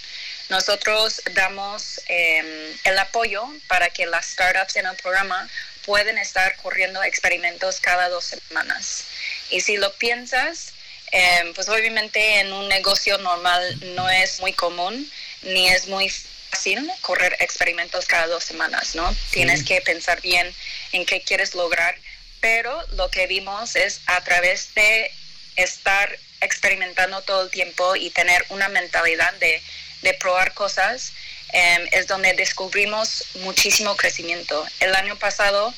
Nosotros 0.48 1.22
damos 1.32 2.00
em, 2.06 2.46
el 2.84 2.98
apoyo 2.98 3.48
para 3.66 3.88
que 3.90 4.06
las 4.06 4.26
startups 4.26 4.76
en 4.76 4.86
el 4.86 4.96
programa 4.96 5.48
pueden 5.84 6.18
estar 6.18 6.56
corriendo 6.56 7.02
experimentos 7.02 7.80
cada 7.80 8.08
dos 8.08 8.24
semanas. 8.48 9.04
Y 9.50 9.60
si 9.60 9.76
lo 9.76 9.92
piensas, 9.94 10.72
em, 11.10 11.54
pues 11.54 11.68
obviamente 11.68 12.40
en 12.40 12.52
un 12.52 12.68
negocio 12.68 13.18
normal 13.18 13.94
no 13.94 14.08
es 14.10 14.40
muy 14.40 14.52
común 14.52 15.10
ni 15.42 15.68
es 15.68 15.88
muy 15.88 16.10
fácil 16.50 16.90
correr 17.00 17.36
experimentos 17.40 18.06
cada 18.06 18.26
dos 18.26 18.44
semanas, 18.44 18.94
¿no? 18.94 19.14
Tienes 19.30 19.64
que 19.64 19.80
pensar 19.80 20.20
bien 20.20 20.54
en 20.92 21.06
qué 21.06 21.22
quieres 21.22 21.54
lograr, 21.54 21.96
pero 22.40 22.84
lo 22.92 23.10
que 23.10 23.26
vimos 23.26 23.74
es 23.74 24.00
a 24.06 24.22
través 24.22 24.74
de 24.74 25.10
estar 25.56 26.18
experimentando 26.40 27.22
todo 27.22 27.42
el 27.44 27.50
tiempo 27.50 27.96
y 27.96 28.10
tener 28.10 28.44
una 28.50 28.68
mentalidad 28.68 29.32
de, 29.34 29.62
de 30.02 30.14
probar 30.14 30.54
cosas, 30.54 31.12
em, 31.52 31.86
es 31.92 32.06
donde 32.06 32.34
descubrimos 32.34 33.24
muchísimo 33.40 33.96
crecimiento. 33.96 34.66
El 34.80 34.94
año 34.94 35.16
pasado, 35.16 35.72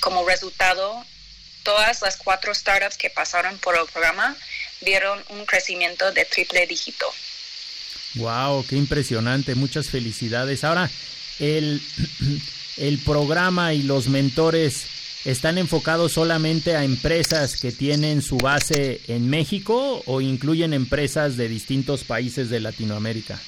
como 0.00 0.26
resultado, 0.26 1.04
todas 1.62 2.02
las 2.02 2.16
cuatro 2.16 2.54
startups 2.54 2.96
que 2.96 3.10
pasaron 3.10 3.58
por 3.58 3.76
el 3.76 3.86
programa 3.86 4.36
vieron 4.80 5.22
un 5.28 5.44
crecimiento 5.44 6.12
de 6.12 6.24
triple 6.24 6.66
dígito. 6.66 7.06
Wow, 8.14 8.64
qué 8.66 8.76
impresionante, 8.76 9.54
muchas 9.54 9.90
felicidades. 9.90 10.64
Ahora, 10.64 10.90
el, 11.38 11.82
el 12.78 12.98
programa 12.98 13.74
y 13.74 13.82
los 13.82 14.08
mentores 14.08 14.86
están 15.30 15.58
enfocados 15.58 16.12
solamente 16.12 16.74
a 16.74 16.84
empresas 16.84 17.60
que 17.60 17.70
tienen 17.70 18.22
su 18.22 18.38
base 18.38 19.02
en 19.08 19.28
México 19.28 20.02
o 20.06 20.22
incluyen 20.22 20.72
empresas 20.72 21.36
de 21.36 21.48
distintos 21.48 22.02
países 22.02 22.48
de 22.48 22.60
Latinoamérica? 22.60 23.38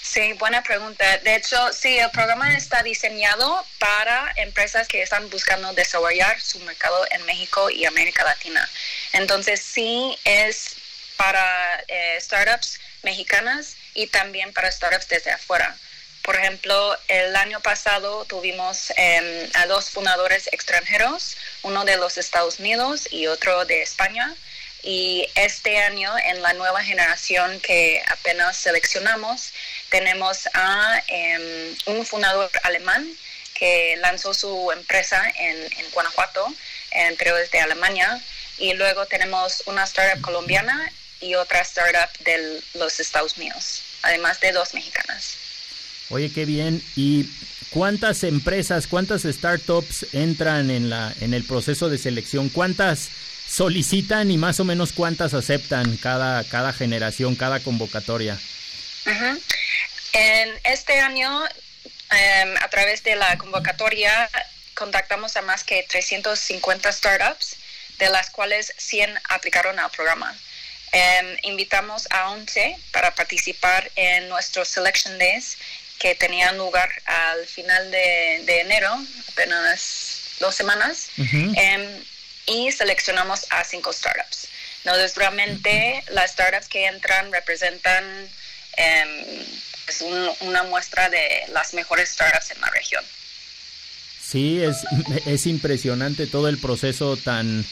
Sí, 0.00 0.32
buena 0.34 0.62
pregunta. 0.62 1.18
De 1.24 1.34
hecho, 1.34 1.56
sí, 1.72 1.98
el 1.98 2.10
programa 2.10 2.54
está 2.54 2.84
diseñado 2.84 3.66
para 3.78 4.32
empresas 4.36 4.86
que 4.86 5.02
están 5.02 5.28
buscando 5.28 5.72
desarrollar 5.72 6.40
su 6.40 6.60
mercado 6.60 7.04
en 7.10 7.26
México 7.26 7.68
y 7.68 7.84
América 7.84 8.22
Latina. 8.22 8.68
Entonces, 9.12 9.60
sí 9.60 10.16
es 10.24 10.76
para 11.16 11.82
eh, 11.88 12.16
startups 12.20 12.78
mexicanas 13.02 13.74
y 13.94 14.06
también 14.06 14.52
para 14.52 14.70
startups 14.70 15.08
desde 15.08 15.32
afuera. 15.32 15.76
Por 16.22 16.36
ejemplo, 16.36 16.96
el 17.08 17.34
año 17.34 17.60
pasado 17.60 18.24
tuvimos 18.26 18.92
em, 18.96 19.50
a 19.54 19.66
dos 19.66 19.90
fundadores 19.90 20.48
extranjeros, 20.52 21.36
uno 21.62 21.84
de 21.84 21.96
los 21.96 22.16
Estados 22.16 22.60
Unidos 22.60 23.08
y 23.10 23.26
otro 23.26 23.64
de 23.64 23.82
España. 23.82 24.34
Y 24.84 25.28
este 25.34 25.78
año, 25.78 26.12
en 26.18 26.40
la 26.42 26.54
nueva 26.54 26.82
generación 26.84 27.58
que 27.60 28.02
apenas 28.06 28.56
seleccionamos, 28.56 29.52
tenemos 29.90 30.48
a 30.54 31.02
em, 31.08 31.76
un 31.86 32.06
fundador 32.06 32.50
alemán 32.62 33.04
que 33.54 33.96
lanzó 33.98 34.32
su 34.32 34.70
empresa 34.72 35.24
en, 35.36 35.90
Guanajuato, 35.92 36.46
pero 37.18 37.36
desde 37.36 37.60
Alemania. 37.60 38.20
Y 38.58 38.74
luego 38.74 39.06
tenemos 39.06 39.62
una 39.66 39.84
startup 39.84 40.20
colombiana 40.22 40.92
y 41.20 41.34
otra 41.34 41.60
startup 41.60 42.10
de 42.20 42.62
los 42.74 43.00
Estados 43.00 43.36
Unidos, 43.36 43.82
además 44.02 44.40
de 44.40 44.52
dos 44.52 44.74
mexicanas. 44.74 45.51
Oye, 46.12 46.30
qué 46.30 46.44
bien. 46.44 46.82
¿Y 46.94 47.24
cuántas 47.70 48.22
empresas, 48.22 48.86
cuántas 48.86 49.22
startups 49.22 50.06
entran 50.12 50.70
en, 50.70 50.90
la, 50.90 51.10
en 51.22 51.32
el 51.32 51.42
proceso 51.42 51.88
de 51.88 51.96
selección? 51.96 52.50
¿Cuántas 52.50 53.08
solicitan 53.48 54.30
y 54.30 54.36
más 54.36 54.60
o 54.60 54.64
menos 54.64 54.92
cuántas 54.92 55.32
aceptan 55.32 55.96
cada, 55.96 56.44
cada 56.44 56.74
generación, 56.74 57.34
cada 57.34 57.60
convocatoria? 57.60 58.38
En 60.12 60.52
este 60.64 61.00
año, 61.00 61.46
em, 61.46 62.56
a 62.58 62.68
través 62.68 63.02
de 63.02 63.16
la 63.16 63.38
convocatoria, 63.38 64.28
contactamos 64.74 65.34
a 65.36 65.42
más 65.42 65.64
que 65.64 65.82
350 65.88 66.92
startups, 66.92 67.56
de 67.98 68.10
las 68.10 68.28
cuales 68.28 68.74
100 68.76 69.18
aplicaron 69.30 69.78
al 69.78 69.90
programa. 69.90 70.36
Em, 70.92 71.38
invitamos 71.44 72.06
a 72.10 72.28
11 72.32 72.76
para 72.90 73.14
participar 73.14 73.90
en 73.96 74.28
nuestros 74.28 74.68
Selection 74.68 75.16
Days 75.16 75.56
que 76.02 76.16
tenían 76.16 76.58
lugar 76.58 76.90
al 77.04 77.46
final 77.46 77.88
de, 77.92 78.60
enero, 78.60 78.90
apenas 79.28 80.34
dos 80.40 80.52
semanas, 80.52 81.10
em, 81.16 82.04
y 82.46 82.72
seleccionamos 82.72 83.46
a 83.50 83.62
cinco 83.62 83.92
startups. 83.92 84.48
Entonces, 84.84 85.14
realmente 85.14 86.02
las 86.08 86.32
startups 86.32 86.66
que 86.66 86.86
entran 86.86 87.30
representan 87.30 88.04
em, 88.76 89.44
pues, 89.84 90.02
una 90.40 90.64
muestra 90.64 91.08
de 91.08 91.44
las 91.52 91.72
mejores 91.72 92.08
startups 92.08 92.50
en 92.50 92.60
la 92.60 92.70
región. 92.70 93.04
Sí, 94.20 94.60
es, 94.60 94.78
es 95.26 95.46
impresionante 95.46 96.26
todo 96.26 96.48
el 96.48 96.58
proceso 96.58 97.16
tan, 97.16 97.64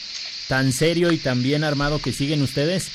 tan 0.47 0.71
serio 0.71 1.11
y 1.11 1.17
tan 1.17 1.43
bien 1.43 1.65
armado 1.65 2.01
que 2.01 2.13
siguen 2.13 2.41
ustedes. 2.43 2.91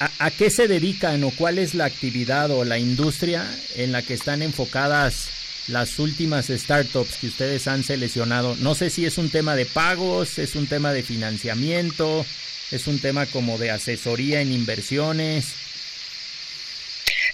¿A, 0.00 0.30
qué 0.30 0.48
se 0.48 0.66
dedican 0.66 1.22
o 1.24 1.30
cuál 1.30 1.58
es 1.58 1.74
la 1.74 1.84
actividad 1.84 2.50
o 2.50 2.64
la 2.64 2.78
industria 2.78 3.46
en 3.76 3.92
la 3.92 4.00
que 4.00 4.14
están 4.14 4.40
enfocadas 4.40 5.28
las 5.68 5.98
últimas 5.98 6.46
startups 6.46 7.18
que 7.18 7.26
ustedes 7.26 7.68
han 7.68 7.84
seleccionado? 7.84 8.56
No 8.56 8.74
sé 8.74 8.88
si 8.88 9.04
es 9.04 9.18
un 9.18 9.30
tema 9.30 9.54
de 9.56 9.66
pagos, 9.66 10.38
es 10.38 10.54
un 10.54 10.66
tema 10.66 10.94
de 10.94 11.02
financiamiento, 11.02 12.24
es 12.70 12.86
un 12.86 12.98
tema 12.98 13.26
como 13.26 13.58
de 13.58 13.72
asesoría 13.72 14.40
en 14.40 14.52
inversiones. 14.52 15.48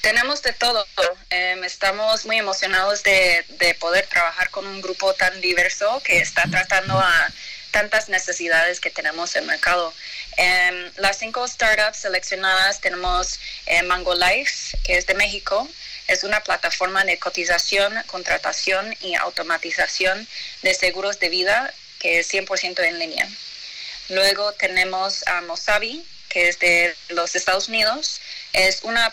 Tenemos 0.01 0.43
de 0.43 0.53
todo. 0.53 0.85
Em, 1.31 1.63
estamos 1.63 2.27
muy 2.27 2.39
emocionados 2.39 3.05
de, 3.05 3.45
de 3.61 3.75
poder 3.75 4.09
trabajar 4.09 4.51
con 4.51 4.67
un 4.67 4.83
grupo 4.83 5.15
tan 5.15 5.41
diverso 5.41 6.03
que 6.05 6.19
está 6.19 6.43
tratando 6.51 6.99
a 6.99 7.33
tantas 7.71 8.09
necesidades 8.09 8.81
que 8.81 8.91
tenemos 8.91 9.37
en 9.37 9.43
el 9.43 9.51
mercado. 9.51 9.93
Em, 10.37 10.93
las 10.97 11.19
cinco 11.19 11.49
startups 11.49 11.99
seleccionadas 11.99 12.81
tenemos 12.81 13.41
eh, 13.67 13.83
Mango 13.83 14.15
Life, 14.15 14.77
que 14.85 14.99
es 14.99 15.07
de 15.07 15.15
México. 15.15 15.69
Es 16.09 16.25
una 16.25 16.43
plataforma 16.43 17.05
de 17.05 17.19
cotización, 17.19 17.95
contratación 18.07 18.95
y 19.01 19.15
automatización 19.15 20.29
de 20.63 20.75
seguros 20.75 21.19
de 21.19 21.31
vida 21.31 21.73
que 21.99 22.19
es 22.19 22.33
100% 22.33 22.85
en 22.85 22.99
línea. 22.99 23.29
Luego 24.11 24.53
tenemos 24.53 25.27
a 25.27 25.41
Mosabi, 25.41 26.07
que 26.29 26.49
es 26.49 26.59
de 26.59 26.95
los 27.09 27.35
Estados 27.35 27.69
Unidos. 27.69 28.21
Es 28.53 28.83
una 28.83 29.13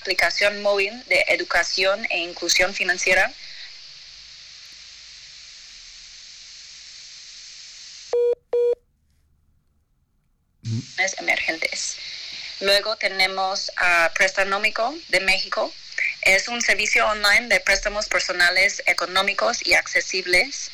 aplicación 0.00 0.60
móvil 0.60 1.02
de 1.06 1.24
educación 1.28 2.06
e 2.10 2.18
inclusión 2.18 2.74
financiera 2.74 3.32
emergentes. 11.18 11.96
Luego 12.60 12.96
tenemos 12.96 13.72
a 13.76 14.10
Prestanómico 14.14 14.94
de 15.08 15.20
México. 15.20 15.72
Es 16.22 16.48
un 16.48 16.62
servicio 16.62 17.06
online 17.06 17.48
de 17.48 17.60
préstamos 17.60 18.08
personales 18.08 18.82
económicos 18.86 19.66
y 19.66 19.74
accesibles. 19.74 20.70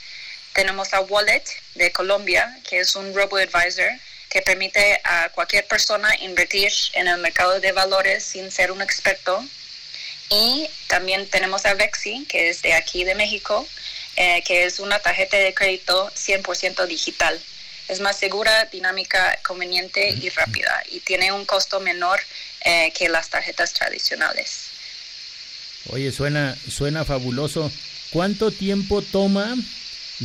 Tenemos 0.52 0.92
a 0.92 1.00
Wallet 1.00 1.44
de 1.74 1.90
Colombia, 1.90 2.58
que 2.68 2.80
es 2.80 2.94
un 2.96 3.14
robo-advisor 3.14 3.90
que 4.28 4.42
permite 4.42 5.00
a 5.04 5.30
cualquier 5.30 5.66
persona 5.66 6.14
invertir 6.20 6.70
en 6.92 7.08
el 7.08 7.18
mercado 7.18 7.58
de 7.58 7.72
valores 7.72 8.24
sin 8.24 8.50
ser 8.50 8.70
un 8.70 8.82
experto. 8.82 9.44
Y 10.28 10.68
también 10.86 11.28
tenemos 11.28 11.66
a 11.66 11.74
Vexi, 11.74 12.26
que 12.26 12.50
es 12.50 12.62
de 12.62 12.74
aquí 12.74 13.04
de 13.04 13.16
México, 13.16 13.66
eh, 14.16 14.42
que 14.44 14.64
es 14.64 14.78
una 14.78 14.98
tarjeta 15.00 15.38
de 15.38 15.54
crédito 15.54 16.10
100% 16.14 16.86
digital 16.86 17.40
es 17.90 18.00
más 18.00 18.16
segura, 18.16 18.66
dinámica, 18.66 19.38
conveniente 19.42 20.10
y 20.10 20.28
rápida 20.28 20.82
y 20.90 21.00
tiene 21.00 21.32
un 21.32 21.44
costo 21.44 21.80
menor 21.80 22.20
eh, 22.64 22.92
que 22.96 23.08
las 23.08 23.28
tarjetas 23.28 23.72
tradicionales. 23.72 24.68
Oye, 25.88 26.12
suena, 26.12 26.56
suena 26.68 27.04
fabuloso. 27.04 27.70
¿Cuánto 28.10 28.52
tiempo 28.52 29.02
toma 29.02 29.56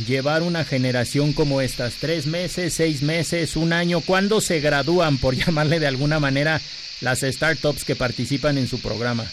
llevar 0.06 0.42
una 0.42 0.64
generación 0.64 1.32
como 1.32 1.60
estas? 1.60 1.94
¿Tres 1.94 2.26
meses, 2.26 2.74
seis 2.74 3.02
meses, 3.02 3.56
un 3.56 3.72
año? 3.72 4.00
¿Cuándo 4.00 4.40
se 4.40 4.60
gradúan, 4.60 5.18
por 5.18 5.34
llamarle 5.44 5.80
de 5.80 5.88
alguna 5.88 6.20
manera, 6.20 6.60
las 7.00 7.20
startups 7.20 7.84
que 7.84 7.96
participan 7.96 8.58
en 8.58 8.68
su 8.68 8.80
programa? 8.80 9.28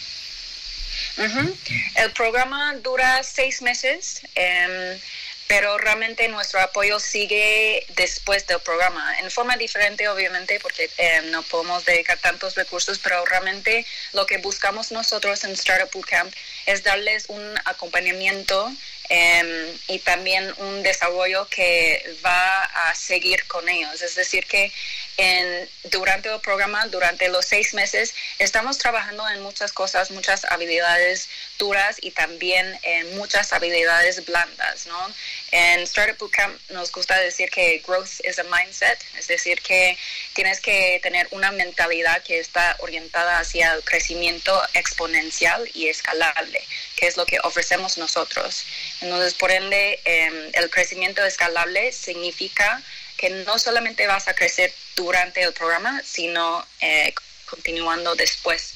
El 1.96 2.12
programa 2.14 2.74
dura 2.78 3.22
seis 3.24 3.62
meses. 3.62 4.22
Em, 4.34 5.00
pero 5.48 5.78
realmente 5.78 6.28
nuestro 6.28 6.60
apoyo 6.62 7.00
sigue 7.00 7.86
después 7.96 8.48
del 8.48 8.60
programa, 8.60 9.20
en 9.20 9.30
forma 9.30 9.58
diferente 9.58 10.08
obviamente 10.08 10.60
porque 10.60 10.90
eh, 10.98 11.22
no 11.26 11.44
podemos 11.44 11.86
dedicar 11.86 12.18
tantos 12.20 12.56
recursos, 12.56 13.00
pero 13.00 13.24
realmente 13.26 13.86
lo 14.14 14.26
que 14.26 14.38
buscamos 14.38 14.92
nosotros 14.92 15.44
en 15.44 15.52
Startup 15.52 15.90
Bootcamp 15.92 16.34
es 16.66 16.84
darles 16.84 17.26
un 17.28 17.56
acompañamiento 17.66 18.72
Em, 19.10 19.78
y 19.90 20.00
también 20.00 20.54
un 20.58 20.82
desarrollo 20.82 21.46
que 21.50 22.16
va 22.26 22.64
a 22.64 22.96
seguir 22.96 23.46
con 23.48 23.68
ellos. 23.68 24.02
Es 24.02 24.16
decir, 24.16 24.46
que 24.46 24.72
en, 25.18 25.70
durante 25.86 26.34
el 26.34 26.40
programa, 26.42 26.88
durante 26.88 27.30
los 27.30 27.46
seis 27.46 27.74
meses, 27.74 28.14
estamos 28.40 28.78
trabajando 28.78 29.28
en 29.30 29.42
muchas 29.42 29.72
cosas, 29.72 30.12
muchas 30.12 30.46
habilidades 30.46 31.30
duras 31.58 31.98
y 32.02 32.12
también 32.12 32.80
en 32.84 33.16
muchas 33.18 33.54
habilidades 33.54 34.26
blandas. 34.26 34.88
¿no? 34.88 35.14
En 35.52 35.82
Startup 35.82 36.18
Bootcamp 36.18 36.60
nos 36.72 36.92
gusta 36.92 37.20
decir 37.20 37.50
que 37.50 37.84
growth 37.86 38.20
is 38.24 38.40
a 38.40 38.44
mindset, 38.44 39.00
es 39.18 39.28
decir, 39.28 39.62
que 39.62 39.98
tienes 40.34 40.60
que 40.60 41.00
tener 41.04 41.28
una 41.32 41.52
mentalidad 41.52 42.24
que 42.24 42.40
está 42.40 42.76
orientada 42.80 43.40
hacia 43.40 43.74
el 43.74 43.84
crecimiento 43.84 44.62
exponencial 44.74 45.70
y 45.74 45.88
escalable, 45.88 46.62
que 46.96 47.08
es 47.08 47.18
lo 47.18 47.26
que 47.26 47.40
ofrecemos 47.44 47.98
nosotros. 47.98 48.66
Entonces, 49.02 49.34
por 49.34 49.52
ende, 49.52 50.00
em, 50.06 50.50
el 50.54 50.70
crecimiento 50.70 51.24
escalable 51.24 51.92
significa 51.92 52.82
que 53.18 53.30
no 53.30 53.60
solamente 53.60 54.08
vas 54.08 54.28
a 54.28 54.34
crecer 54.34 54.74
durante 54.96 55.42
el 55.42 55.54
programa, 55.54 56.02
sino 56.06 56.66
eh, 56.82 57.14
continuando 57.46 58.16
después. 58.16 58.74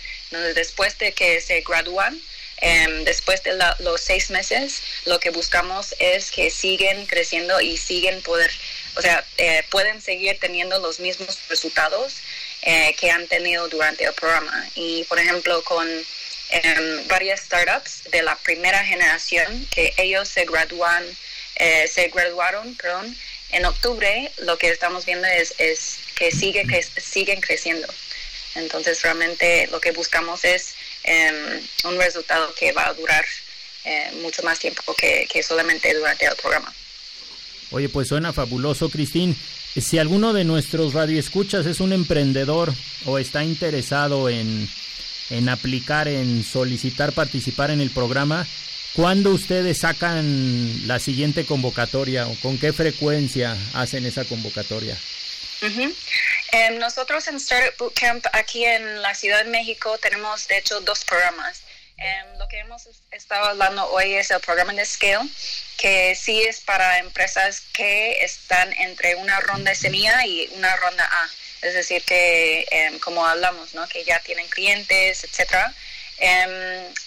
después 0.55 0.97
de 0.97 1.13
que 1.13 1.39
se 1.39 1.61
gradúan, 1.61 2.19
em, 2.57 3.03
después 3.05 3.43
de 3.43 3.57
los 3.79 4.01
seis 4.01 4.29
meses, 4.29 4.81
lo 5.05 5.19
que 5.19 5.29
buscamos 5.29 5.95
es 5.99 6.31
que 6.31 6.49
siguen 6.51 7.05
creciendo 7.05 7.61
y 7.61 7.77
siguen 7.77 8.21
poder, 8.23 8.51
o 8.95 9.01
sea, 9.01 9.23
eh, 9.38 9.63
pueden 9.69 10.01
seguir 10.01 10.38
teniendo 10.39 10.79
los 10.79 10.99
mismos 10.99 11.39
resultados 11.47 12.15
eh, 12.63 12.93
que 12.99 13.09
han 13.11 13.27
tenido 13.27 13.69
durante 13.69 14.03
el 14.03 14.13
programa. 14.13 14.67
Y, 14.75 15.03
por 15.05 15.19
ejemplo, 15.19 15.63
con 15.63 15.88
em, 16.49 17.07
varias 17.07 17.41
startups 17.41 18.03
de 18.11 18.21
la 18.21 18.35
primera 18.38 18.83
generación 18.83 19.67
que 19.73 19.93
ellos 19.97 20.27
se 20.27 20.45
gradúan, 20.45 21.03
eh, 21.55 21.88
se 21.88 22.09
graduaron, 22.09 22.75
perdón, 22.75 23.15
en 23.52 23.66
octubre, 23.66 24.32
lo 24.39 24.58
que 24.58 24.70
estamos 24.70 25.06
viendo 25.06 25.28
es, 25.28 25.54
es 25.58 26.00
que, 26.16 26.32
sigue, 26.32 26.66
que 26.66 26.82
siguen 27.00 27.41
creciendo. 27.41 27.88
Entonces, 28.56 29.02
realmente 29.02 29.68
lo 29.68 29.80
que 29.80 29.91
buscamos 29.91 30.43
es 30.43 30.74
em, 31.04 31.62
un 31.86 31.98
resultado 31.98 32.54
que 32.56 32.72
va 32.72 32.88
a 32.88 32.93
durar 32.93 33.26
eh, 33.86 34.12
mucho 34.22 34.43
más 34.43 34.60
tiempo 34.60 34.93
que, 34.95 35.28
que 35.32 35.43
solamente 35.43 35.93
durante 35.93 36.26
el 36.26 36.36
programa. 36.36 36.74
Oye, 37.72 37.89
pues 37.89 38.08
suena 38.08 38.34
fabuloso, 38.34 38.89
Cristín. 38.89 39.36
Si 39.76 40.00
alguno 40.00 40.34
de 40.34 40.43
nuestros 40.43 40.93
radioescuchas 40.93 41.66
es 41.66 41.80
un 41.80 41.93
emprendedor 41.93 42.74
o 43.06 43.20
está 43.20 43.43
interesado 43.43 44.30
en, 44.30 44.68
en 45.30 45.50
aplicar, 45.50 46.08
en 46.08 46.43
solicitar 46.43 47.12
participar 47.14 47.72
en 47.72 47.82
el 47.82 47.91
programa, 47.91 48.48
¿cuándo 48.98 49.30
ustedes 49.30 49.78
sacan 49.82 50.88
la 50.88 50.98
siguiente 50.98 51.45
convocatoria 51.45 52.28
o 52.28 52.36
con 52.41 52.58
qué 52.58 52.74
frecuencia 52.74 53.56
hacen 53.76 54.08
esa 54.08 54.26
convocatoria? 54.26 54.98
Em, 56.52 56.80
nosotros 56.80 57.28
en 57.28 57.36
Startup 57.36 57.78
Bootcamp 57.78 58.26
aquí 58.34 58.66
en 58.66 59.02
la 59.04 59.14
Ciudad 59.14 59.43
de 59.43 59.52
México 59.52 59.98
tenemos 60.00 60.48
de 60.48 60.58
hecho 60.58 60.82
dos 60.82 61.06
programas. 61.06 61.62
Em, 61.98 62.39
lo 62.39 62.48
que 62.48 62.58
hemos 62.58 62.88
estado 63.12 63.45
hablando 63.45 63.88
hoy 63.91 64.16
es 64.16 64.32
el 64.32 64.39
programa 64.39 64.74
de 64.74 64.86
Scale, 64.86 65.30
que 65.78 66.16
sí 66.16 66.41
es 66.41 66.62
para 66.62 66.98
empresas 66.98 67.62
que 67.74 68.24
están 68.24 68.74
entre 68.74 69.16
una 69.16 69.39
ronda 69.41 69.76
semilla 69.76 70.26
y 70.26 70.50
una 70.56 70.76
ronda 70.76 71.06
A. 71.06 71.30
Es 71.62 71.76
decir, 71.76 72.02
que 72.04 72.66
em, 72.72 72.98
como 73.00 73.26
hablamos, 73.26 73.76
¿no? 73.76 73.88
que 73.88 74.04
ya 74.04 74.20
tienen 74.22 74.48
clientes, 74.48 75.24
etcétera. 75.24 75.72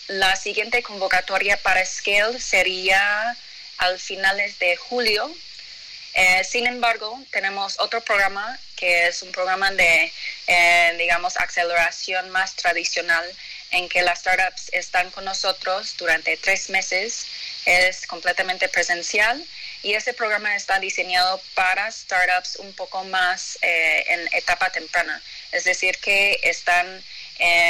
La 0.09 0.37
siguiente 0.37 0.83
convocatoria 0.83 1.57
para 1.57 1.85
Scale 1.85 2.41
sería 2.41 3.37
al 3.79 3.99
finales 3.99 4.59
de 4.59 4.77
julio 4.77 5.35
eh, 6.15 6.43
sin 6.45 6.67
embargo, 6.67 7.23
tenemos 7.31 7.79
otro 7.79 8.01
programa 8.01 8.59
que 8.77 9.07
es 9.07 9.23
un 9.23 9.31
programa 9.31 9.71
de, 9.71 10.13
eh, 10.47 10.95
digamos, 10.99 11.37
aceleración 11.37 12.31
más 12.31 12.57
tradicional 12.57 13.25
en 13.71 13.89
que 13.89 14.03
las 14.03 14.21
startups 14.21 14.71
están 14.73 15.11
con 15.11 15.25
nosotros 15.25 15.95
durante 15.99 16.37
tres 16.37 16.71
meses. 16.71 17.27
Es 17.67 18.07
completamente 18.07 18.69
presencial 18.69 19.45
y 19.83 19.95
ese 19.95 20.13
programa 20.13 20.57
está 20.57 20.81
diseñado 20.81 21.41
para 21.55 21.91
startups 21.93 22.57
un 22.57 22.73
poco 22.73 23.05
más 23.05 23.59
eh, 23.63 24.05
en 24.09 24.29
etapa 24.33 24.71
temprana. 24.71 25.23
Es 25.53 25.65
decir, 25.65 25.97
que 25.99 26.41
están 26.43 27.05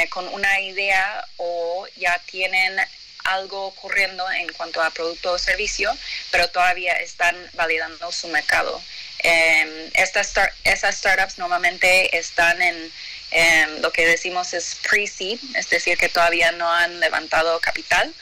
con 0.09 0.27
una 0.27 0.59
idea 0.59 1.25
o 1.37 1.87
ya 1.95 2.19
tienen 2.25 2.77
algo 3.23 3.67
ocurriendo 3.67 4.29
en 4.31 4.51
cuanto 4.53 4.81
a 4.81 4.89
producto 4.89 5.33
o 5.33 5.37
servicio, 5.37 5.95
pero 6.31 6.49
todavía 6.49 6.93
están 6.93 7.35
validando 7.53 8.11
su 8.11 8.27
mercado. 8.27 8.81
Eh, 9.23 9.91
estas 9.93 10.97
startups 10.97 11.37
normalmente 11.37 12.17
están 12.17 12.59
en 12.61 12.91
lo 13.81 13.91
que 13.91 14.05
decimos 14.05 14.53
es 14.53 14.77
pre-seed, 14.89 15.39
es 15.55 15.69
decir, 15.69 15.97
que 15.97 16.09
todavía 16.09 16.51
no 16.51 16.71
han 16.71 16.99
levantado 16.99 17.59
capital. 17.59 18.13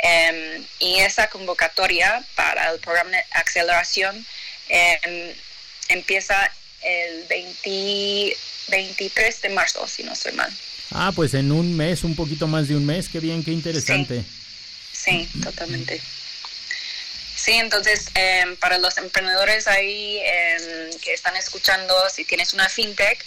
Em, 0.00 0.64
y 0.78 1.00
esa 1.00 1.28
convocatoria 1.28 2.22
para 2.36 2.70
el 2.70 2.78
programa 2.78 3.10
de 3.10 3.24
aceleración 3.32 4.24
em, 4.68 5.34
empieza 5.88 6.52
el 6.82 7.24
23 7.24 9.42
de 9.42 9.48
marzo, 9.48 9.88
si 9.88 10.04
no 10.04 10.12
estoy 10.12 10.30
mal. 10.32 10.52
Ah, 10.90 11.12
pues 11.14 11.34
en 11.34 11.52
un 11.52 11.76
mes, 11.76 12.04
un 12.04 12.16
poquito 12.16 12.46
más 12.46 12.68
de 12.68 12.76
un 12.76 12.86
mes, 12.86 13.08
qué 13.08 13.20
bien, 13.20 13.44
qué 13.44 13.50
interesante. 13.50 14.24
Sí, 14.92 15.28
totalmente. 15.42 16.00
Sí, 17.36 17.52
entonces 17.52 18.10
em, 18.14 18.56
para 18.56 18.78
los 18.78 18.98
emprendedores 18.98 19.68
ahí 19.68 20.18
em, 20.24 20.90
que 21.00 21.12
están 21.12 21.36
escuchando, 21.36 21.94
si 22.10 22.24
tienes 22.24 22.52
una 22.52 22.68
fintech 22.68 23.24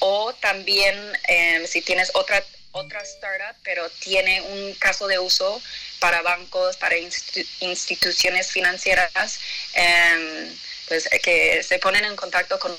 o 0.00 0.32
también 0.34 0.96
em, 1.28 1.66
si 1.66 1.80
tienes 1.80 2.10
otra 2.14 2.42
otra 2.72 3.02
startup, 3.02 3.54
pero 3.62 3.88
tiene 4.00 4.40
un 4.40 4.72
caso 4.74 5.06
de 5.06 5.18
uso 5.18 5.62
para 6.00 6.22
bancos, 6.22 6.76
para 6.78 6.96
instituciones 7.60 8.50
financieras, 8.50 9.38
pues 10.88 11.08
que 11.22 11.62
se 11.62 11.78
ponen 11.78 12.06
en 12.06 12.16
contacto 12.16 12.58
con 12.58 12.74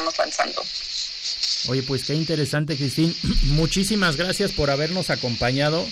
estamos 0.00 0.18
lanzando. 0.18 0.64
Oye, 1.68 1.82
pues 1.82 2.04
qué 2.04 2.14
interesante, 2.14 2.76
Cristín. 2.76 3.14
Muchísimas 3.42 4.16
gracias 4.16 4.52
por 4.52 4.70
habernos 4.70 5.10
acompañado. 5.10 5.86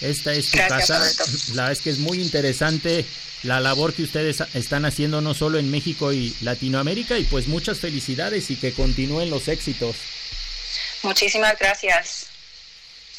Esta 0.00 0.32
es 0.32 0.50
tu 0.50 0.58
casa. 0.58 0.98
La 1.54 1.62
verdad 1.64 1.72
es 1.72 1.80
que 1.80 1.90
es 1.90 1.98
muy 1.98 2.20
interesante 2.20 3.04
la 3.42 3.58
labor 3.58 3.92
que 3.92 4.04
ustedes 4.04 4.40
están 4.54 4.84
haciendo 4.84 5.20
no 5.20 5.34
solo 5.34 5.58
en 5.58 5.68
México 5.68 6.12
y 6.12 6.32
Latinoamérica 6.42 7.18
y 7.18 7.24
pues 7.24 7.48
muchas 7.48 7.80
felicidades 7.80 8.52
y 8.52 8.56
que 8.56 8.72
continúen 8.72 9.30
los 9.30 9.48
éxitos. 9.48 9.96
Muchísimas 11.02 11.58
gracias. 11.58 12.26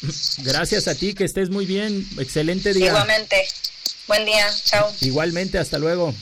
Gracias 0.38 0.88
a 0.88 0.94
ti, 0.94 1.14
que 1.14 1.24
estés 1.24 1.50
muy 1.50 1.66
bien. 1.66 2.06
Excelente 2.18 2.74
día. 2.74 2.88
Igualmente. 2.88 3.46
Buen 4.06 4.24
día. 4.24 4.50
Chao. 4.64 4.92
Igualmente, 5.00 5.58
hasta 5.58 5.78
luego. 5.78 6.14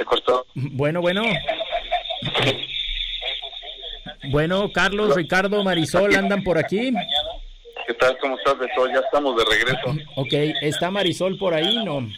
Se 0.00 0.04
cortó. 0.06 0.46
Bueno, 0.54 1.02
bueno. 1.02 1.22
Bueno, 4.30 4.72
Carlos, 4.72 5.14
Ricardo, 5.14 5.62
Marisol, 5.62 6.14
¿andan 6.14 6.42
por 6.42 6.56
aquí? 6.56 6.90
¿Qué 7.86 7.92
tal? 7.92 8.16
¿Cómo 8.16 8.38
estás, 8.38 8.58
Beto? 8.58 8.86
Ya 8.86 9.00
estamos 9.00 9.36
de 9.36 9.44
regreso. 9.44 9.94
Ok, 10.16 10.32
¿está 10.62 10.90
Marisol 10.90 11.36
por 11.36 11.52
ahí? 11.52 11.84
No. 11.84 12.08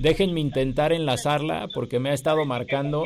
Déjenme 0.00 0.40
intentar 0.40 0.92
enlazarla 0.92 1.68
porque 1.72 2.00
me 2.00 2.10
ha 2.10 2.14
estado 2.14 2.44
marcando. 2.44 3.04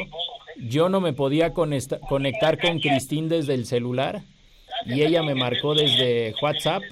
Yo 0.57 0.89
no 0.89 1.03
me 1.03 1.13
podía 1.13 1.53
conectar 1.53 2.59
con 2.59 2.81
Cristín 2.81 3.29
desde 3.29 3.53
el 3.53 3.67
celular 3.67 4.23
y 4.87 5.03
ella 5.03 5.23
me 5.23 5.35
marcó 5.35 5.75
desde 5.75 6.35
WhatsApp. 6.41 6.83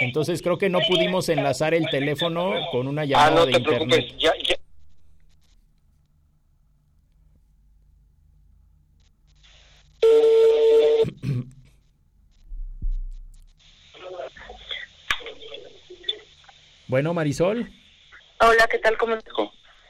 Entonces 0.00 0.40
creo 0.40 0.56
que 0.56 0.70
no 0.70 0.78
pudimos 0.88 1.28
enlazar 1.28 1.74
el 1.74 1.86
teléfono 1.90 2.54
con 2.72 2.88
una 2.88 3.04
llamada 3.04 3.42
ah, 3.42 3.44
no 3.44 3.46
te 3.46 3.60
Preocupes. 3.60 4.16
Ya, 4.16 4.32
Bueno, 16.88 17.14
Marisol. 17.14 17.70
Hola, 18.40 18.66
¿qué 18.70 18.78
tal? 18.78 18.96
¿Cómo 18.96 19.14
estás? 19.14 19.34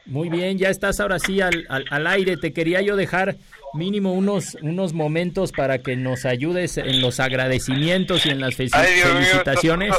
Muy 0.07 0.29
bien, 0.29 0.57
ya 0.57 0.69
estás 0.71 1.01
ahora 1.01 1.19
sí 1.19 1.41
al, 1.41 1.67
al, 1.69 2.07
aire. 2.07 2.37
Te 2.37 2.53
quería 2.53 2.81
yo 2.81 2.95
dejar 2.95 3.35
mínimo 3.75 4.13
unos, 4.13 4.55
unos 4.63 4.93
momentos 4.93 5.51
para 5.51 5.79
que 5.79 5.97
nos 5.97 6.25
ayudes 6.25 6.79
en 6.79 7.01
los 7.01 7.19
agradecimientos 7.19 8.25
y 8.25 8.31
en 8.31 8.41
las 8.41 8.55
felicitaciones. 8.55 9.95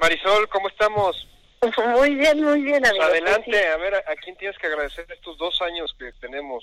Marisol, 0.00 0.48
¿cómo 0.48 0.68
estamos? 0.68 1.28
Muy 1.98 2.14
bien, 2.14 2.42
muy 2.42 2.60
bien, 2.60 2.84
amigo. 2.84 3.04
Adelante, 3.04 3.66
a 3.68 3.76
ver, 3.78 3.94
¿a 3.94 4.14
quién 4.22 4.36
tienes 4.36 4.58
que 4.58 4.66
agradecer 4.66 5.06
estos 5.10 5.38
dos 5.38 5.62
años 5.62 5.94
que 5.98 6.12
tenemos? 6.20 6.62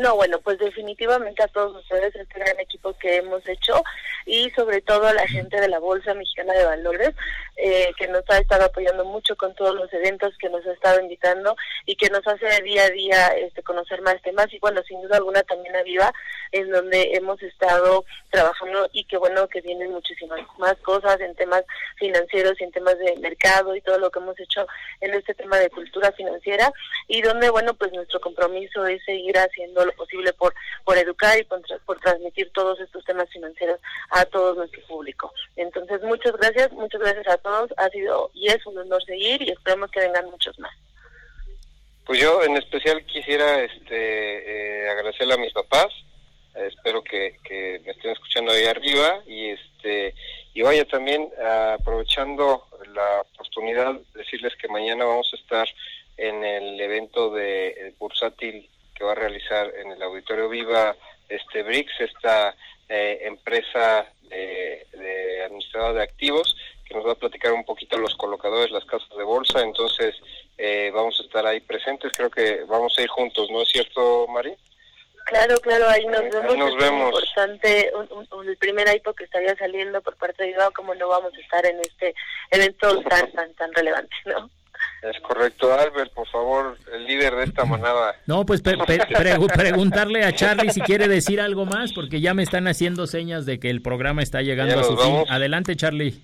No, 0.00 0.16
bueno, 0.16 0.40
pues 0.40 0.58
definitivamente 0.58 1.42
a 1.42 1.48
todos 1.48 1.76
ustedes, 1.76 2.14
este 2.14 2.38
gran 2.38 2.58
equipo 2.60 2.96
que 2.98 3.16
hemos 3.16 3.46
hecho 3.48 3.82
y 4.26 4.50
sobre 4.50 4.80
todo 4.82 5.06
a 5.06 5.14
la 5.14 5.26
gente 5.26 5.60
de 5.60 5.68
la 5.68 5.78
Bolsa 5.78 6.14
Mexicana 6.14 6.52
de 6.52 6.64
Valores 6.64 7.14
eh, 7.56 7.90
que 7.98 8.06
nos 8.08 8.22
ha 8.28 8.38
estado 8.38 8.66
apoyando 8.66 9.04
mucho 9.04 9.36
con 9.36 9.54
todos 9.54 9.74
los 9.74 9.92
eventos 9.92 10.36
que 10.38 10.48
nos 10.48 10.64
ha 10.66 10.72
estado 10.72 11.00
invitando 11.00 11.56
y 11.86 11.96
que 11.96 12.10
nos 12.10 12.26
hace 12.26 12.62
día 12.62 12.84
a 12.84 12.90
día 12.90 13.26
este, 13.28 13.62
conocer 13.62 14.02
más 14.02 14.20
temas. 14.22 14.52
Y 14.52 14.58
bueno, 14.58 14.82
sin 14.86 15.00
duda 15.02 15.16
alguna 15.16 15.42
también 15.42 15.74
a 15.74 15.82
Viva, 15.82 16.12
en 16.52 16.70
donde 16.70 17.14
hemos 17.14 17.42
estado 17.42 18.04
trabajando 18.30 18.88
y 18.92 19.04
que 19.04 19.16
bueno, 19.16 19.48
que 19.48 19.60
vienen 19.60 19.92
muchísimas 19.92 20.40
más 20.58 20.76
cosas 20.78 21.20
en 21.20 21.34
temas 21.34 21.64
financieros 21.96 22.60
y 22.60 22.64
en 22.64 22.72
temas 22.72 22.98
de 22.98 23.16
mercado 23.16 23.74
y 23.74 23.80
todo 23.80 23.98
lo 23.98 24.10
que 24.10 24.18
hemos 24.18 24.38
hecho 24.38 24.66
en 25.00 25.14
este 25.14 25.34
tema 25.34 25.58
de 25.58 25.70
cultura 25.70 26.12
financiera 26.12 26.72
y 27.06 27.22
donde 27.22 27.50
bueno, 27.50 27.74
pues 27.74 27.92
nuestro 27.92 28.20
compromiso 28.20 28.86
es 28.86 29.02
seguir 29.04 29.36
haciendo 29.38 29.84
lo 29.84 29.92
posible 29.92 30.32
por, 30.32 30.54
por 30.84 30.96
educar 30.98 31.38
y 31.38 31.44
por, 31.44 31.60
por 31.84 32.00
transmitir 32.00 32.50
todos 32.52 32.80
estos 32.80 33.04
temas 33.04 33.28
financieros 33.30 33.80
a 34.10 34.24
todo 34.26 34.54
nuestro 34.54 34.80
público. 34.86 35.32
Entonces, 35.56 36.02
muchas 36.02 36.32
gracias, 36.36 36.72
muchas 36.72 37.00
gracias 37.00 37.28
a 37.28 37.38
todos. 37.38 37.70
Ha 37.76 37.88
sido 37.90 38.30
y 38.34 38.48
es 38.48 38.64
un 38.66 38.78
honor 38.78 39.02
seguir 39.04 39.42
y 39.42 39.50
esperemos 39.50 39.90
que 39.90 40.00
vengan 40.00 40.30
muchos 40.30 40.58
más. 40.58 40.72
Pues 42.04 42.20
yo 42.20 42.42
en 42.42 42.56
especial 42.56 43.04
quisiera 43.04 43.62
este, 43.62 44.84
eh, 44.84 44.88
agradecerle 44.88 45.34
a 45.34 45.38
mis 45.38 45.52
papás, 45.52 45.88
espero 46.66 47.02
que, 47.02 47.38
me 47.84 47.92
estén 47.92 48.12
escuchando 48.12 48.52
ahí 48.52 48.64
arriba 48.64 49.22
y 49.26 49.50
este 49.50 50.14
y 50.54 50.62
vaya 50.62 50.84
también 50.86 51.28
aprovechando 51.74 52.66
la 52.94 53.20
oportunidad 53.32 53.94
decirles 54.14 54.56
que 54.56 54.68
mañana 54.68 55.04
vamos 55.04 55.30
a 55.32 55.36
estar 55.36 55.68
en 56.16 56.44
el 56.44 56.80
evento 56.80 57.30
de 57.30 57.94
Bursátil 57.98 58.68
que 58.94 59.04
va 59.04 59.12
a 59.12 59.16
realizar 59.16 59.72
en 59.76 59.92
el 59.92 60.02
Auditorio 60.02 60.48
Viva 60.48 60.96
este 61.28 61.62
BRICS, 61.62 62.00
esta 62.00 62.56
eh, 62.88 63.20
empresa 63.22 64.06
de, 64.22 64.86
de 64.92 65.44
administradora 65.44 65.92
de 65.92 66.02
activos 66.02 66.56
que 66.88 66.94
nos 66.94 67.06
va 67.06 67.12
a 67.12 67.16
platicar 67.16 67.52
un 67.52 67.64
poquito 67.64 67.98
los 67.98 68.14
colocadores, 68.14 68.70
las 68.70 68.84
casas 68.86 69.10
de 69.16 69.22
bolsa, 69.22 69.60
entonces 69.60 70.16
eh, 70.56 70.90
vamos 70.92 71.20
a 71.20 71.22
estar 71.22 71.46
ahí 71.46 71.60
presentes, 71.60 72.12
creo 72.16 72.30
que 72.30 72.64
vamos 72.64 72.98
a 72.98 73.02
ir 73.02 73.08
juntos, 73.08 73.50
¿no 73.50 73.62
es 73.62 73.68
cierto, 73.68 74.26
Mari? 74.28 74.54
Claro, 75.28 75.58
claro, 75.60 75.86
ahí 75.90 76.06
nos 76.06 76.22
vemos. 76.22 76.56
nos 76.56 76.76
vemos. 76.78 77.14
importante, 77.14 77.90
el 78.46 78.56
primer 78.56 78.88
IPO 78.96 79.12
que 79.12 79.24
estaría 79.24 79.54
saliendo 79.56 80.00
por 80.00 80.16
parte 80.16 80.42
de 80.42 80.50
IVA, 80.52 80.70
como 80.70 80.94
no 80.94 81.06
vamos 81.06 81.34
a 81.34 81.40
estar 81.40 81.66
en 81.66 81.78
este 81.80 82.14
evento 82.50 83.02
tan, 83.02 83.30
tan, 83.32 83.52
tan 83.52 83.70
relevante, 83.74 84.16
¿no? 84.24 84.48
Es 85.02 85.20
correcto, 85.20 85.70
Albert, 85.70 86.14
por 86.14 86.26
favor, 86.28 86.78
el 86.94 87.04
líder 87.04 87.36
de 87.36 87.44
esta 87.44 87.66
manada. 87.66 88.16
No, 88.26 88.46
pues 88.46 88.62
preguntarle 88.62 90.24
a 90.24 90.32
Charlie 90.34 90.70
si 90.70 90.80
quiere 90.80 91.08
decir 91.08 91.42
algo 91.42 91.66
más, 91.66 91.92
porque 91.92 92.22
ya 92.22 92.32
me 92.32 92.42
están 92.42 92.66
haciendo 92.66 93.06
señas 93.06 93.44
de 93.44 93.60
que 93.60 93.68
el 93.68 93.82
programa 93.82 94.22
está 94.22 94.40
llegando 94.40 94.80
a 94.80 94.84
su 94.84 94.96
fin. 94.96 95.24
Adelante, 95.28 95.76
Charlie. 95.76 96.18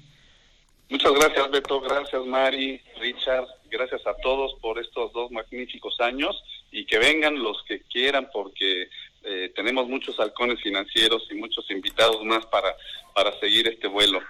Muchas 0.89 1.13
gracias, 1.13 1.51
Beto. 1.51 1.81
Gracias, 1.83 2.25
Mari, 2.25 2.81
Richard. 3.01 3.45
Gracias 3.71 4.07
a 4.07 4.15
todos 4.23 4.55
por 4.63 4.79
estos 4.79 5.13
dos 5.13 5.31
magníficos 5.31 6.01
años 6.01 6.43
y 6.75 6.85
que 6.87 6.99
vengan 6.99 7.41
los 7.41 7.63
que 7.69 7.83
quieran 7.83 8.29
porque 8.33 8.89
eh, 9.23 9.53
tenemos 9.55 9.89
muchos 9.89 10.19
halcones 10.19 10.61
financieros 10.61 11.25
y 11.31 11.35
muchos 11.35 11.71
invitados 11.71 12.23
más 12.25 12.45
para, 12.47 12.75
para 13.15 13.33
seguir 13.39 13.69
este 13.69 13.87
vuelo. 13.87 14.21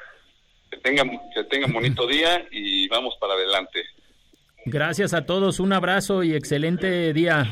Que 0.71 0.77
tengan, 0.77 1.11
que 1.35 1.43
tengan 1.45 1.73
bonito 1.73 2.07
día 2.07 2.47
y 2.51 2.87
vamos 2.89 3.17
para 3.19 3.33
adelante. 3.33 3.83
Gracias 4.67 5.15
a 5.15 5.25
todos, 5.25 5.59
un 5.59 5.73
abrazo 5.73 6.23
y 6.23 6.35
excelente 6.35 7.15
día. 7.15 7.47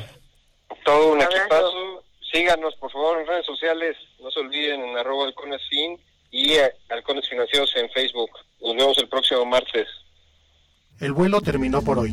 Todo 0.84 1.14
un 1.14 1.22
equipazo. 1.22 2.04
Síganos, 2.30 2.74
por 2.76 2.92
favor, 2.92 3.18
en 3.18 3.26
redes 3.26 3.46
sociales. 3.46 3.96
No 4.20 4.30
se 4.30 4.40
olviden 4.40 4.82
en 4.82 4.98
arroba 4.98 5.24
halconesfin 5.24 5.98
y 6.30 6.56
halcones 6.90 7.26
financieros 7.30 7.74
en 7.76 7.88
Facebook. 7.90 8.30
Nos 8.60 8.76
vemos 8.76 8.98
el 8.98 9.08
próximo 9.08 9.46
martes. 9.46 9.88
El 11.00 11.12
vuelo 11.12 11.40
terminó 11.40 11.82
por 11.82 11.98
hoy. 11.98 12.12